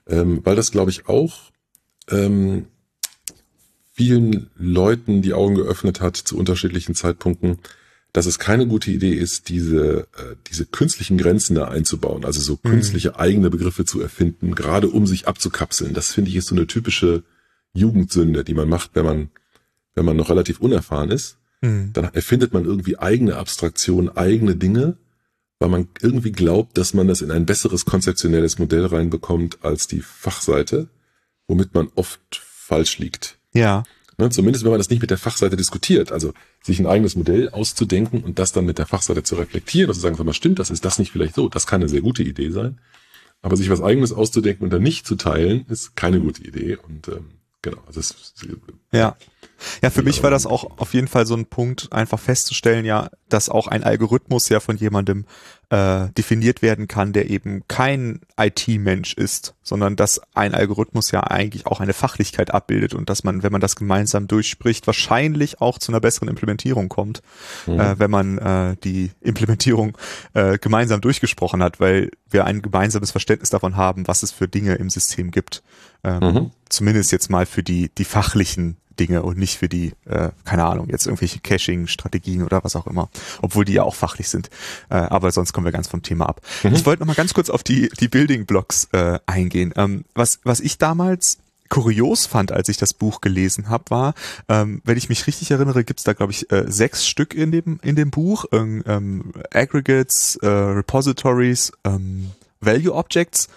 ähm, 0.09 0.41
weil 0.43 0.55
das, 0.55 0.71
glaube 0.71 0.91
ich, 0.91 1.07
auch 1.07 1.51
ähm, 2.09 2.65
vielen 3.93 4.49
Leuten 4.57 5.21
die 5.21 5.33
Augen 5.33 5.55
geöffnet 5.55 6.01
hat 6.01 6.17
zu 6.17 6.37
unterschiedlichen 6.37 6.95
Zeitpunkten, 6.95 7.59
dass 8.11 8.25
es 8.25 8.39
keine 8.39 8.65
gute 8.65 8.91
Idee 8.91 9.13
ist, 9.13 9.49
diese, 9.49 10.07
äh, 10.17 10.35
diese 10.49 10.65
künstlichen 10.65 11.17
Grenzen 11.17 11.55
da 11.55 11.67
einzubauen, 11.67 12.25
also 12.25 12.41
so 12.41 12.59
mhm. 12.63 12.69
künstliche 12.69 13.19
eigene 13.19 13.49
Begriffe 13.49 13.85
zu 13.85 14.01
erfinden, 14.01 14.55
gerade 14.55 14.89
um 14.89 15.05
sich 15.05 15.27
abzukapseln. 15.27 15.93
Das 15.93 16.11
finde 16.11 16.31
ich 16.31 16.37
ist 16.37 16.47
so 16.47 16.55
eine 16.55 16.65
typische 16.65 17.23
Jugendsünde, 17.73 18.43
die 18.43 18.55
man 18.55 18.67
macht, 18.67 18.91
wenn 18.95 19.05
man, 19.05 19.29
wenn 19.93 20.05
man 20.05 20.17
noch 20.17 20.29
relativ 20.29 20.59
unerfahren 20.59 21.11
ist. 21.11 21.37
Mhm. 21.61 21.91
Dann 21.93 22.05
erfindet 22.05 22.53
man 22.53 22.65
irgendwie 22.65 22.97
eigene 22.97 23.35
Abstraktionen, 23.35 24.09
eigene 24.09 24.55
Dinge, 24.55 24.97
weil 25.59 25.69
man 25.69 25.89
irgendwie 26.01 26.31
glaubt, 26.31 26.77
dass 26.77 26.93
man 26.93 27.07
das 27.07 27.21
in 27.21 27.31
ein 27.31 27.45
besseres 27.45 27.85
konzeptionelles 27.85 28.59
Modell 28.59 28.85
reinbekommt 28.85 29.59
als 29.63 29.87
die 29.87 30.01
Fachseite, 30.01 30.87
womit 31.47 31.73
man 31.73 31.89
oft 31.95 32.21
falsch 32.31 32.97
liegt. 32.97 33.37
Ja. 33.53 33.83
Ne, 34.17 34.29
zumindest 34.29 34.65
wenn 34.65 34.71
man 34.71 34.79
das 34.79 34.89
nicht 34.89 35.01
mit 35.01 35.11
der 35.11 35.17
Fachseite 35.17 35.55
diskutiert, 35.55 36.11
also 36.11 36.33
sich 36.61 36.79
ein 36.79 36.87
eigenes 36.87 37.15
Modell 37.15 37.49
auszudenken 37.49 38.21
und 38.21 38.37
das 38.37 38.51
dann 38.51 38.65
mit 38.65 38.77
der 38.77 38.85
Fachseite 38.85 39.23
zu 39.23 39.35
reflektieren 39.35 39.89
und 39.89 39.95
zu 39.95 40.01
sagen, 40.01 40.15
sag 40.15 40.25
mal, 40.25 40.33
stimmt 40.33 40.59
das, 40.59 40.69
ist 40.69 40.83
das 40.83 40.99
nicht 40.99 41.11
vielleicht 41.11 41.35
so? 41.35 41.47
Das 41.47 41.67
kann 41.67 41.81
eine 41.81 41.89
sehr 41.89 42.01
gute 42.01 42.23
Idee 42.23 42.49
sein. 42.49 42.79
Aber 43.41 43.55
sich 43.55 43.69
was 43.69 43.81
eigenes 43.81 44.11
auszudenken 44.11 44.65
und 44.65 44.73
dann 44.73 44.83
nicht 44.83 45.07
zu 45.07 45.15
teilen, 45.15 45.65
ist 45.69 45.95
keine 45.95 46.19
gute 46.19 46.43
Idee. 46.43 46.75
Und 46.75 47.07
ähm, 47.07 47.27
genau, 47.61 47.81
also 47.87 48.01
es, 48.01 48.33
ja. 48.91 49.15
Ja, 49.81 49.89
für 49.89 50.03
mich 50.03 50.23
war 50.23 50.31
das 50.31 50.45
auch 50.45 50.77
auf 50.77 50.93
jeden 50.93 51.07
Fall 51.07 51.25
so 51.25 51.35
ein 51.35 51.45
Punkt, 51.45 51.91
einfach 51.91 52.19
festzustellen, 52.19 52.85
ja, 52.85 53.09
dass 53.29 53.49
auch 53.49 53.67
ein 53.67 53.83
Algorithmus 53.83 54.49
ja 54.49 54.59
von 54.59 54.77
jemandem 54.77 55.25
äh, 55.69 56.09
definiert 56.17 56.61
werden 56.61 56.87
kann, 56.87 57.13
der 57.13 57.29
eben 57.29 57.63
kein 57.67 58.21
IT-Mensch 58.37 59.13
ist, 59.13 59.53
sondern 59.61 59.95
dass 59.95 60.19
ein 60.33 60.55
Algorithmus 60.55 61.11
ja 61.11 61.21
eigentlich 61.21 61.67
auch 61.67 61.79
eine 61.79 61.93
Fachlichkeit 61.93 62.51
abbildet 62.51 62.95
und 62.95 63.09
dass 63.09 63.23
man, 63.23 63.43
wenn 63.43 63.51
man 63.51 63.61
das 63.61 63.75
gemeinsam 63.75 64.27
durchspricht, 64.27 64.87
wahrscheinlich 64.87 65.61
auch 65.61 65.77
zu 65.77 65.91
einer 65.91 66.01
besseren 66.01 66.27
Implementierung 66.27 66.89
kommt, 66.89 67.21
mhm. 67.67 67.79
äh, 67.79 67.99
wenn 67.99 68.09
man 68.09 68.37
äh, 68.39 68.77
die 68.83 69.11
Implementierung 69.21 69.95
äh, 70.33 70.57
gemeinsam 70.57 71.01
durchgesprochen 71.01 71.61
hat, 71.61 71.79
weil 71.79 72.09
wir 72.29 72.45
ein 72.45 72.61
gemeinsames 72.63 73.11
Verständnis 73.11 73.51
davon 73.51 73.75
haben, 73.75 74.07
was 74.07 74.23
es 74.23 74.31
für 74.31 74.47
Dinge 74.47 74.75
im 74.75 74.89
System 74.89 75.29
gibt. 75.29 75.61
Ähm, 76.03 76.19
mhm. 76.19 76.51
Zumindest 76.69 77.11
jetzt 77.11 77.29
mal 77.29 77.45
für 77.45 77.61
die, 77.61 77.89
die 77.95 78.05
fachlichen 78.05 78.77
Dinge 78.99 79.23
und 79.23 79.37
nicht 79.37 79.57
für 79.57 79.69
die, 79.69 79.93
äh, 80.05 80.29
keine 80.45 80.65
Ahnung, 80.65 80.89
jetzt 80.89 81.05
irgendwelche 81.05 81.39
Caching-Strategien 81.39 82.43
oder 82.43 82.63
was 82.63 82.75
auch 82.75 82.87
immer, 82.87 83.09
obwohl 83.41 83.65
die 83.65 83.73
ja 83.73 83.83
auch 83.83 83.95
fachlich 83.95 84.29
sind. 84.29 84.49
Äh, 84.89 84.95
aber 84.95 85.31
sonst 85.31 85.53
kommen 85.53 85.65
wir 85.65 85.71
ganz 85.71 85.87
vom 85.87 86.03
Thema 86.03 86.27
ab. 86.27 86.41
Mhm. 86.63 86.73
Ich 86.73 86.85
wollte 86.85 87.01
noch 87.01 87.07
mal 87.07 87.15
ganz 87.15 87.33
kurz 87.33 87.49
auf 87.49 87.63
die, 87.63 87.89
die 87.99 88.07
Building 88.07 88.45
Blocks 88.45 88.89
äh, 88.91 89.19
eingehen. 89.25 89.73
Ähm, 89.75 90.05
was, 90.13 90.39
was 90.43 90.59
ich 90.59 90.77
damals 90.77 91.39
kurios 91.69 92.25
fand, 92.25 92.51
als 92.51 92.67
ich 92.67 92.77
das 92.77 92.93
Buch 92.93 93.21
gelesen 93.21 93.69
habe, 93.69 93.83
war, 93.89 94.13
ähm, 94.47 94.81
wenn 94.85 94.97
ich 94.97 95.07
mich 95.07 95.27
richtig 95.27 95.51
erinnere, 95.51 95.83
gibt's 95.83 96.03
da, 96.03 96.13
glaube 96.13 96.31
ich, 96.31 96.51
äh, 96.51 96.65
sechs 96.67 97.07
Stück 97.07 97.35
in 97.35 97.51
dem, 97.51 97.79
in 97.83 97.95
dem 97.95 98.09
Buch. 98.09 98.45
Ähm, 98.51 98.83
ähm, 98.87 99.33
Aggregates, 99.53 100.37
äh, 100.41 100.47
Repositories, 100.47 101.71
ähm, 101.85 102.31
Value 102.59 102.93
Objects 102.93 103.49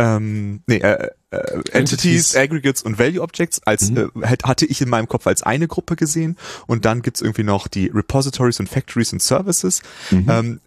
ähm, 0.00 0.62
nee, 0.66 0.78
äh, 0.78 1.10
äh, 1.30 1.60
Entities, 1.72 2.34
Aggregates 2.34 2.82
und 2.82 2.98
Value 2.98 3.22
Objects 3.22 3.62
als 3.64 3.90
mhm. 3.90 4.10
äh, 4.22 4.36
hatte 4.42 4.66
ich 4.66 4.80
in 4.80 4.88
meinem 4.88 5.08
Kopf 5.08 5.26
als 5.26 5.42
eine 5.42 5.68
Gruppe 5.68 5.96
gesehen 5.96 6.36
und 6.66 6.84
dann 6.84 7.02
gibt's 7.02 7.20
irgendwie 7.20 7.44
noch 7.44 7.68
die 7.68 7.86
Repositories 7.86 8.60
und 8.60 8.68
Factories 8.68 9.12
und 9.12 9.22
Services. 9.22 9.82
Mhm. 10.10 10.26
Ähm, 10.28 10.60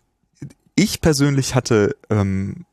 ich 0.76 1.02
persönlich 1.02 1.56
hatte 1.56 1.96
ähm, 2.10 2.66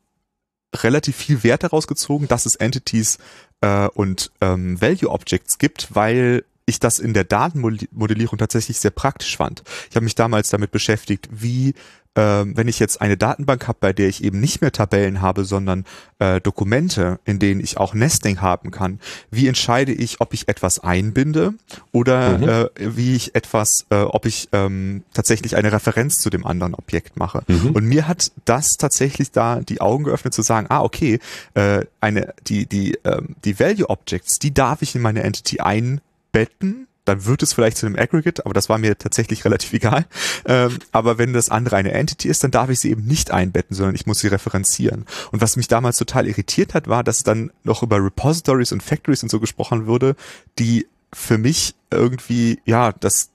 relativ 0.75 1.15
viel 1.17 1.43
Wert 1.43 1.63
daraus 1.63 1.87
gezogen, 1.87 2.27
dass 2.27 2.45
es 2.45 2.55
Entities 2.55 3.17
äh, 3.61 3.87
und 3.87 4.31
ähm, 4.41 4.81
Value 4.81 5.09
Objects 5.09 5.57
gibt, 5.57 5.93
weil 5.93 6.45
ich 6.65 6.79
das 6.79 6.99
in 6.99 7.13
der 7.13 7.25
Datenmodellierung 7.25 8.37
tatsächlich 8.37 8.79
sehr 8.79 8.91
praktisch 8.91 9.35
fand. 9.35 9.63
Ich 9.89 9.95
habe 9.95 10.05
mich 10.05 10.15
damals 10.15 10.49
damit 10.49 10.71
beschäftigt, 10.71 11.27
wie 11.31 11.73
ähm, 12.15 12.57
wenn 12.57 12.67
ich 12.67 12.79
jetzt 12.79 13.01
eine 13.01 13.15
Datenbank 13.15 13.67
habe, 13.67 13.77
bei 13.79 13.93
der 13.93 14.09
ich 14.09 14.23
eben 14.23 14.39
nicht 14.39 14.61
mehr 14.61 14.71
Tabellen 14.71 15.21
habe, 15.21 15.45
sondern 15.45 15.85
äh, 16.19 16.41
Dokumente, 16.41 17.19
in 17.23 17.39
denen 17.39 17.61
ich 17.61 17.77
auch 17.77 17.93
Nesting 17.93 18.41
haben 18.41 18.71
kann, 18.71 18.99
wie 19.29 19.47
entscheide 19.47 19.93
ich, 19.93 20.19
ob 20.19 20.33
ich 20.33 20.49
etwas 20.49 20.79
einbinde 20.79 21.53
oder 21.91 22.37
mhm. 22.37 22.49
äh, 22.49 22.95
wie 22.97 23.15
ich 23.15 23.33
etwas, 23.33 23.85
äh, 23.91 24.01
ob 24.01 24.25
ich 24.25 24.49
ähm, 24.51 25.03
tatsächlich 25.13 25.55
eine 25.55 25.71
Referenz 25.71 26.19
zu 26.19 26.29
dem 26.29 26.45
anderen 26.45 26.75
Objekt 26.75 27.17
mache. 27.17 27.43
Mhm. 27.47 27.71
Und 27.71 27.85
mir 27.85 28.07
hat 28.07 28.31
das 28.43 28.75
tatsächlich 28.77 29.31
da 29.31 29.61
die 29.61 29.79
Augen 29.79 30.03
geöffnet 30.03 30.33
zu 30.33 30.41
sagen, 30.41 30.67
ah 30.69 30.81
okay, 30.81 31.19
äh, 31.53 31.85
eine 32.01 32.33
die 32.47 32.65
die 32.65 32.97
ähm, 33.05 33.35
die 33.45 33.57
Value 33.57 33.89
Objects, 33.89 34.37
die 34.37 34.53
darf 34.53 34.81
ich 34.81 34.95
in 34.95 35.01
meine 35.01 35.23
Entity 35.23 35.61
einbetten 35.61 36.87
dann 37.05 37.25
wird 37.25 37.43
es 37.43 37.53
vielleicht 37.53 37.77
zu 37.77 37.85
einem 37.85 37.95
Aggregate, 37.95 38.45
aber 38.45 38.53
das 38.53 38.69
war 38.69 38.77
mir 38.77 38.97
tatsächlich 38.97 39.45
relativ 39.45 39.73
egal. 39.73 40.05
Ähm, 40.45 40.77
aber 40.91 41.17
wenn 41.17 41.33
das 41.33 41.49
andere 41.49 41.77
eine 41.77 41.91
Entity 41.91 42.27
ist, 42.27 42.43
dann 42.43 42.51
darf 42.51 42.69
ich 42.69 42.79
sie 42.79 42.91
eben 42.91 43.05
nicht 43.05 43.31
einbetten, 43.31 43.75
sondern 43.75 43.95
ich 43.95 44.05
muss 44.05 44.19
sie 44.19 44.27
referenzieren. 44.27 45.05
Und 45.31 45.41
was 45.41 45.55
mich 45.55 45.67
damals 45.67 45.97
total 45.97 46.27
irritiert 46.27 46.73
hat, 46.73 46.87
war, 46.87 47.03
dass 47.03 47.23
dann 47.23 47.51
noch 47.63 47.83
über 47.83 47.97
Repositories 47.97 48.71
und 48.71 48.83
Factories 48.83 49.23
und 49.23 49.29
so 49.29 49.39
gesprochen 49.39 49.87
würde, 49.87 50.15
die 50.59 50.87
für 51.13 51.37
mich 51.37 51.75
irgendwie, 51.91 52.59
ja, 52.65 52.93
das 52.93 53.31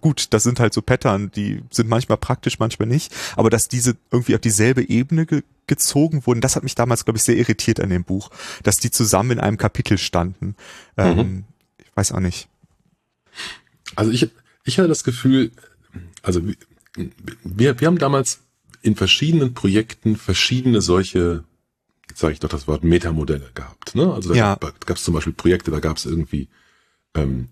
gut, 0.00 0.28
das 0.30 0.42
sind 0.42 0.60
halt 0.60 0.72
so 0.72 0.82
Pattern, 0.82 1.30
die 1.30 1.62
sind 1.70 1.88
manchmal 1.88 2.18
praktisch, 2.18 2.58
manchmal 2.58 2.88
nicht, 2.88 3.12
aber 3.36 3.50
dass 3.50 3.68
diese 3.68 3.96
irgendwie 4.10 4.34
auf 4.34 4.40
dieselbe 4.40 4.88
Ebene 4.88 5.26
ge 5.26 5.42
gezogen 5.68 6.26
wurden, 6.26 6.40
das 6.40 6.56
hat 6.56 6.64
mich 6.64 6.74
damals, 6.74 7.04
glaube 7.04 7.18
ich, 7.18 7.22
sehr 7.22 7.36
irritiert 7.36 7.78
an 7.80 7.88
dem 7.88 8.02
Buch, 8.02 8.30
dass 8.64 8.78
die 8.78 8.90
zusammen 8.90 9.30
in 9.30 9.40
einem 9.40 9.58
Kapitel 9.58 9.96
standen. 9.96 10.56
Ähm, 10.96 11.16
mhm. 11.16 11.44
ich 11.78 11.90
weiß 11.94 12.12
auch 12.12 12.20
nicht. 12.20 12.48
Also 13.96 14.10
ich, 14.10 14.28
ich 14.64 14.78
hatte 14.78 14.88
das 14.88 15.04
Gefühl, 15.04 15.50
also 16.22 16.42
wir, 17.44 17.80
wir 17.80 17.86
haben 17.86 17.98
damals 17.98 18.40
in 18.82 18.96
verschiedenen 18.96 19.54
Projekten 19.54 20.16
verschiedene 20.16 20.80
solche 20.80 21.44
jetzt 22.08 22.20
sage 22.20 22.34
ich 22.34 22.42
noch 22.42 22.50
das 22.50 22.68
Wort 22.68 22.84
Metamodelle 22.84 23.50
gehabt. 23.54 23.94
Ne? 23.94 24.12
Also 24.12 24.30
da 24.30 24.34
Ja. 24.34 24.56
gab 24.56 24.96
es 24.96 25.04
zum 25.04 25.14
Beispiel 25.14 25.32
Projekte, 25.32 25.70
da 25.70 25.80
gab 25.80 25.96
es 25.96 26.04
irgendwie, 26.04 26.48
ähm, 27.14 27.48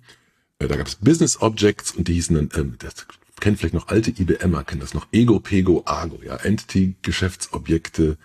äh, 0.59 0.69
da 0.69 0.77
gab 0.77 0.87
es 0.87 0.97
Business 0.97 1.41
Objects 1.41 1.93
und 1.93 2.09
die 2.09 2.15
hießen 2.15 2.37
dann, 2.37 2.51
ähm, 2.61 2.75
das 2.79 3.07
kennen 3.41 3.57
vielleicht 3.57 3.73
noch 3.75 3.89
alte 3.89 4.11
IBMer, 4.11 4.65
kennen 4.65 4.83
das 4.83 4.93
noch, 4.93 5.07
Ego, 5.13 5.41
Pego, 5.41 5.83
Argo, 5.87 6.21
ja, 6.23 6.37
Entity-Geschäftsobjekte, 6.37 8.19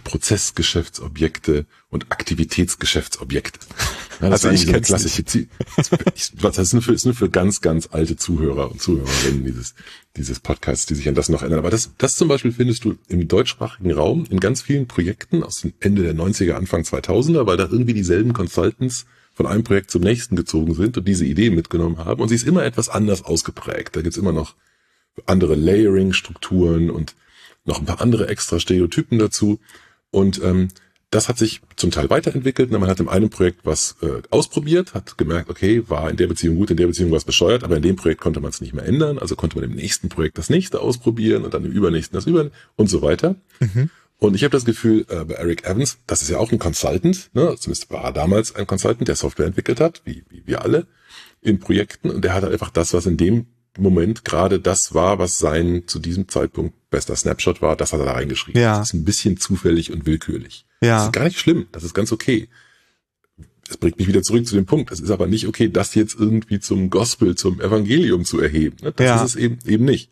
Prozessgeschäftsobjekte 0.00 1.66
und 1.90 2.10
Aktivitätsgeschäftsobjekte. 2.10 3.60
Ja, 4.20 4.30
das 4.30 4.44
Also 4.44 4.54
ist 4.54 4.60
ich 4.60 4.66
so 4.66 4.72
eine 4.72 4.82
klassische 4.82 5.24
Ziel. 5.24 5.48
Das 6.40 6.56
ist 6.56 6.72
nur 6.74 6.82
für, 6.82 6.92
ist 6.92 7.04
nur 7.06 7.14
für 7.14 7.28
ganz, 7.28 7.60
ganz 7.60 7.88
alte 7.90 8.14
Zuhörer 8.14 8.70
und 8.70 8.80
Zuhörerinnen 8.80 9.44
dieses, 9.44 9.74
dieses 10.16 10.38
Podcasts, 10.38 10.86
die 10.86 10.94
sich 10.94 11.08
an 11.08 11.16
das 11.16 11.28
noch 11.28 11.42
erinnern. 11.42 11.58
Aber 11.58 11.70
das, 11.70 11.90
das 11.98 12.14
zum 12.14 12.28
Beispiel 12.28 12.52
findest 12.52 12.84
du 12.84 12.96
im 13.08 13.26
deutschsprachigen 13.26 13.90
Raum 13.90 14.24
in 14.30 14.38
ganz 14.38 14.62
vielen 14.62 14.86
Projekten 14.86 15.42
aus 15.42 15.62
dem 15.62 15.72
Ende 15.80 16.04
der 16.04 16.14
90er, 16.14 16.52
Anfang 16.52 16.82
2000er, 16.82 17.46
weil 17.46 17.56
da 17.56 17.64
irgendwie 17.64 17.94
dieselben 17.94 18.32
Consultants 18.32 19.06
von 19.34 19.46
einem 19.46 19.64
Projekt 19.64 19.90
zum 19.90 20.02
nächsten 20.02 20.36
gezogen 20.36 20.74
sind 20.74 20.96
und 20.98 21.08
diese 21.08 21.24
Idee 21.24 21.50
mitgenommen 21.50 21.98
haben. 21.98 22.22
Und 22.22 22.28
sie 22.28 22.36
ist 22.36 22.46
immer 22.46 22.64
etwas 22.64 22.88
anders 22.88 23.24
ausgeprägt. 23.24 23.96
Da 23.96 24.02
gibt's 24.02 24.18
immer 24.18 24.32
noch 24.32 24.54
andere 25.26 25.56
Layering-Strukturen 25.56 26.90
und 26.90 27.16
noch 27.64 27.78
ein 27.78 27.86
paar 27.86 28.00
andere 28.00 28.28
extra 28.28 28.58
Stereotypen 28.58 29.18
dazu. 29.18 29.58
Und 30.10 30.42
ähm, 30.42 30.68
das 31.10 31.28
hat 31.28 31.36
sich 31.36 31.60
zum 31.76 31.90
Teil 31.90 32.08
weiterentwickelt. 32.08 32.70
Man 32.70 32.86
hat 32.86 33.00
in 33.00 33.08
einem 33.08 33.28
Projekt 33.28 33.60
was 33.64 33.96
äh, 34.02 34.22
ausprobiert, 34.30 34.94
hat 34.94 35.18
gemerkt, 35.18 35.50
okay, 35.50 35.82
war 35.88 36.10
in 36.10 36.16
der 36.16 36.26
Beziehung 36.26 36.56
gut, 36.56 36.70
in 36.70 36.78
der 36.78 36.86
Beziehung 36.86 37.10
war 37.10 37.18
es 37.18 37.24
bescheuert, 37.24 37.64
aber 37.64 37.76
in 37.76 37.82
dem 37.82 37.96
Projekt 37.96 38.20
konnte 38.22 38.40
man 38.40 38.50
es 38.50 38.62
nicht 38.62 38.72
mehr 38.72 38.86
ändern. 38.86 39.18
Also 39.18 39.36
konnte 39.36 39.56
man 39.56 39.64
im 39.68 39.76
nächsten 39.76 40.08
Projekt 40.08 40.38
das 40.38 40.48
nächste 40.48 40.80
ausprobieren 40.80 41.44
und 41.44 41.52
dann 41.52 41.64
im 41.64 41.72
übernächsten 41.72 42.16
das 42.16 42.26
über 42.26 42.50
und 42.76 42.88
so 42.88 43.02
weiter. 43.02 43.36
Und 44.18 44.36
ich 44.36 44.44
habe 44.44 44.52
das 44.52 44.64
Gefühl, 44.64 45.04
äh, 45.08 45.24
bei 45.24 45.34
Eric 45.34 45.64
Evans, 45.64 45.98
das 46.06 46.22
ist 46.22 46.30
ja 46.30 46.38
auch 46.38 46.52
ein 46.52 46.58
Consultant, 46.58 47.30
ne? 47.34 47.56
zumindest 47.58 47.90
war 47.90 48.04
er 48.04 48.12
damals 48.12 48.54
ein 48.54 48.66
Consultant, 48.66 49.08
der 49.08 49.16
Software 49.16 49.46
entwickelt 49.46 49.80
hat, 49.80 50.00
wie, 50.04 50.24
wie 50.30 50.46
wir 50.46 50.62
alle 50.62 50.86
in 51.40 51.58
Projekten. 51.58 52.08
Und 52.08 52.24
der 52.24 52.32
hat 52.32 52.44
einfach 52.44 52.70
das, 52.70 52.94
was 52.94 53.04
in 53.04 53.16
dem 53.16 53.46
Moment 53.78 54.24
gerade 54.24 54.60
das 54.60 54.94
war, 54.94 55.18
was 55.18 55.38
sein 55.38 55.84
zu 55.86 55.98
diesem 55.98 56.28
Zeitpunkt 56.28 56.74
bester 56.90 57.16
Snapshot 57.16 57.62
war, 57.62 57.74
das 57.76 57.92
hat 57.92 58.00
er 58.00 58.06
da 58.06 58.12
reingeschrieben. 58.12 58.60
Ja. 58.60 58.78
Das 58.78 58.88
ist 58.88 58.94
ein 58.94 59.04
bisschen 59.04 59.38
zufällig 59.38 59.92
und 59.92 60.04
willkürlich. 60.06 60.66
Das 60.80 60.88
Ja, 60.88 61.06
ist 61.06 61.12
gar 61.12 61.24
nicht 61.24 61.38
schlimm, 61.38 61.66
das 61.72 61.82
ist 61.84 61.94
ganz 61.94 62.12
okay. 62.12 62.48
Das 63.66 63.76
bringt 63.78 63.98
mich 63.98 64.08
wieder 64.08 64.22
zurück 64.22 64.46
zu 64.46 64.54
dem 64.56 64.66
Punkt. 64.66 64.90
Es 64.92 65.00
ist 65.00 65.10
aber 65.10 65.26
nicht 65.26 65.46
okay, 65.46 65.68
das 65.70 65.94
jetzt 65.94 66.16
irgendwie 66.18 66.60
zum 66.60 66.90
Gospel, 66.90 67.34
zum 67.36 67.60
Evangelium 67.60 68.24
zu 68.24 68.40
erheben. 68.40 68.76
ne? 68.82 68.92
Das 68.92 69.06
Ja. 69.06 69.16
ist 69.24 69.30
es 69.30 69.36
eben, 69.36 69.58
eben 69.64 69.84
nicht. 69.86 70.10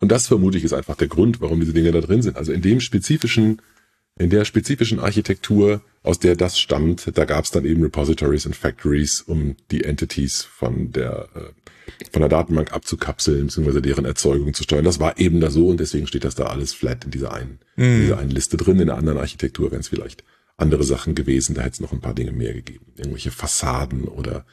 Und 0.00 0.10
das 0.10 0.26
vermute 0.26 0.58
ich 0.58 0.64
ist 0.64 0.72
einfach 0.72 0.96
der 0.96 1.08
Grund, 1.08 1.40
warum 1.40 1.60
diese 1.60 1.74
Dinge 1.74 1.92
da 1.92 2.00
drin 2.00 2.22
sind. 2.22 2.36
Also 2.36 2.52
in 2.52 2.62
dem 2.62 2.80
spezifischen, 2.80 3.60
in 4.20 4.28
der 4.28 4.44
spezifischen 4.44 5.00
Architektur, 5.00 5.80
aus 6.02 6.18
der 6.18 6.36
das 6.36 6.60
stammt, 6.60 7.10
da 7.16 7.24
gab 7.24 7.44
es 7.44 7.50
dann 7.50 7.64
eben 7.64 7.82
Repositories 7.82 8.44
und 8.44 8.54
Factories, 8.54 9.22
um 9.22 9.56
die 9.70 9.82
Entities 9.82 10.42
von 10.42 10.92
der 10.92 11.28
äh, 11.34 11.40
von 12.12 12.20
der 12.20 12.28
Datenbank 12.28 12.72
abzukapseln, 12.72 13.46
beziehungsweise 13.46 13.82
deren 13.82 14.04
Erzeugung 14.04 14.52
zu 14.54 14.62
steuern. 14.62 14.84
Das 14.84 15.00
war 15.00 15.18
eben 15.18 15.40
da 15.40 15.50
so 15.50 15.68
und 15.68 15.80
deswegen 15.80 16.06
steht 16.06 16.24
das 16.24 16.34
da 16.34 16.44
alles 16.44 16.74
flat 16.74 17.04
in 17.04 17.10
dieser 17.10 17.32
einen, 17.32 17.58
in 17.76 18.02
dieser 18.02 18.18
einen 18.18 18.30
Liste 18.30 18.56
drin. 18.56 18.78
In 18.78 18.86
der 18.86 18.96
anderen 18.96 19.18
Architektur 19.18 19.70
wären 19.70 19.80
es 19.80 19.88
vielleicht 19.88 20.22
andere 20.56 20.84
Sachen 20.84 21.14
gewesen, 21.14 21.54
da 21.54 21.62
hätte 21.62 21.72
es 21.74 21.80
noch 21.80 21.92
ein 21.92 22.00
paar 22.00 22.14
Dinge 22.14 22.32
mehr 22.32 22.52
gegeben. 22.52 22.86
Irgendwelche 22.96 23.30
Fassaden 23.30 24.04
oder, 24.04 24.44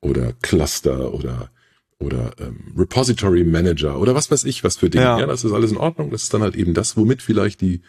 oder 0.00 0.32
Cluster 0.42 1.14
oder, 1.14 1.50
oder 2.02 2.32
ähm, 2.40 2.72
Repository 2.76 3.44
Manager 3.44 3.98
oder 3.98 4.14
was 4.14 4.30
weiß 4.30 4.44
ich, 4.44 4.64
was 4.64 4.76
für 4.76 4.90
Dinge. 4.90 5.04
Ja. 5.04 5.18
Ja. 5.20 5.26
das 5.26 5.44
ist 5.44 5.52
alles 5.52 5.70
in 5.70 5.76
Ordnung. 5.78 6.10
Das 6.10 6.24
ist 6.24 6.34
dann 6.34 6.42
halt 6.42 6.56
eben 6.56 6.74
das, 6.74 6.96
womit 6.96 7.22
vielleicht 7.22 7.60
die 7.60 7.82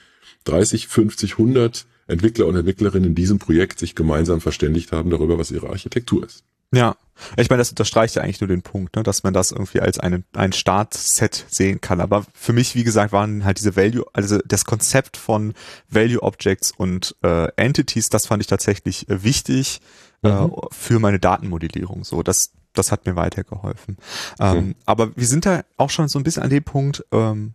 30, 0.45 0.88
50, 0.88 1.34
100 1.34 1.86
Entwickler 2.08 2.47
und 2.47 2.56
Entwicklerinnen 2.56 3.10
in 3.10 3.15
diesem 3.15 3.39
Projekt 3.39 3.80
sich 3.80 3.95
gemeinsam 3.95 4.41
verständigt 4.41 4.91
haben 4.91 5.10
darüber, 5.10 5.38
was 5.38 5.52
ihre 5.52 5.69
Architektur 5.69 6.26
ist. 6.26 6.43
ja. 6.73 6.95
Ich 7.38 7.47
meine, 7.52 7.60
das 7.60 7.69
unterstreicht 7.69 8.15
ja 8.15 8.23
eigentlich 8.23 8.41
nur 8.41 8.47
den 8.47 8.63
Punkt, 8.63 8.95
ne, 8.95 9.04
dass 9.04 9.21
man 9.21 9.36
das 9.36 9.52
irgendwie 9.52 9.80
als 9.82 9.99
einen, 9.99 10.26
ein 10.34 10.52
Startset 10.52 11.45
sehen 11.47 11.80
kann. 11.80 12.02
Aber 12.02 12.26
für 12.34 12.54
mich, 12.54 12.73
wie 12.73 12.84
gesagt, 12.84 13.13
waren 13.13 13.45
halt 13.45 13.60
diese 13.60 13.76
Value, 13.76 14.04
also 14.13 14.39
das 14.45 14.65
Konzept 14.65 15.15
von 15.15 15.54
Value 15.89 16.23
Objects 16.23 16.73
und 16.76 17.15
äh, 17.23 17.49
Entities, 17.56 18.10
das 18.10 18.26
fand 18.26 18.41
ich 18.41 18.47
tatsächlich 18.47 19.08
äh, 19.10 19.23
wichtig 19.23 19.80
äh, 20.23 20.30
Mhm. 20.30 20.54
für 20.71 20.97
meine 20.99 21.19
Datenmodellierung. 21.19 22.04
So, 22.04 22.23
das, 22.23 22.52
das 22.73 22.91
hat 22.91 23.05
mir 23.05 23.15
weitergeholfen. 23.15 23.97
Ähm, 24.39 24.53
Mhm. 24.53 24.75
Aber 24.86 25.15
wir 25.15 25.27
sind 25.27 25.45
da 25.45 25.63
auch 25.77 25.89
schon 25.89 26.07
so 26.07 26.19
ein 26.19 26.23
bisschen 26.23 26.43
an 26.43 26.49
dem 26.49 26.63
Punkt, 26.63 27.05
ähm, 27.12 27.53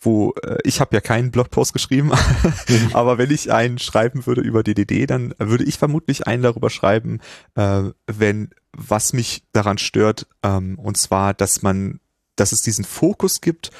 wo 0.00 0.34
äh, 0.42 0.58
ich 0.64 0.80
habe 0.80 0.94
ja 0.94 1.00
keinen 1.00 1.30
Blogpost 1.30 1.72
geschrieben, 1.72 2.12
aber 2.92 3.18
wenn 3.18 3.30
ich 3.30 3.52
einen 3.52 3.78
schreiben 3.78 4.26
würde 4.26 4.42
über 4.42 4.62
DDD, 4.62 5.06
dann 5.06 5.34
würde 5.38 5.64
ich 5.64 5.78
vermutlich 5.78 6.26
einen 6.26 6.42
darüber 6.42 6.70
schreiben, 6.70 7.20
äh, 7.54 7.84
wenn 8.06 8.50
was 8.76 9.12
mich 9.12 9.44
daran 9.52 9.78
stört, 9.78 10.26
ähm, 10.42 10.78
und 10.78 10.96
zwar, 10.96 11.32
dass 11.34 11.62
man, 11.62 12.00
dass 12.36 12.52
es 12.52 12.62
diesen 12.62 12.84
Fokus 12.84 13.40
gibt, 13.40 13.70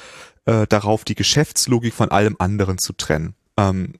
äh, 0.45 0.65
darauf 0.67 1.03
die 1.03 1.15
Geschäftslogik 1.15 1.93
von 1.93 2.09
allem 2.11 2.35
anderen 2.39 2.77
zu 2.77 2.93
trennen. 2.93 3.35
Ähm, 3.57 3.93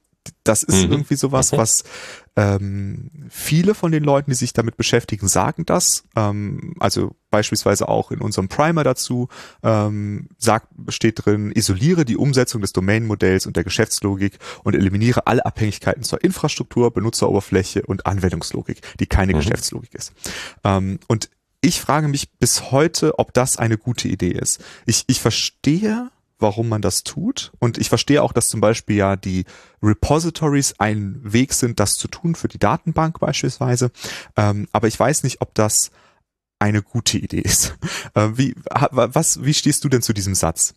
das 0.43 0.63
ist 0.63 0.85
Mhm. 0.85 0.91
irgendwie 0.91 1.15
sowas, 1.15 1.51
was 1.53 1.83
ähm, 2.35 3.09
viele 3.29 3.73
von 3.75 3.91
den 3.91 4.03
Leuten, 4.03 4.31
die 4.31 4.35
sich 4.35 4.53
damit 4.53 4.77
beschäftigen, 4.77 5.27
sagen 5.27 5.65
das. 5.65 6.03
Ähm, 6.15 6.75
also 6.79 7.15
beispielsweise 7.31 7.87
auch 7.87 8.11
in 8.11 8.19
unserem 8.19 8.47
Primer 8.49 8.83
dazu 8.83 9.29
ähm, 9.63 10.27
sagt, 10.37 10.67
steht 10.89 11.25
drin, 11.25 11.51
isoliere 11.51 12.05
die 12.05 12.17
Umsetzung 12.17 12.61
des 12.61 12.73
Domain-Modells 12.73 13.45
und 13.45 13.55
der 13.55 13.63
Geschäftslogik 13.63 14.37
und 14.63 14.75
eliminiere 14.75 15.27
alle 15.27 15.45
Abhängigkeiten 15.45 16.03
zur 16.03 16.23
Infrastruktur, 16.23 16.91
Benutzeroberfläche 16.91 17.83
und 17.83 18.05
Anwendungslogik, 18.05 18.81
die 18.99 19.05
keine 19.07 19.33
Mhm. 19.33 19.37
Geschäftslogik 19.37 19.93
ist. 19.95 20.11
Ähm, 20.63 20.99
und 21.07 21.29
ich 21.61 21.81
frage 21.81 22.07
mich 22.07 22.31
bis 22.37 22.71
heute, 22.71 23.17
ob 23.17 23.33
das 23.33 23.57
eine 23.57 23.77
gute 23.77 24.07
Idee 24.07 24.31
ist. 24.31 24.63
Ich, 24.85 25.05
ich 25.07 25.19
verstehe, 25.19 26.09
warum 26.45 26.69
man 26.69 26.83
das 26.83 27.03
tut. 27.03 27.51
Und 27.57 27.79
ich 27.79 27.89
verstehe 27.89 28.21
auch, 28.21 28.31
dass 28.31 28.49
zum 28.49 28.61
Beispiel 28.61 28.97
ja 28.97 29.15
die 29.15 29.45
Repositories 29.81 30.75
ein 30.77 31.19
Weg 31.23 31.53
sind, 31.53 31.79
das 31.79 31.95
zu 31.95 32.07
tun 32.07 32.35
für 32.35 32.47
die 32.47 32.59
Datenbank 32.59 33.19
beispielsweise. 33.19 33.89
Ähm, 34.37 34.67
aber 34.71 34.87
ich 34.87 34.99
weiß 34.99 35.23
nicht, 35.23 35.41
ob 35.41 35.55
das 35.55 35.89
eine 36.59 36.83
gute 36.83 37.17
Idee 37.17 37.41
ist. 37.41 37.75
Äh, 38.13 38.37
wie, 38.37 38.55
was, 38.91 39.43
wie 39.43 39.53
stehst 39.53 39.83
du 39.83 39.89
denn 39.89 40.01
zu 40.01 40.13
diesem 40.13 40.35
Satz? 40.35 40.73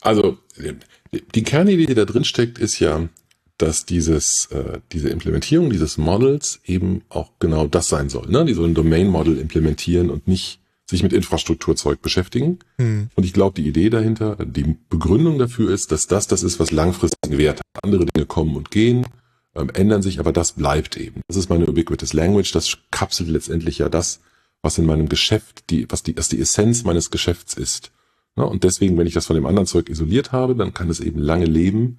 Also 0.00 0.38
die 1.34 1.42
Kernidee, 1.42 1.84
die 1.84 1.94
da 1.94 2.06
drin 2.06 2.24
steckt, 2.24 2.58
ist 2.58 2.78
ja, 2.78 3.06
dass 3.58 3.84
dieses, 3.84 4.46
äh, 4.46 4.78
diese 4.92 5.10
Implementierung 5.10 5.68
dieses 5.68 5.98
Models 5.98 6.60
eben 6.64 7.02
auch 7.10 7.32
genau 7.38 7.66
das 7.66 7.88
sein 7.88 8.08
soll. 8.08 8.30
Ne? 8.30 8.46
Die 8.46 8.54
sollen 8.54 8.72
Domain-Model 8.72 9.36
implementieren 9.36 10.08
und 10.08 10.26
nicht 10.26 10.60
sich 10.90 11.02
mit 11.02 11.12
Infrastrukturzeug 11.12 12.02
beschäftigen. 12.02 12.58
Hm. 12.78 13.08
Und 13.14 13.24
ich 13.24 13.32
glaube, 13.32 13.60
die 13.60 13.68
Idee 13.68 13.90
dahinter, 13.90 14.36
die 14.36 14.76
Begründung 14.88 15.38
dafür 15.38 15.72
ist, 15.72 15.92
dass 15.92 16.06
das 16.06 16.26
das 16.26 16.42
ist, 16.42 16.60
was 16.60 16.70
langfristigen 16.70 17.38
Wert 17.38 17.60
hat. 17.60 17.84
Andere 17.84 18.06
Dinge 18.06 18.26
kommen 18.26 18.56
und 18.56 18.70
gehen, 18.70 19.06
ähm, 19.54 19.70
ändern 19.70 20.02
sich, 20.02 20.20
aber 20.20 20.32
das 20.32 20.52
bleibt 20.52 20.96
eben. 20.96 21.22
Das 21.28 21.36
ist 21.36 21.48
meine 21.48 21.66
Ubiquitous 21.66 22.12
Language. 22.12 22.52
Das 22.52 22.78
kapselt 22.90 23.28
letztendlich 23.28 23.78
ja 23.78 23.88
das, 23.88 24.20
was 24.62 24.78
in 24.78 24.86
meinem 24.86 25.08
Geschäft, 25.08 25.70
die, 25.70 25.90
was 25.90 26.02
die, 26.02 26.16
was 26.16 26.28
die 26.28 26.40
Essenz 26.40 26.84
meines 26.84 27.10
Geschäfts 27.10 27.54
ist. 27.54 27.92
Ne? 28.36 28.44
Und 28.46 28.64
deswegen, 28.64 28.96
wenn 28.98 29.06
ich 29.06 29.14
das 29.14 29.26
von 29.26 29.36
dem 29.36 29.46
anderen 29.46 29.66
Zeug 29.66 29.88
isoliert 29.88 30.32
habe, 30.32 30.54
dann 30.54 30.74
kann 30.74 30.90
es 30.90 31.00
eben 31.00 31.20
lange 31.20 31.46
leben, 31.46 31.98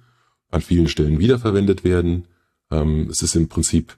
an 0.50 0.60
vielen 0.60 0.88
Stellen 0.88 1.18
wiederverwendet 1.18 1.84
werden. 1.84 2.26
Ähm, 2.70 3.08
es 3.10 3.22
ist 3.22 3.34
im 3.34 3.48
Prinzip, 3.48 3.96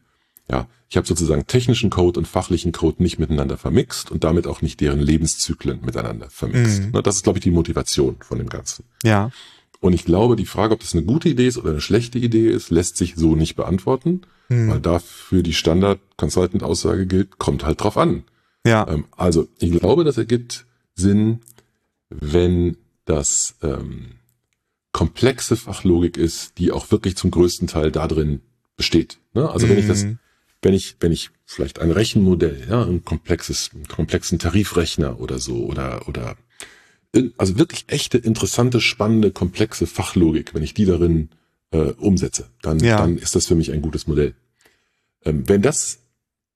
ja, 0.51 0.69
ich 0.95 0.97
habe 0.97 1.09
sozusagen 1.09 1.49
technischen 1.49 1.91
Code 1.91 2.21
und 2.21 2.29
fachlichen 2.29 2.71
Code 2.71 3.03
nicht 3.03 3.19
miteinander 3.19 3.57
vermixt 3.57 4.13
und 4.13 4.23
damit 4.23 4.47
auch 4.47 4.63
nicht 4.63 4.81
deren 4.81 5.01
Lebenszyklen 5.01 5.81
miteinander 5.85 6.31
vermixt. 6.31 6.85
Mhm. 6.85 6.91
Ne? 6.93 7.03
Das 7.03 7.17
ist, 7.17 7.25
glaube 7.25 7.41
ich, 7.41 7.43
die 7.43 7.51
Motivation 7.51 8.15
von 8.21 8.39
dem 8.39 8.49
Ganzen. 8.49 8.85
Ja. 9.03 9.33
Und 9.81 9.93
ich 9.93 10.05
glaube, 10.05 10.37
die 10.37 10.47
Frage, 10.47 10.73
ob 10.73 10.79
das 10.79 10.95
eine 10.95 11.03
gute 11.03 11.29
Idee 11.29 11.49
ist 11.49 11.59
oder 11.59 11.71
eine 11.71 11.81
schlechte 11.81 12.21
Idee 12.21 12.49
ist, 12.49 12.71
lässt 12.71 12.97
sich 12.97 13.17
so 13.17 13.35
nicht 13.35 13.57
beantworten, 13.57 14.21
Hm. 14.47 14.69
weil 14.71 14.79
dafür 14.81 15.43
die 15.43 15.53
Standard-Consultant-Aussage 15.53 17.07
gilt, 17.07 17.39
kommt 17.39 17.65
halt 17.65 17.83
drauf 17.83 17.97
an. 17.99 18.23
Ja. 18.65 18.87
Ähm, 18.89 19.07
also, 19.17 19.49
ich 19.59 19.73
glaube, 19.73 20.05
das 20.05 20.17
ergibt 20.17 20.65
Sinn, 20.95 21.41
wenn 22.09 22.77
das 23.05 23.57
ähm, 23.63 24.13
komplexe 24.93 25.57
Fachlogik 25.57 26.17
ist, 26.17 26.57
die 26.59 26.71
auch 26.71 26.93
wirklich 26.93 27.17
zum 27.17 27.33
größten 27.33 27.67
Teil 27.67 27.91
da 27.91 28.07
drin 28.07 28.43
besteht. 28.77 29.19
Ne? 29.33 29.51
Also 29.51 29.69
wenn 29.69 29.79
ich 29.79 29.89
das, 29.89 30.03
Hm. 30.03 30.19
Wenn 30.65 30.75
ich, 30.75 30.97
wenn 31.01 31.13
ich 31.13 31.31
vielleicht 31.45 31.79
ein 31.79 31.91
Rechenmodell, 31.91 32.67
ja, 32.69 32.83
ein 32.85 33.05
komplexes, 33.05 33.71
einen 33.75 33.87
komplexen 33.87 34.39
Tarifrechner 34.39 35.21
oder 35.21 35.39
so, 35.39 35.65
oder, 35.67 36.09
oder 36.09 36.37
also 37.39 37.59
wirklich 37.59 37.85
echte, 37.89 38.19
interessante, 38.19 38.81
spannende, 38.81 39.31
komplexe 39.31 39.87
Fachlogik, 39.87 40.55
wenn 40.55 40.63
ich 40.63 40.75
die 40.75 40.87
darin 40.87 41.29
äh, 41.71 41.93
umsetze, 41.93 42.47
dann, 42.63 42.79
Ja. 42.81 42.99
dann 42.99 43.19
ist 43.19 43.37
das 43.37 43.47
für 43.47 43.55
mich 43.55 43.73
ein 43.73 43.83
gutes 43.83 44.07
Modell. 44.07 44.35
Ähm, 45.25 45.49
wenn 45.49 45.63
das 45.63 45.99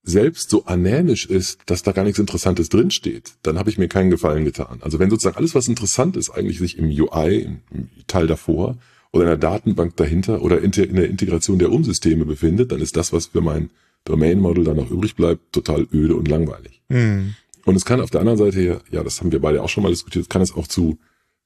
selbst 0.03 0.49
so 0.49 0.65
anämisch 0.65 1.25
ist, 1.25 1.59
dass 1.67 1.83
da 1.83 1.91
gar 1.91 2.03
nichts 2.03 2.19
Interessantes 2.19 2.69
drinsteht, 2.69 3.33
dann 3.43 3.59
habe 3.59 3.69
ich 3.69 3.77
mir 3.77 3.87
keinen 3.87 4.09
Gefallen 4.09 4.43
getan. 4.43 4.79
Also 4.81 4.97
wenn 4.97 5.09
sozusagen 5.09 5.37
alles, 5.37 5.55
was 5.55 5.67
interessant 5.67 6.17
ist, 6.17 6.29
eigentlich 6.29 6.57
sich 6.59 6.77
im 6.77 6.85
UI, 6.87 7.41
im, 7.41 7.61
im 7.71 7.89
Teil 8.07 8.25
davor 8.25 8.77
oder 9.11 9.23
in 9.23 9.29
der 9.29 9.37
Datenbank 9.37 9.95
dahinter 9.97 10.41
oder 10.41 10.61
in 10.61 10.71
der 10.71 11.09
Integration 11.09 11.59
der 11.59 11.71
Umsysteme 11.71 12.25
befindet, 12.25 12.71
dann 12.71 12.81
ist 12.81 12.95
das, 12.97 13.13
was 13.13 13.27
für 13.27 13.41
mein 13.41 13.69
Domain-Model 14.05 14.63
dann 14.63 14.77
noch 14.77 14.91
übrig 14.91 15.15
bleibt, 15.15 15.53
total 15.53 15.87
öde 15.93 16.15
und 16.15 16.27
langweilig. 16.27 16.81
Mhm. 16.89 17.35
Und 17.65 17.75
es 17.75 17.85
kann 17.85 18.01
auf 18.01 18.09
der 18.09 18.21
anderen 18.21 18.37
Seite, 18.39 18.81
ja, 18.89 19.03
das 19.03 19.19
haben 19.19 19.31
wir 19.31 19.41
beide 19.41 19.61
auch 19.61 19.69
schon 19.69 19.83
mal 19.83 19.89
diskutiert, 19.89 20.29
kann 20.29 20.41
es 20.41 20.53
auch 20.53 20.67
zu, 20.67 20.97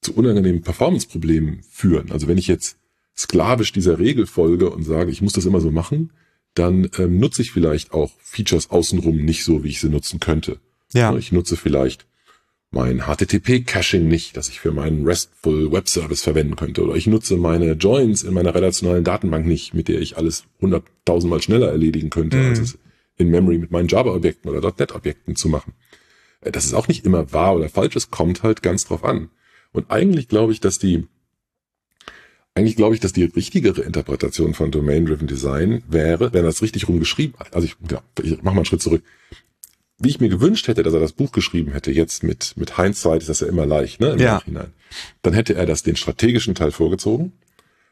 zu 0.01 0.13
unangenehmen 0.13 0.61
Performance-Problemen 0.61 1.63
führen. 1.69 2.11
Also 2.11 2.27
wenn 2.27 2.37
ich 2.37 2.47
jetzt 2.47 2.77
sklavisch 3.17 3.71
dieser 3.71 3.99
Regel 3.99 4.25
folge 4.25 4.69
und 4.69 4.83
sage, 4.83 5.11
ich 5.11 5.21
muss 5.21 5.33
das 5.33 5.45
immer 5.45 5.59
so 5.59 5.71
machen, 5.71 6.11
dann 6.53 6.89
ähm, 6.97 7.19
nutze 7.19 7.41
ich 7.41 7.51
vielleicht 7.51 7.93
auch 7.93 8.11
Features 8.19 8.69
außenrum 8.69 9.17
nicht 9.17 9.43
so, 9.43 9.63
wie 9.63 9.69
ich 9.69 9.79
sie 9.79 9.89
nutzen 9.89 10.19
könnte. 10.19 10.59
Ja. 10.93 11.15
Ich 11.17 11.31
nutze 11.31 11.57
vielleicht 11.57 12.05
mein 12.73 13.01
HTTP-Caching 13.01 14.07
nicht, 14.07 14.35
das 14.35 14.49
ich 14.49 14.59
für 14.59 14.71
meinen 14.71 15.05
RESTful 15.05 15.71
Web 15.71 15.87
Service 15.87 16.23
verwenden 16.23 16.55
könnte. 16.55 16.83
Oder 16.83 16.95
ich 16.95 17.05
nutze 17.05 17.37
meine 17.37 17.73
Joins 17.73 18.23
in 18.23 18.33
meiner 18.33 18.55
relationalen 18.55 19.03
Datenbank 19.03 19.45
nicht, 19.45 19.73
mit 19.73 19.87
der 19.87 20.01
ich 20.01 20.17
alles 20.17 20.45
hunderttausendmal 20.59 21.41
schneller 21.41 21.69
erledigen 21.69 22.09
könnte, 22.09 22.37
mhm. 22.37 22.47
als 22.47 22.59
es 22.59 22.77
in 23.17 23.29
Memory 23.29 23.59
mit 23.59 23.71
meinen 23.71 23.87
Java-Objekten 23.87 24.49
oder 24.49 24.73
.NET-Objekten 24.77 25.35
zu 25.35 25.49
machen. 25.49 25.73
Äh, 26.41 26.51
das 26.51 26.65
ist 26.65 26.73
auch 26.73 26.87
nicht 26.87 27.05
immer 27.05 27.31
wahr 27.31 27.55
oder 27.55 27.69
falsch, 27.69 27.95
es 27.95 28.09
kommt 28.09 28.41
halt 28.41 28.63
ganz 28.63 28.85
drauf 28.85 29.03
an. 29.03 29.29
Und 29.71 29.91
eigentlich 29.91 30.27
glaube 30.27 30.51
ich, 30.51 30.59
dass 30.59 30.79
die, 30.79 31.05
eigentlich 32.55 32.75
glaube 32.75 32.95
ich, 32.95 33.01
dass 33.01 33.13
die 33.13 33.25
richtigere 33.25 33.81
Interpretation 33.81 34.55
von 34.55 34.71
Domain-Driven 34.71 35.27
Design 35.27 35.83
wäre, 35.87 36.33
wenn 36.33 36.43
das 36.43 36.63
richtig 36.63 36.87
rumgeschrieben, 36.87 37.35
also 37.51 37.65
ich, 37.65 37.75
ja, 37.91 38.01
ich 38.23 38.37
mach 38.41 38.53
mal 38.53 38.59
einen 38.59 38.65
Schritt 38.65 38.81
zurück 38.81 39.03
wie 40.03 40.09
ich 40.09 40.19
mir 40.19 40.29
gewünscht 40.29 40.67
hätte, 40.67 40.83
dass 40.83 40.93
er 40.93 40.99
das 40.99 41.13
Buch 41.13 41.31
geschrieben 41.31 41.71
hätte, 41.71 41.91
jetzt 41.91 42.23
mit, 42.23 42.53
mit 42.57 42.77
Hindsight 42.77 43.21
ist 43.21 43.29
das 43.29 43.39
ja 43.39 43.47
immer 43.47 43.65
leicht, 43.65 43.99
ne, 43.99 44.11
im 44.11 44.19
ja. 44.19 44.35
Nachhinein. 44.35 44.73
Dann 45.21 45.33
hätte 45.33 45.55
er 45.55 45.65
das, 45.65 45.83
den 45.83 45.95
strategischen 45.95 46.55
Teil 46.55 46.71
vorgezogen 46.71 47.33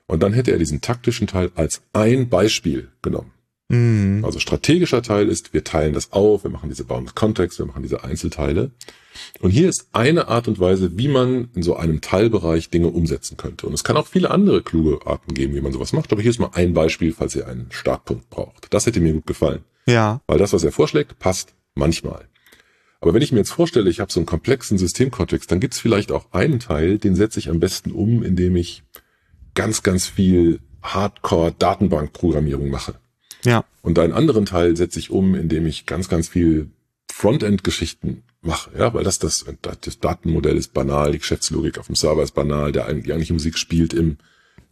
und 0.08 0.22
dann 0.22 0.34
hätte 0.34 0.52
er 0.52 0.58
diesen 0.58 0.82
taktischen 0.82 1.28
Teil 1.28 1.52
als 1.56 1.82
ein 1.94 2.30
Beispiel 2.30 2.90
genommen. 3.02 3.32
Mhm. 3.70 4.26
Also 4.26 4.40
strategischer 4.40 5.02
Teil 5.02 5.30
ist, 5.30 5.54
wir 5.54 5.64
teilen 5.64 5.94
das 5.94 6.12
auf, 6.12 6.44
wir 6.44 6.52
machen 6.52 6.70
diese 6.70 6.84
Bound 6.84 7.16
Context, 7.16 7.58
wir 7.58 7.66
machen 7.66 7.84
diese 7.84 8.04
Einzelteile. 8.04 8.72
Und 9.40 9.52
hier 9.52 9.70
ist 9.70 9.88
eine 9.94 10.28
Art 10.28 10.48
und 10.48 10.60
Weise, 10.60 10.98
wie 10.98 11.08
man 11.08 11.50
in 11.56 11.64
so 11.64 11.76
einem 11.76 12.02
Teilbereich 12.02 12.70
Dinge 12.70 12.88
umsetzen 12.88 13.38
könnte. 13.38 13.68
Und 13.68 13.74
es 13.74 13.84
kann 13.84 13.98
auch 13.98 14.08
viele 14.08 14.32
andere 14.32 14.62
kluge 14.62 15.06
Arten 15.06 15.34
geben, 15.34 15.56
wie 15.56 15.62
man 15.62 15.72
sowas 15.72 15.94
macht. 15.94 16.12
Aber 16.12 16.22
hier 16.22 16.32
ist 16.32 16.40
mal 16.40 16.52
ein 16.54 16.74
Beispiel, 16.74 17.14
falls 17.14 17.36
ihr 17.36 17.48
einen 17.48 17.68
Startpunkt 17.72 18.30
braucht. 18.30 18.68
Das 18.74 18.86
hätte 18.86 19.00
mir 19.00 19.14
gut 19.14 19.28
gefallen. 19.28 19.64
Ja. 19.86 20.22
Weil 20.28 20.38
das, 20.38 20.54
was 20.54 20.64
er 20.64 20.72
vorschlägt, 20.72 21.20
passt 21.20 21.54
Manchmal. 21.76 22.28
Aber 23.00 23.14
wenn 23.14 23.22
ich 23.22 23.32
mir 23.32 23.40
jetzt 23.40 23.52
vorstelle, 23.52 23.90
ich 23.90 24.00
habe 24.00 24.12
so 24.12 24.20
einen 24.20 24.28
komplexen 24.28 24.78
Systemkontext, 24.78 25.52
dann 25.52 25.60
gibt 25.60 25.74
es 25.74 25.80
vielleicht 25.80 26.12
auch 26.12 26.32
einen 26.34 26.60
Teil, 26.60 27.00
den 27.00 27.16
setze 27.16 27.40
ich 27.40 27.50
am 27.50 27.60
besten 27.60 27.92
um, 27.92 28.24
indem 28.24 28.56
ich 28.56 28.84
ganz, 29.56 29.82
ganz 29.82 30.08
viel 30.08 30.60
Hardcore-Datenbankprogrammierung 30.84 32.70
mache. 32.70 32.96
Ja. 33.44 33.66
Und 33.82 33.98
einen 33.98 34.14
anderen 34.14 34.46
Teil 34.46 34.78
setze 34.78 35.00
ich 35.00 35.10
um, 35.10 35.34
indem 35.34 35.66
ich 35.66 35.88
ganz, 35.88 36.10
ganz 36.10 36.30
viel 36.30 36.70
Frontend-Geschichten 37.12 38.24
mache, 38.42 38.72
ja, 38.78 38.94
weil 38.94 39.04
das, 39.04 39.20
das, 39.20 39.46
das 39.62 40.00
Datenmodell 40.00 40.58
ist 40.58 40.74
banal, 40.74 41.12
die 41.12 41.20
Geschäftslogik 41.20 41.78
auf 41.78 41.88
dem 41.88 41.96
Server 41.96 42.24
ist 42.24 42.34
banal, 42.34 42.72
der 42.72 42.92
die 42.94 43.12
eigentliche 43.12 43.34
Musik 43.34 43.58
spielt 43.58 43.94
im, 43.94 44.18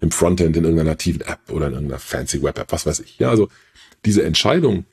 im 0.02 0.12
Frontend 0.12 0.58
in 0.58 0.64
irgendeiner 0.64 0.92
nativen 0.92 1.22
App 1.22 1.40
oder 1.50 1.68
in 1.68 1.74
irgendeiner 1.74 2.00
fancy 2.00 2.42
Web-App, 2.42 2.72
was 2.72 2.86
weiß 2.86 3.00
ich. 3.02 3.20
Ja, 3.20 3.30
also 3.30 3.50
diese 4.06 4.24
Entscheidung, 4.24 4.86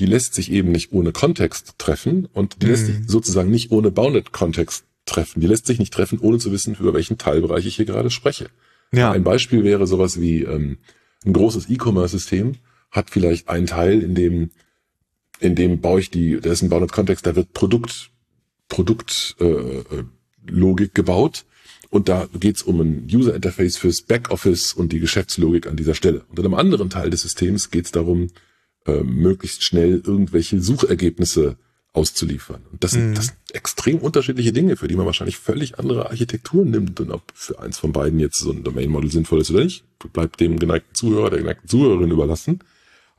die 0.00 0.06
lässt 0.06 0.34
sich 0.34 0.50
eben 0.50 0.72
nicht 0.72 0.92
ohne 0.92 1.12
Kontext 1.12 1.74
treffen 1.78 2.26
und 2.32 2.62
die 2.62 2.66
mhm. 2.66 2.72
lässt 2.72 2.86
sich 2.86 2.96
sozusagen 3.06 3.50
nicht 3.50 3.70
ohne 3.70 3.90
Bounded 3.90 4.32
Kontext 4.32 4.84
treffen. 5.04 5.40
Die 5.40 5.46
lässt 5.46 5.66
sich 5.66 5.78
nicht 5.78 5.92
treffen, 5.92 6.18
ohne 6.18 6.38
zu 6.38 6.52
wissen, 6.52 6.74
über 6.74 6.94
welchen 6.94 7.18
Teilbereich 7.18 7.66
ich 7.66 7.76
hier 7.76 7.84
gerade 7.84 8.10
spreche. 8.10 8.48
Ja. 8.92 9.12
Ein 9.12 9.24
Beispiel 9.24 9.62
wäre 9.62 9.86
sowas 9.86 10.20
wie 10.20 10.42
ähm, 10.42 10.78
ein 11.24 11.32
großes 11.32 11.68
E-Commerce-System 11.68 12.56
hat 12.90 13.10
vielleicht 13.10 13.48
einen 13.48 13.66
Teil, 13.66 14.02
in 14.02 14.14
dem 14.14 14.50
in 15.38 15.54
dem 15.54 15.80
baue 15.80 16.00
ich 16.00 16.10
die, 16.10 16.38
da 16.40 16.50
ist 16.50 16.62
ein 16.62 16.68
Bounded 16.68 16.92
Kontext, 16.92 17.26
da 17.26 17.36
wird 17.36 17.52
Produkt 17.52 18.10
Produkt 18.68 19.36
äh, 19.40 19.44
äh 19.44 20.04
Logik 20.46 20.94
gebaut 20.94 21.44
und 21.90 22.08
da 22.08 22.28
geht's 22.38 22.62
um 22.62 22.80
ein 22.80 23.08
User 23.12 23.34
Interface 23.34 23.76
fürs 23.76 24.02
Backoffice 24.02 24.72
und 24.72 24.92
die 24.92 25.00
Geschäftslogik 25.00 25.66
an 25.66 25.76
dieser 25.76 25.94
Stelle. 25.94 26.24
Und 26.28 26.38
in 26.38 26.46
einem 26.46 26.54
anderen 26.54 26.88
Teil 26.88 27.10
des 27.10 27.22
Systems 27.22 27.70
geht's 27.70 27.92
darum, 27.92 28.28
äh, 28.86 29.02
möglichst 29.02 29.64
schnell 29.64 30.02
irgendwelche 30.04 30.60
Suchergebnisse 30.60 31.56
auszuliefern. 31.92 32.62
Und 32.70 32.84
das, 32.84 32.92
sind, 32.92 33.10
mhm. 33.10 33.14
das 33.14 33.26
sind 33.26 33.36
extrem 33.52 33.98
unterschiedliche 33.98 34.52
Dinge, 34.52 34.76
für 34.76 34.86
die 34.86 34.94
man 34.94 35.06
wahrscheinlich 35.06 35.38
völlig 35.38 35.78
andere 35.78 36.06
Architekturen 36.10 36.70
nimmt. 36.70 37.00
Und 37.00 37.10
ob 37.10 37.22
für 37.34 37.58
eins 37.58 37.78
von 37.78 37.92
beiden 37.92 38.20
jetzt 38.20 38.38
so 38.38 38.52
ein 38.52 38.62
Domain-Model 38.62 39.10
sinnvoll 39.10 39.40
ist 39.40 39.50
oder 39.50 39.64
nicht, 39.64 39.84
bleibt 40.12 40.40
dem 40.40 40.58
geneigten 40.58 40.94
Zuhörer, 40.94 41.30
der 41.30 41.40
geneigten 41.40 41.68
Zuhörerin 41.68 42.10
überlassen. 42.10 42.60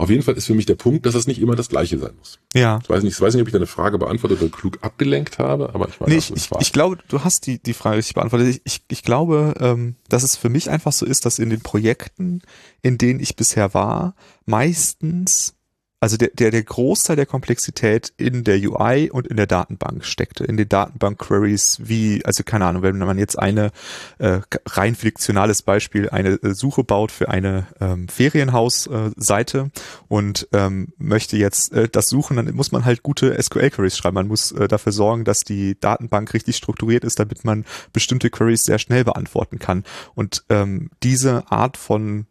Auf 0.01 0.09
jeden 0.09 0.23
Fall 0.23 0.33
ist 0.33 0.47
für 0.47 0.55
mich 0.55 0.65
der 0.65 0.73
Punkt, 0.73 1.05
dass 1.05 1.13
es 1.13 1.27
nicht 1.27 1.39
immer 1.39 1.55
das 1.55 1.69
Gleiche 1.69 1.99
sein 1.99 2.13
muss. 2.17 2.39
Ja. 2.55 2.79
Ich 2.81 2.89
weiß 2.89 3.03
nicht, 3.03 3.13
ich 3.13 3.21
weiß 3.21 3.35
nicht, 3.35 3.41
ob 3.43 3.47
ich 3.47 3.53
deine 3.53 3.67
Frage 3.67 3.99
beantwortet 3.99 4.41
oder 4.41 4.49
klug 4.49 4.79
abgelenkt 4.81 5.37
habe, 5.37 5.75
aber 5.75 5.89
ich 5.89 5.99
meine, 5.99 6.13
nee, 6.13 6.17
ich, 6.17 6.35
ich, 6.35 6.49
ich 6.59 6.73
glaube, 6.73 6.97
du 7.07 7.23
hast 7.23 7.45
die, 7.45 7.61
die 7.61 7.73
Frage 7.73 7.97
richtig 7.97 8.15
beantwortet. 8.15 8.47
Ich, 8.47 8.61
ich, 8.63 8.81
ich 8.87 9.03
glaube, 9.03 9.53
ähm, 9.59 9.97
dass 10.09 10.23
es 10.23 10.35
für 10.35 10.49
mich 10.49 10.71
einfach 10.71 10.91
so 10.91 11.05
ist, 11.05 11.27
dass 11.27 11.37
in 11.37 11.51
den 11.51 11.61
Projekten, 11.61 12.41
in 12.81 12.97
denen 12.97 13.19
ich 13.19 13.35
bisher 13.35 13.75
war, 13.75 14.15
meistens 14.47 15.53
also 16.01 16.17
der, 16.17 16.29
der, 16.29 16.49
der 16.49 16.63
Großteil 16.63 17.15
der 17.15 17.27
Komplexität 17.27 18.11
in 18.17 18.43
der 18.43 18.57
UI 18.57 19.11
und 19.11 19.27
in 19.27 19.37
der 19.37 19.45
Datenbank 19.45 20.03
steckte, 20.03 20.43
in 20.43 20.57
den 20.57 20.67
Datenbank-Queries, 20.67 21.81
wie, 21.83 22.25
also 22.25 22.41
keine 22.43 22.65
Ahnung, 22.65 22.81
wenn 22.81 22.97
man 22.97 23.19
jetzt 23.19 23.37
eine 23.37 23.71
äh, 24.17 24.39
rein 24.65 24.95
fiktionales 24.95 25.61
Beispiel, 25.61 26.09
eine 26.09 26.41
äh, 26.41 26.55
Suche 26.55 26.83
baut 26.83 27.11
für 27.11 27.29
eine 27.29 27.67
ähm, 27.79 28.07
Ferienhaus-Seite 28.07 29.69
äh, 29.73 29.79
und 30.07 30.47
ähm, 30.53 30.87
möchte 30.97 31.37
jetzt 31.37 31.71
äh, 31.71 31.87
das 31.87 32.09
suchen, 32.09 32.35
dann 32.35 32.51
muss 32.55 32.71
man 32.71 32.83
halt 32.83 33.03
gute 33.03 33.39
SQL-Queries 33.39 33.95
schreiben. 33.95 34.15
Man 34.15 34.27
muss 34.27 34.51
äh, 34.53 34.67
dafür 34.67 34.93
sorgen, 34.93 35.23
dass 35.23 35.41
die 35.41 35.79
Datenbank 35.79 36.33
richtig 36.33 36.55
strukturiert 36.55 37.03
ist, 37.03 37.19
damit 37.19 37.45
man 37.45 37.63
bestimmte 37.93 38.31
Queries 38.31 38.63
sehr 38.63 38.79
schnell 38.79 39.03
beantworten 39.03 39.59
kann. 39.59 39.83
Und 40.15 40.45
ähm, 40.49 40.89
diese 41.03 41.51
Art 41.51 41.77
von 41.77 42.25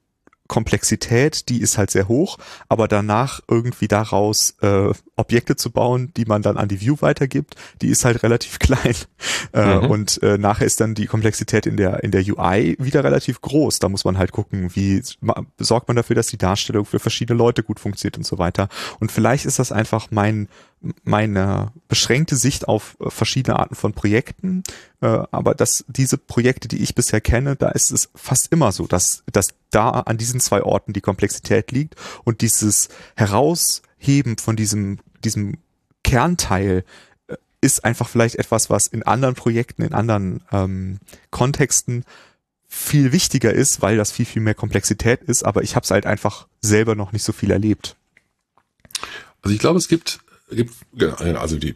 Komplexität, 0.50 1.48
die 1.48 1.60
ist 1.60 1.78
halt 1.78 1.92
sehr 1.92 2.08
hoch, 2.08 2.36
aber 2.68 2.88
danach 2.88 3.40
irgendwie 3.46 3.86
daraus 3.86 4.56
äh, 4.62 4.90
Objekte 5.20 5.56
zu 5.56 5.70
bauen, 5.70 6.12
die 6.16 6.24
man 6.24 6.42
dann 6.42 6.56
an 6.56 6.68
die 6.68 6.80
View 6.80 6.96
weitergibt, 7.00 7.54
die 7.80 7.88
ist 7.88 8.04
halt 8.04 8.22
relativ 8.22 8.58
klein. 8.58 8.94
Äh, 9.52 9.76
mhm. 9.76 9.90
Und 9.90 10.22
äh, 10.22 10.38
nachher 10.38 10.66
ist 10.66 10.80
dann 10.80 10.94
die 10.94 11.06
Komplexität 11.06 11.66
in 11.66 11.76
der 11.76 12.02
in 12.02 12.10
der 12.10 12.22
UI 12.22 12.76
wieder 12.78 13.04
relativ 13.04 13.40
groß. 13.40 13.78
Da 13.78 13.88
muss 13.88 14.04
man 14.04 14.18
halt 14.18 14.32
gucken, 14.32 14.74
wie 14.74 15.02
sorgt 15.58 15.88
man 15.88 15.96
dafür, 15.96 16.16
dass 16.16 16.28
die 16.28 16.38
Darstellung 16.38 16.84
für 16.84 16.98
verschiedene 16.98 17.38
Leute 17.38 17.62
gut 17.62 17.80
funktioniert 17.80 18.18
und 18.18 18.24
so 18.24 18.38
weiter. 18.38 18.68
Und 18.98 19.12
vielleicht 19.12 19.46
ist 19.46 19.58
das 19.58 19.72
einfach 19.72 20.08
mein 20.10 20.48
meine 21.04 21.72
beschränkte 21.88 22.36
Sicht 22.36 22.68
auf 22.68 22.96
äh, 23.00 23.10
verschiedene 23.10 23.58
Arten 23.58 23.74
von 23.74 23.92
Projekten, 23.92 24.62
äh, 25.00 25.06
aber 25.30 25.54
dass 25.54 25.84
diese 25.88 26.16
Projekte, 26.16 26.68
die 26.68 26.82
ich 26.82 26.94
bisher 26.94 27.20
kenne, 27.20 27.56
da 27.56 27.70
ist 27.70 27.90
es 27.90 28.10
fast 28.14 28.52
immer 28.52 28.72
so, 28.72 28.86
dass, 28.86 29.22
dass 29.30 29.48
da 29.70 29.90
an 29.90 30.16
diesen 30.16 30.40
zwei 30.40 30.62
Orten 30.62 30.92
die 30.92 31.00
Komplexität 31.00 31.70
liegt 31.70 31.96
und 32.24 32.40
dieses 32.40 32.88
Herausheben 33.14 34.38
von 34.38 34.56
diesem, 34.56 34.98
diesem 35.20 35.58
Kernteil 36.04 36.84
äh, 37.28 37.36
ist 37.60 37.84
einfach 37.84 38.08
vielleicht 38.08 38.36
etwas, 38.36 38.70
was 38.70 38.86
in 38.86 39.02
anderen 39.02 39.34
Projekten, 39.34 39.82
in 39.82 39.92
anderen 39.92 40.42
ähm, 40.52 40.98
Kontexten 41.30 42.04
viel 42.68 43.12
wichtiger 43.12 43.52
ist, 43.52 43.82
weil 43.82 43.96
das 43.96 44.12
viel, 44.12 44.26
viel 44.26 44.42
mehr 44.42 44.54
Komplexität 44.54 45.22
ist, 45.22 45.44
aber 45.44 45.62
ich 45.62 45.74
habe 45.74 45.84
es 45.84 45.90
halt 45.90 46.06
einfach 46.06 46.46
selber 46.60 46.94
noch 46.94 47.12
nicht 47.12 47.24
so 47.24 47.32
viel 47.32 47.50
erlebt. 47.50 47.96
Also 49.42 49.54
ich 49.54 49.60
glaube, 49.60 49.78
es 49.78 49.88
gibt 49.88 50.20
gibt, 50.54 50.74
genau, 50.94 51.14
also 51.38 51.56
die, 51.56 51.74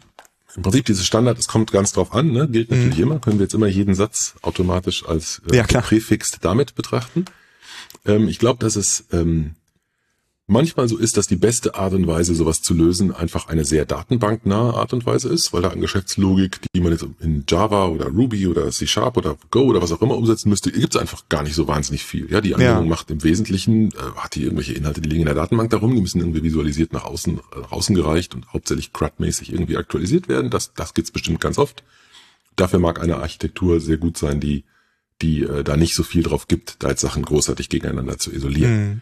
im 0.55 0.63
Prinzip 0.63 0.85
dieses 0.85 1.05
Standard, 1.05 1.37
es 1.37 1.47
kommt 1.47 1.71
ganz 1.71 1.93
drauf 1.93 2.13
an, 2.13 2.31
ne, 2.31 2.47
gilt 2.47 2.71
natürlich 2.71 2.97
mhm. 2.97 3.03
immer, 3.03 3.19
können 3.19 3.39
wir 3.39 3.43
jetzt 3.43 3.53
immer 3.53 3.67
jeden 3.67 3.95
Satz 3.95 4.35
automatisch 4.41 5.05
als 5.05 5.41
äh, 5.51 5.57
ja, 5.57 5.65
damit 6.41 6.75
betrachten. 6.75 7.25
Ähm, 8.05 8.27
ich 8.27 8.39
glaube, 8.39 8.59
dass 8.59 8.75
es 8.75 9.05
ähm, 9.11 9.55
manchmal 10.47 10.87
so 10.87 10.97
ist, 10.97 11.17
dass 11.17 11.27
die 11.27 11.35
beste 11.35 11.75
Art 11.75 11.93
und 11.93 12.07
Weise, 12.07 12.35
sowas 12.35 12.61
zu 12.61 12.73
lösen, 12.73 13.13
einfach 13.13 13.47
eine 13.47 13.65
sehr 13.65 13.85
datenbanknahe 13.85 14.73
Art 14.73 14.93
und 14.93 15.05
Weise 15.05 15.29
ist, 15.29 15.53
weil 15.53 15.61
da 15.61 15.69
an 15.69 15.81
Geschäftslogik, 15.81 16.59
die 16.73 16.81
man 16.81 16.91
jetzt 16.91 17.05
in 17.19 17.45
Java 17.47 17.87
oder 17.87 18.07
Ruby 18.07 18.47
oder 18.47 18.69
C 18.69 18.85
Sharp 18.85 19.17
oder 19.17 19.37
Go 19.49 19.63
oder 19.63 19.81
was 19.81 19.91
auch 19.91 20.01
immer 20.01 20.15
umsetzen 20.15 20.49
müsste, 20.49 20.71
gibt 20.71 20.95
es 20.95 21.01
einfach 21.01 21.27
gar 21.29 21.43
nicht 21.43 21.55
so 21.55 21.67
wahnsinnig 21.67 22.03
viel. 22.03 22.31
Ja, 22.31 22.41
die 22.41 22.53
Anwendung 22.53 22.85
ja. 22.85 22.89
macht 22.89 23.09
im 23.09 23.23
Wesentlichen, 23.23 23.89
äh, 23.91 23.95
hat 24.17 24.35
die 24.35 24.43
irgendwelche 24.43 24.73
Inhalte, 24.73 25.01
die 25.01 25.09
liegen 25.09 25.21
in 25.21 25.27
der 25.27 25.35
Datenbank 25.35 25.71
darum, 25.71 25.95
die 25.95 26.01
müssen 26.01 26.19
irgendwie 26.19 26.43
visualisiert 26.43 26.93
nach 26.93 27.05
außen, 27.05 27.37
äh, 27.37 27.73
außen 27.73 27.95
gereicht 27.95 28.35
und 28.35 28.51
hauptsächlich 28.53 28.93
CRUD-mäßig 28.93 29.51
irgendwie 29.51 29.77
aktualisiert 29.77 30.29
werden. 30.29 30.49
Das, 30.51 30.73
das 30.73 30.93
gibt's 30.93 31.11
bestimmt 31.11 31.41
ganz 31.41 31.57
oft. 31.57 31.83
Dafür 32.55 32.79
mag 32.79 33.01
eine 33.01 33.17
Architektur 33.17 33.79
sehr 33.79 33.97
gut 33.97 34.17
sein, 34.17 34.39
die 34.39 34.63
die 35.21 35.43
äh, 35.43 35.63
da 35.63 35.77
nicht 35.77 35.95
so 35.95 36.03
viel 36.03 36.23
drauf 36.23 36.47
gibt, 36.47 36.83
da 36.83 36.89
jetzt 36.89 37.01
Sachen 37.01 37.23
großartig 37.23 37.69
gegeneinander 37.69 38.17
zu 38.17 38.31
isolieren. 38.31 38.87
Mhm. 38.87 39.01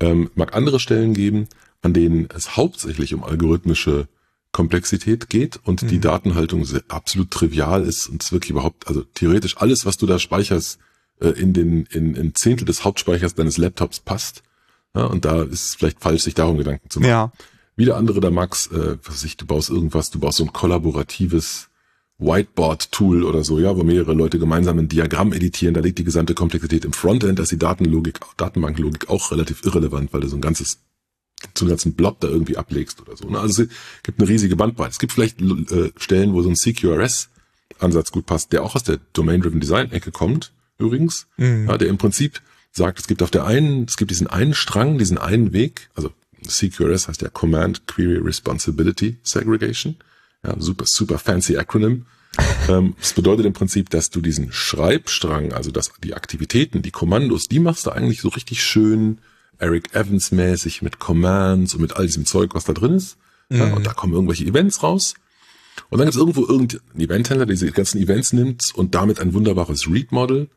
Ähm, 0.00 0.30
mag 0.34 0.54
andere 0.54 0.80
Stellen 0.80 1.14
geben, 1.14 1.48
an 1.82 1.92
denen 1.92 2.28
es 2.34 2.56
hauptsächlich 2.56 3.14
um 3.14 3.24
algorithmische 3.24 4.08
Komplexität 4.52 5.30
geht 5.30 5.60
und 5.64 5.82
mhm. 5.82 5.88
die 5.88 6.00
Datenhaltung 6.00 6.66
absolut 6.88 7.30
trivial 7.30 7.84
ist 7.84 8.08
und 8.08 8.22
es 8.22 8.32
wirklich 8.32 8.50
überhaupt, 8.50 8.86
also 8.86 9.02
theoretisch 9.02 9.56
alles, 9.56 9.86
was 9.86 9.96
du 9.96 10.06
da 10.06 10.18
speicherst, 10.18 10.78
äh, 11.20 11.28
in 11.28 11.52
den 11.52 11.86
in, 11.86 12.14
in 12.14 12.34
Zehntel 12.34 12.66
des 12.66 12.84
Hauptspeichers 12.84 13.34
deines 13.34 13.56
Laptops 13.56 14.00
passt. 14.00 14.42
Ja, 14.94 15.04
und 15.04 15.24
da 15.24 15.42
ist 15.42 15.64
es 15.64 15.74
vielleicht 15.74 16.00
falsch, 16.00 16.22
sich 16.22 16.34
darum 16.34 16.58
Gedanken 16.58 16.90
zu 16.90 17.00
machen. 17.00 17.08
Ja. 17.08 17.32
Wieder 17.76 17.96
andere, 17.96 18.20
da 18.20 18.30
mag's, 18.30 18.66
äh, 18.66 18.98
was 19.04 19.24
ich, 19.24 19.38
du 19.38 19.46
baust 19.46 19.70
irgendwas, 19.70 20.10
du 20.10 20.20
baust 20.20 20.36
so 20.36 20.44
ein 20.44 20.52
kollaboratives 20.52 21.70
Whiteboard-Tool 22.22 23.24
oder 23.24 23.44
so, 23.44 23.58
ja, 23.58 23.76
wo 23.76 23.82
mehrere 23.82 24.14
Leute 24.14 24.38
gemeinsam 24.38 24.78
ein 24.78 24.88
Diagramm 24.88 25.32
editieren, 25.32 25.74
da 25.74 25.80
liegt 25.80 25.98
die 25.98 26.04
gesamte 26.04 26.34
Komplexität 26.34 26.84
im 26.84 26.92
Frontend, 26.92 27.38
da 27.38 27.42
ist 27.42 27.52
die 27.52 27.58
Datenlogik, 27.58 28.20
Datenbanklogik 28.36 29.08
auch 29.08 29.30
relativ 29.30 29.64
irrelevant, 29.64 30.12
weil 30.12 30.20
du 30.20 30.28
so 30.28 30.36
ein 30.36 30.40
ganzes, 30.40 30.78
so 31.56 31.64
einen 31.64 31.70
ganzen 31.70 31.94
Blob 31.94 32.20
da 32.20 32.28
irgendwie 32.28 32.56
ablegst 32.56 33.00
oder 33.00 33.16
so. 33.16 33.28
Ne? 33.28 33.38
Also 33.38 33.64
es 33.64 33.68
gibt 34.02 34.20
eine 34.20 34.28
riesige 34.28 34.56
Bandbreite. 34.56 34.90
Es 34.90 34.98
gibt 34.98 35.12
vielleicht 35.12 35.40
äh, 35.40 35.90
Stellen, 35.96 36.32
wo 36.32 36.42
so 36.42 36.48
ein 36.48 36.56
CQRS-Ansatz 36.56 38.12
gut 38.12 38.26
passt, 38.26 38.52
der 38.52 38.62
auch 38.62 38.74
aus 38.74 38.84
der 38.84 38.98
Domain-Driven 39.12 39.60
Design-Ecke 39.60 40.12
kommt, 40.12 40.52
übrigens, 40.78 41.26
mhm. 41.36 41.68
ja, 41.68 41.78
der 41.78 41.88
im 41.88 41.98
Prinzip 41.98 42.40
sagt, 42.72 42.98
es 42.98 43.06
gibt 43.06 43.22
auf 43.22 43.30
der 43.30 43.44
einen, 43.44 43.84
es 43.84 43.96
gibt 43.96 44.10
diesen 44.10 44.26
einen 44.26 44.54
Strang, 44.54 44.98
diesen 44.98 45.18
einen 45.18 45.52
Weg, 45.52 45.90
also 45.94 46.10
CQRS 46.46 47.08
heißt 47.08 47.22
ja 47.22 47.28
Command 47.28 47.86
Query 47.86 48.18
Responsibility 48.18 49.18
Segregation. 49.22 49.96
Ja, 50.44 50.54
super, 50.58 50.84
super 50.86 51.18
fancy 51.18 51.56
Acronym. 51.56 52.06
ähm, 52.68 52.94
das 52.98 53.12
bedeutet 53.12 53.46
im 53.46 53.52
Prinzip, 53.52 53.90
dass 53.90 54.10
du 54.10 54.20
diesen 54.20 54.52
Schreibstrang, 54.52 55.52
also 55.52 55.70
dass 55.70 55.92
die 56.02 56.14
Aktivitäten, 56.14 56.82
die 56.82 56.90
Kommandos, 56.90 57.48
die 57.48 57.60
machst 57.60 57.86
du 57.86 57.90
eigentlich 57.90 58.20
so 58.20 58.28
richtig 58.28 58.62
schön 58.62 59.18
Eric 59.58 59.94
Evans 59.94 60.32
mäßig 60.32 60.82
mit 60.82 60.98
Commands 60.98 61.74
und 61.74 61.80
mit 61.80 61.96
all 61.96 62.06
diesem 62.06 62.26
Zeug, 62.26 62.54
was 62.54 62.64
da 62.64 62.72
drin 62.72 62.94
ist. 62.94 63.16
Mhm. 63.48 63.56
Ja, 63.58 63.72
und 63.74 63.86
da 63.86 63.92
kommen 63.92 64.12
irgendwelche 64.12 64.44
Events 64.44 64.82
raus. 64.82 65.14
Und 65.88 65.98
dann 65.98 66.06
gibt 66.06 66.14
es 66.14 66.20
irgendwo 66.20 66.46
irgendein 66.46 66.80
Eventhändler, 66.98 67.46
der 67.46 67.54
diese 67.54 67.70
ganzen 67.70 68.00
Events 68.00 68.32
nimmt 68.32 68.74
und 68.74 68.94
damit 68.94 69.20
ein 69.20 69.34
wunderbares 69.34 69.88
Read-Model 69.88 70.48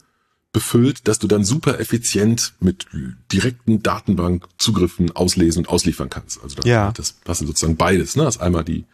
befüllt, 0.51 1.07
dass 1.07 1.19
du 1.19 1.27
dann 1.27 1.43
super 1.43 1.79
effizient 1.79 2.53
mit 2.61 2.87
direkten 3.31 3.83
Datenbankzugriffen 3.83 5.11
auslesen 5.11 5.65
und 5.65 5.69
ausliefern 5.69 6.09
kannst. 6.09 6.41
Also 6.41 6.55
das, 6.55 6.65
ja. 6.65 6.93
das, 6.93 7.15
sind 7.37 7.47
sozusagen 7.47 7.75
beides. 7.75 8.15
Ne? 8.15 8.23
Das 8.23 8.37
ist 8.37 8.41
einmal 8.41 8.63
die, 8.63 8.85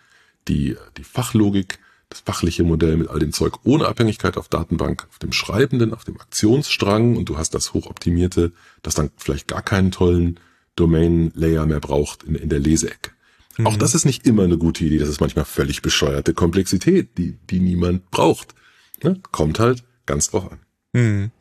die, 0.48 0.76
die 0.98 1.04
Fachlogik, 1.04 1.80
das 2.10 2.22
fachliche 2.22 2.64
Modell 2.64 2.98
mit 2.98 3.10
all 3.10 3.20
dem 3.20 3.32
Zeug 3.32 3.60
ohne 3.64 3.88
Abhängigkeit 3.88 4.38
auf 4.38 4.50
Datenbank, 4.50 5.08
auf 5.10 5.20
dem 5.20 5.32
Schreibenden, 5.32 5.94
auf 5.94 6.04
dem 6.04 6.20
Aktionsstrang 6.20 7.16
und 7.16 7.30
du 7.30 7.38
hast 7.38 7.56
das 7.56 7.74
hochoptimierte, 7.74 8.52
das 8.82 8.96
dann 8.96 9.12
vielleicht 9.18 9.48
gar 9.48 9.62
keinen 9.62 9.92
tollen 9.92 10.40
Domain-Layer 10.76 11.66
mehr 11.66 11.80
braucht 11.80 12.24
in, 12.24 12.36
in 12.36 12.50
der 12.50 12.60
Leseecke. 12.60 13.12
Mhm. 13.58 13.68
Auch 13.68 13.78
das 13.78 13.96
ist 13.96 14.06
nicht 14.06 14.26
immer 14.26 14.44
eine 14.44 14.58
gute 14.58 14.84
Idee. 14.84 14.98
Das 14.98 15.10
ist 15.10 15.22
manchmal 15.22 15.46
völlig 15.46 15.82
bescheuerte 15.82 16.34
Komplexität, 16.34 17.18
die, 17.18 17.38
die 17.50 17.60
niemand 17.60 18.10
braucht. 18.12 18.56
Ne? 19.04 19.20
Kommt 19.32 19.60
halt 19.60 19.84
ganz 20.06 20.30
drauf 20.30 20.52
an. 20.52 20.60
Mhm. 20.94 21.32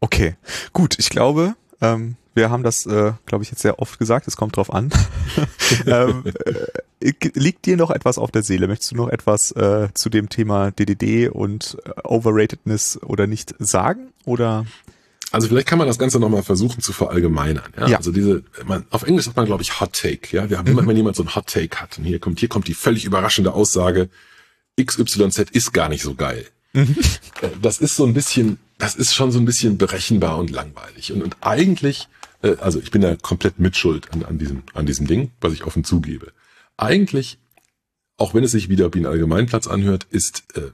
Okay, 0.00 0.36
gut. 0.72 0.98
Ich 0.98 1.08
glaube, 1.08 1.54
ähm, 1.80 2.16
wir 2.34 2.50
haben 2.50 2.62
das, 2.62 2.86
äh, 2.86 3.12
glaube 3.26 3.44
ich, 3.44 3.50
jetzt 3.50 3.62
sehr 3.62 3.78
oft 3.78 3.98
gesagt. 3.98 4.26
Es 4.26 4.36
kommt 4.36 4.56
drauf 4.56 4.72
an. 4.72 4.90
ähm, 5.86 6.24
äh, 6.44 7.12
liegt 7.34 7.66
dir 7.66 7.76
noch 7.76 7.90
etwas 7.90 8.18
auf 8.18 8.30
der 8.30 8.42
Seele? 8.42 8.66
Möchtest 8.66 8.92
du 8.92 8.96
noch 8.96 9.08
etwas 9.08 9.52
äh, 9.52 9.88
zu 9.94 10.10
dem 10.10 10.28
Thema 10.28 10.70
DDD 10.70 11.28
und 11.28 11.78
äh, 11.84 11.90
Overratedness 12.04 13.00
oder 13.02 13.26
nicht 13.26 13.54
sagen? 13.58 14.12
Oder? 14.24 14.66
Also 15.30 15.48
vielleicht 15.48 15.66
kann 15.66 15.78
man 15.78 15.88
das 15.88 15.98
Ganze 15.98 16.20
nochmal 16.20 16.42
versuchen 16.42 16.80
zu 16.80 16.92
verallgemeinern. 16.92 17.72
Ja? 17.76 17.88
ja. 17.88 17.96
Also 17.96 18.12
diese, 18.12 18.42
man, 18.66 18.84
auf 18.90 19.02
Englisch 19.02 19.24
sagt 19.24 19.36
man, 19.36 19.46
glaube 19.46 19.62
ich, 19.62 19.80
Hot 19.80 19.92
Take. 19.92 20.36
Ja, 20.36 20.48
wir 20.48 20.58
haben 20.58 20.70
mhm. 20.70 20.78
immer, 20.78 20.86
wenn 20.86 20.96
jemand 20.96 21.16
so 21.16 21.22
ein 21.22 21.34
Hot 21.34 21.46
Take 21.46 21.80
hat. 21.80 21.98
Und 21.98 22.04
hier 22.04 22.18
kommt, 22.18 22.40
hier 22.40 22.48
kommt 22.48 22.68
die 22.68 22.74
völlig 22.74 23.04
überraschende 23.04 23.52
Aussage: 23.52 24.08
XYZ 24.80 25.50
ist 25.50 25.72
gar 25.72 25.88
nicht 25.88 26.02
so 26.02 26.14
geil. 26.14 26.46
Mhm. 26.72 26.96
Äh, 27.40 27.48
das 27.60 27.78
ist 27.78 27.96
so 27.96 28.04
ein 28.04 28.14
bisschen, 28.14 28.58
das 28.78 28.94
ist 28.94 29.14
schon 29.14 29.32
so 29.32 29.38
ein 29.38 29.44
bisschen 29.44 29.78
berechenbar 29.78 30.38
und 30.38 30.50
langweilig. 30.50 31.12
Und, 31.12 31.22
und 31.22 31.36
eigentlich, 31.40 32.08
äh, 32.44 32.56
also 32.60 32.78
ich 32.78 32.90
bin 32.90 33.02
da 33.02 33.16
komplett 33.16 33.58
mitschuld 33.58 34.12
an, 34.12 34.24
an, 34.24 34.38
diesem, 34.38 34.62
an 34.74 34.86
diesem 34.86 35.06
Ding, 35.06 35.32
was 35.40 35.52
ich 35.52 35.64
offen 35.64 35.84
zugebe. 35.84 36.32
Eigentlich, 36.76 37.38
auch 38.16 38.34
wenn 38.34 38.44
es 38.44 38.52
sich 38.52 38.68
wieder 38.68 38.92
wie 38.94 39.00
ein 39.00 39.06
Allgemeinplatz 39.06 39.66
anhört, 39.66 40.06
ist 40.10 40.44
äh, 40.54 40.70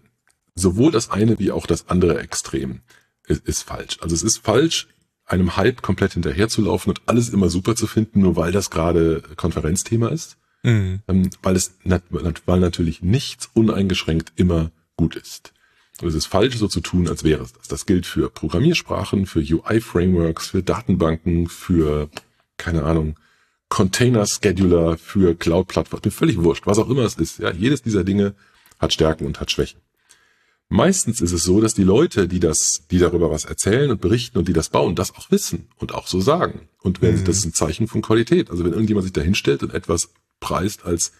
sowohl 0.54 0.92
das 0.92 1.10
eine 1.10 1.38
wie 1.38 1.52
auch 1.52 1.66
das 1.66 1.88
andere 1.88 2.20
Extrem 2.20 2.80
ist, 3.26 3.46
ist 3.46 3.62
falsch. 3.62 3.98
Also 4.00 4.14
es 4.14 4.22
ist 4.22 4.38
falsch, 4.38 4.88
einem 5.24 5.56
Hype 5.56 5.80
komplett 5.80 6.14
hinterherzulaufen 6.14 6.90
und 6.90 7.02
alles 7.06 7.28
immer 7.28 7.48
super 7.48 7.76
zu 7.76 7.86
finden, 7.86 8.20
nur 8.20 8.36
weil 8.36 8.52
das 8.52 8.70
gerade 8.70 9.22
Konferenzthema 9.36 10.08
ist. 10.08 10.36
Mhm. 10.62 11.00
Ähm, 11.08 11.30
weil 11.42 11.56
es 11.56 11.74
weil 11.84 12.60
natürlich 12.60 13.00
nichts 13.00 13.48
uneingeschränkt 13.54 14.32
immer 14.36 14.72
gut 14.96 15.16
ist. 15.16 15.54
Und 16.00 16.08
es 16.08 16.14
ist 16.14 16.26
falsch, 16.26 16.56
so 16.56 16.68
zu 16.68 16.80
tun, 16.80 17.08
als 17.08 17.24
wäre 17.24 17.42
es 17.42 17.52
das. 17.52 17.68
Das 17.68 17.86
gilt 17.86 18.06
für 18.06 18.30
Programmiersprachen, 18.30 19.26
für 19.26 19.40
UI-Frameworks, 19.40 20.48
für 20.48 20.62
Datenbanken, 20.62 21.48
für, 21.48 22.08
keine 22.56 22.84
Ahnung, 22.84 23.16
Container-Scheduler, 23.68 24.98
für 24.98 25.34
Cloud-Plattformen. 25.34 26.02
Mir 26.04 26.10
völlig 26.10 26.42
wurscht, 26.42 26.66
was 26.66 26.78
auch 26.78 26.88
immer 26.88 27.02
es 27.02 27.16
ist. 27.16 27.38
Ja, 27.38 27.52
jedes 27.52 27.82
dieser 27.82 28.04
Dinge 28.04 28.34
hat 28.78 28.92
Stärken 28.92 29.26
und 29.26 29.40
hat 29.40 29.50
Schwächen. 29.50 29.80
Meistens 30.68 31.20
ist 31.20 31.32
es 31.32 31.42
so, 31.42 31.60
dass 31.60 31.74
die 31.74 31.82
Leute, 31.82 32.28
die 32.28 32.38
das, 32.38 32.86
die 32.90 32.98
darüber 32.98 33.30
was 33.30 33.44
erzählen 33.44 33.90
und 33.90 34.00
berichten 34.00 34.38
und 34.38 34.46
die 34.46 34.52
das 34.52 34.68
bauen, 34.68 34.94
das 34.94 35.14
auch 35.16 35.30
wissen 35.30 35.66
und 35.78 35.94
auch 35.94 36.06
so 36.06 36.20
sagen. 36.20 36.68
Und 36.80 37.02
wenn, 37.02 37.16
mhm. 37.16 37.24
das 37.24 37.38
ist 37.38 37.44
ein 37.44 37.52
Zeichen 37.52 37.88
von 37.88 38.02
Qualität. 38.02 38.50
Also 38.50 38.64
wenn 38.64 38.72
irgendjemand 38.72 39.04
sich 39.04 39.12
da 39.12 39.20
hinstellt 39.20 39.64
und 39.64 39.74
etwas 39.74 40.10
preist 40.38 40.84
als 40.84 41.12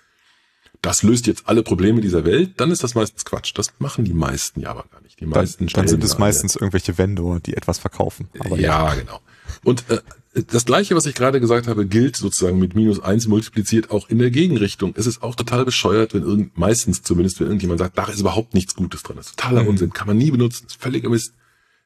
das 0.82 1.02
löst 1.02 1.26
jetzt 1.26 1.46
alle 1.46 1.62
Probleme 1.62 2.00
dieser 2.00 2.24
Welt, 2.24 2.52
dann 2.56 2.70
ist 2.70 2.82
das 2.82 2.94
meistens 2.94 3.24
Quatsch. 3.24 3.52
Das 3.54 3.72
machen 3.78 4.04
die 4.04 4.14
meisten 4.14 4.60
ja 4.60 4.70
aber 4.70 4.84
gar 4.90 5.02
nicht. 5.02 5.20
Die 5.20 5.26
meisten 5.26 5.66
dann, 5.66 5.74
dann 5.74 5.88
sind 5.88 6.04
es 6.04 6.18
meistens 6.18 6.56
irgendwelche 6.56 6.96
Vendor, 6.96 7.40
die 7.40 7.54
etwas 7.54 7.78
verkaufen. 7.78 8.28
Aber 8.38 8.58
ja, 8.58 8.88
ja, 8.88 8.94
genau. 8.94 9.20
Und 9.62 9.84
äh, 9.90 10.00
das 10.46 10.64
gleiche, 10.64 10.94
was 10.94 11.06
ich 11.06 11.14
gerade 11.14 11.40
gesagt 11.40 11.66
habe, 11.66 11.86
gilt 11.86 12.16
sozusagen 12.16 12.58
mit 12.58 12.74
minus 12.74 13.00
eins 13.00 13.26
multipliziert 13.26 13.90
auch 13.90 14.08
in 14.08 14.18
der 14.18 14.30
Gegenrichtung. 14.30 14.94
Es 14.96 15.06
ist 15.06 15.22
auch 15.22 15.34
total 15.34 15.64
bescheuert, 15.64 16.14
wenn 16.14 16.22
irgend, 16.22 16.56
meistens 16.56 17.02
zumindest, 17.02 17.40
wenn 17.40 17.48
irgendjemand 17.48 17.80
sagt, 17.80 17.98
da 17.98 18.04
ist 18.04 18.20
überhaupt 18.20 18.54
nichts 18.54 18.74
Gutes 18.74 19.02
drin. 19.02 19.16
Das 19.16 19.26
ist 19.26 19.38
totaler 19.38 19.64
mhm. 19.64 19.70
Unsinn, 19.70 19.92
kann 19.92 20.06
man 20.06 20.16
nie 20.16 20.30
benutzen, 20.30 20.66
ist 20.66 20.80
völliger 20.80 21.10
Mist. 21.10 21.34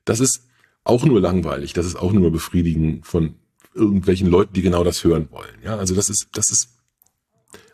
Das 0.05 0.21
ist 0.21 0.43
auch 0.85 1.05
nur 1.05 1.21
langweilig, 1.21 1.73
das 1.73 1.87
ist 1.87 1.97
auch 1.97 2.13
nur 2.13 2.31
befriedigen 2.31 3.03
von 3.03 3.37
irgendwelchen 3.75 4.29
Leuten, 4.29 4.53
die 4.53 4.63
genau 4.63 4.85
das 4.85 5.03
hören 5.03 5.29
wollen. 5.31 5.55
Ja, 5.65 5.79
also 5.79 5.95
das 5.95 6.11
ist, 6.11 6.29
das 6.33 6.51
ist, 6.51 6.69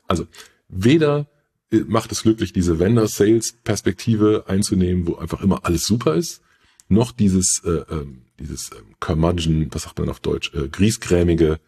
also 0.07 0.27
weder 0.71 1.27
äh, 1.71 1.81
macht 1.87 2.13
es 2.13 2.23
glücklich, 2.23 2.53
diese 2.53 2.79
Vendor-Sales-Perspektive 2.79 4.45
einzunehmen, 4.47 5.07
wo 5.07 5.17
einfach 5.17 5.43
immer 5.43 5.65
alles 5.65 5.87
super 5.87 6.15
ist, 6.15 6.43
noch 6.89 7.13
dieses, 7.13 7.63
äh, 7.65 7.71
äh, 7.71 8.07
dieses 8.39 8.71
äh, 8.71 8.77
Curmudgeon, 8.99 9.69
was 9.71 9.83
sagt 9.83 9.99
man 9.99 10.09
auf 10.09 10.21
Deutsch, 10.21 10.53
äh, 10.55 10.69
griesgrämige, 10.69 11.61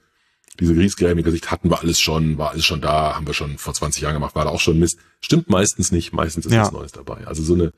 diese 0.61 0.75
griesgrämige 0.75 1.31
Sicht 1.31 1.51
hatten 1.51 1.71
wir 1.71 1.81
alles 1.81 1.99
schon, 1.99 2.37
war 2.37 2.51
alles 2.51 2.67
schon 2.67 2.81
da, 2.81 3.15
haben 3.15 3.27
wir 3.27 3.35
schon 3.35 3.57
vor 3.57 3.73
20 3.73 4.03
Jahren 4.03 4.15
gemacht, 4.15 4.35
war 4.35 4.45
da 4.45 4.51
auch 4.51 4.61
schon 4.61 4.79
Mist. 4.79 4.99
Stimmt 5.21 5.49
meistens 5.49 5.93
nicht, 5.93 6.13
meistens 6.13 6.47
ist 6.47 6.53
ja. 6.53 6.63
was 6.63 6.73
Neues 6.73 6.93
dabei. 6.93 7.27
Also 7.27 7.43
so 7.43 7.55
eine, 7.55 7.73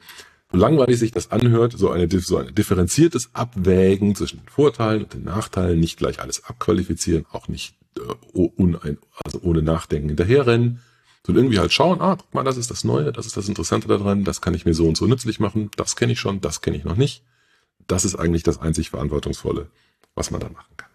so 0.50 0.58
langweilig 0.58 0.98
sich 0.98 1.12
das 1.12 1.30
anhört, 1.30 1.74
so 1.76 1.90
eine, 1.90 2.08
so 2.20 2.38
ein 2.38 2.54
differenziertes 2.54 3.30
Abwägen 3.32 4.16
zwischen 4.16 4.40
den 4.40 4.48
Vorteilen 4.48 5.04
und 5.04 5.14
den 5.14 5.24
Nachteilen, 5.24 5.78
nicht 5.78 5.98
gleich 5.98 6.20
alles 6.20 6.44
abqualifizieren, 6.44 7.26
auch 7.30 7.46
nicht 7.46 7.76
äh, 7.96 8.38
unein, 8.38 8.98
also 9.24 9.40
ohne 9.42 9.62
Nachdenken 9.62 10.08
hinterherrennen, 10.08 10.80
und 11.26 11.36
irgendwie 11.36 11.58
halt 11.58 11.72
schauen, 11.72 12.00
ah, 12.00 12.16
guck 12.16 12.34
mal, 12.34 12.44
das 12.44 12.56
ist 12.56 12.70
das 12.70 12.84
Neue, 12.84 13.12
das 13.12 13.26
ist 13.26 13.36
das 13.36 13.48
Interessante 13.48 13.88
daran, 13.88 14.24
das 14.24 14.40
kann 14.40 14.54
ich 14.54 14.64
mir 14.64 14.74
so 14.74 14.86
und 14.86 14.96
so 14.96 15.06
nützlich 15.06 15.40
machen, 15.40 15.70
das 15.76 15.96
kenne 15.96 16.12
ich 16.12 16.20
schon, 16.20 16.40
das 16.40 16.60
kenne 16.60 16.76
ich 16.76 16.84
noch 16.84 16.96
nicht. 16.96 17.22
Das 17.86 18.04
ist 18.04 18.14
eigentlich 18.14 18.42
das 18.42 18.60
einzig 18.60 18.90
Verantwortungsvolle, 18.90 19.68
was 20.14 20.30
man 20.30 20.40
da 20.40 20.48
machen 20.48 20.74
kann. 20.76 20.90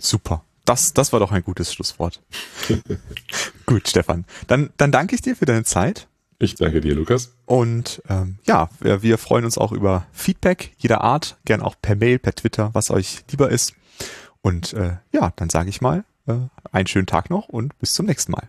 Super. 0.00 0.44
Das, 0.64 0.92
das 0.92 1.12
war 1.12 1.20
doch 1.20 1.32
ein 1.32 1.42
gutes 1.42 1.72
Schlusswort. 1.72 2.22
Gut, 3.66 3.88
Stefan. 3.88 4.24
Dann, 4.46 4.70
dann 4.76 4.92
danke 4.92 5.14
ich 5.14 5.22
dir 5.22 5.34
für 5.34 5.46
deine 5.46 5.64
Zeit. 5.64 6.06
Ich 6.38 6.54
danke 6.54 6.80
dir, 6.80 6.94
Lukas. 6.94 7.32
Und 7.44 8.02
ähm, 8.08 8.38
ja, 8.44 8.68
wir, 8.80 9.02
wir 9.02 9.18
freuen 9.18 9.44
uns 9.44 9.58
auch 9.58 9.72
über 9.72 10.06
Feedback 10.12 10.72
jeder 10.78 11.02
Art, 11.02 11.38
gern 11.44 11.60
auch 11.60 11.74
per 11.80 11.96
Mail, 11.96 12.18
per 12.18 12.34
Twitter, 12.34 12.70
was 12.72 12.90
euch 12.90 13.24
lieber 13.30 13.50
ist. 13.50 13.74
Und 14.42 14.72
äh, 14.74 14.96
ja, 15.12 15.32
dann 15.36 15.50
sage 15.50 15.68
ich 15.68 15.80
mal, 15.80 16.04
äh, 16.26 16.36
einen 16.70 16.86
schönen 16.86 17.06
Tag 17.06 17.30
noch 17.30 17.48
und 17.48 17.78
bis 17.78 17.94
zum 17.94 18.06
nächsten 18.06 18.32
Mal. 18.32 18.48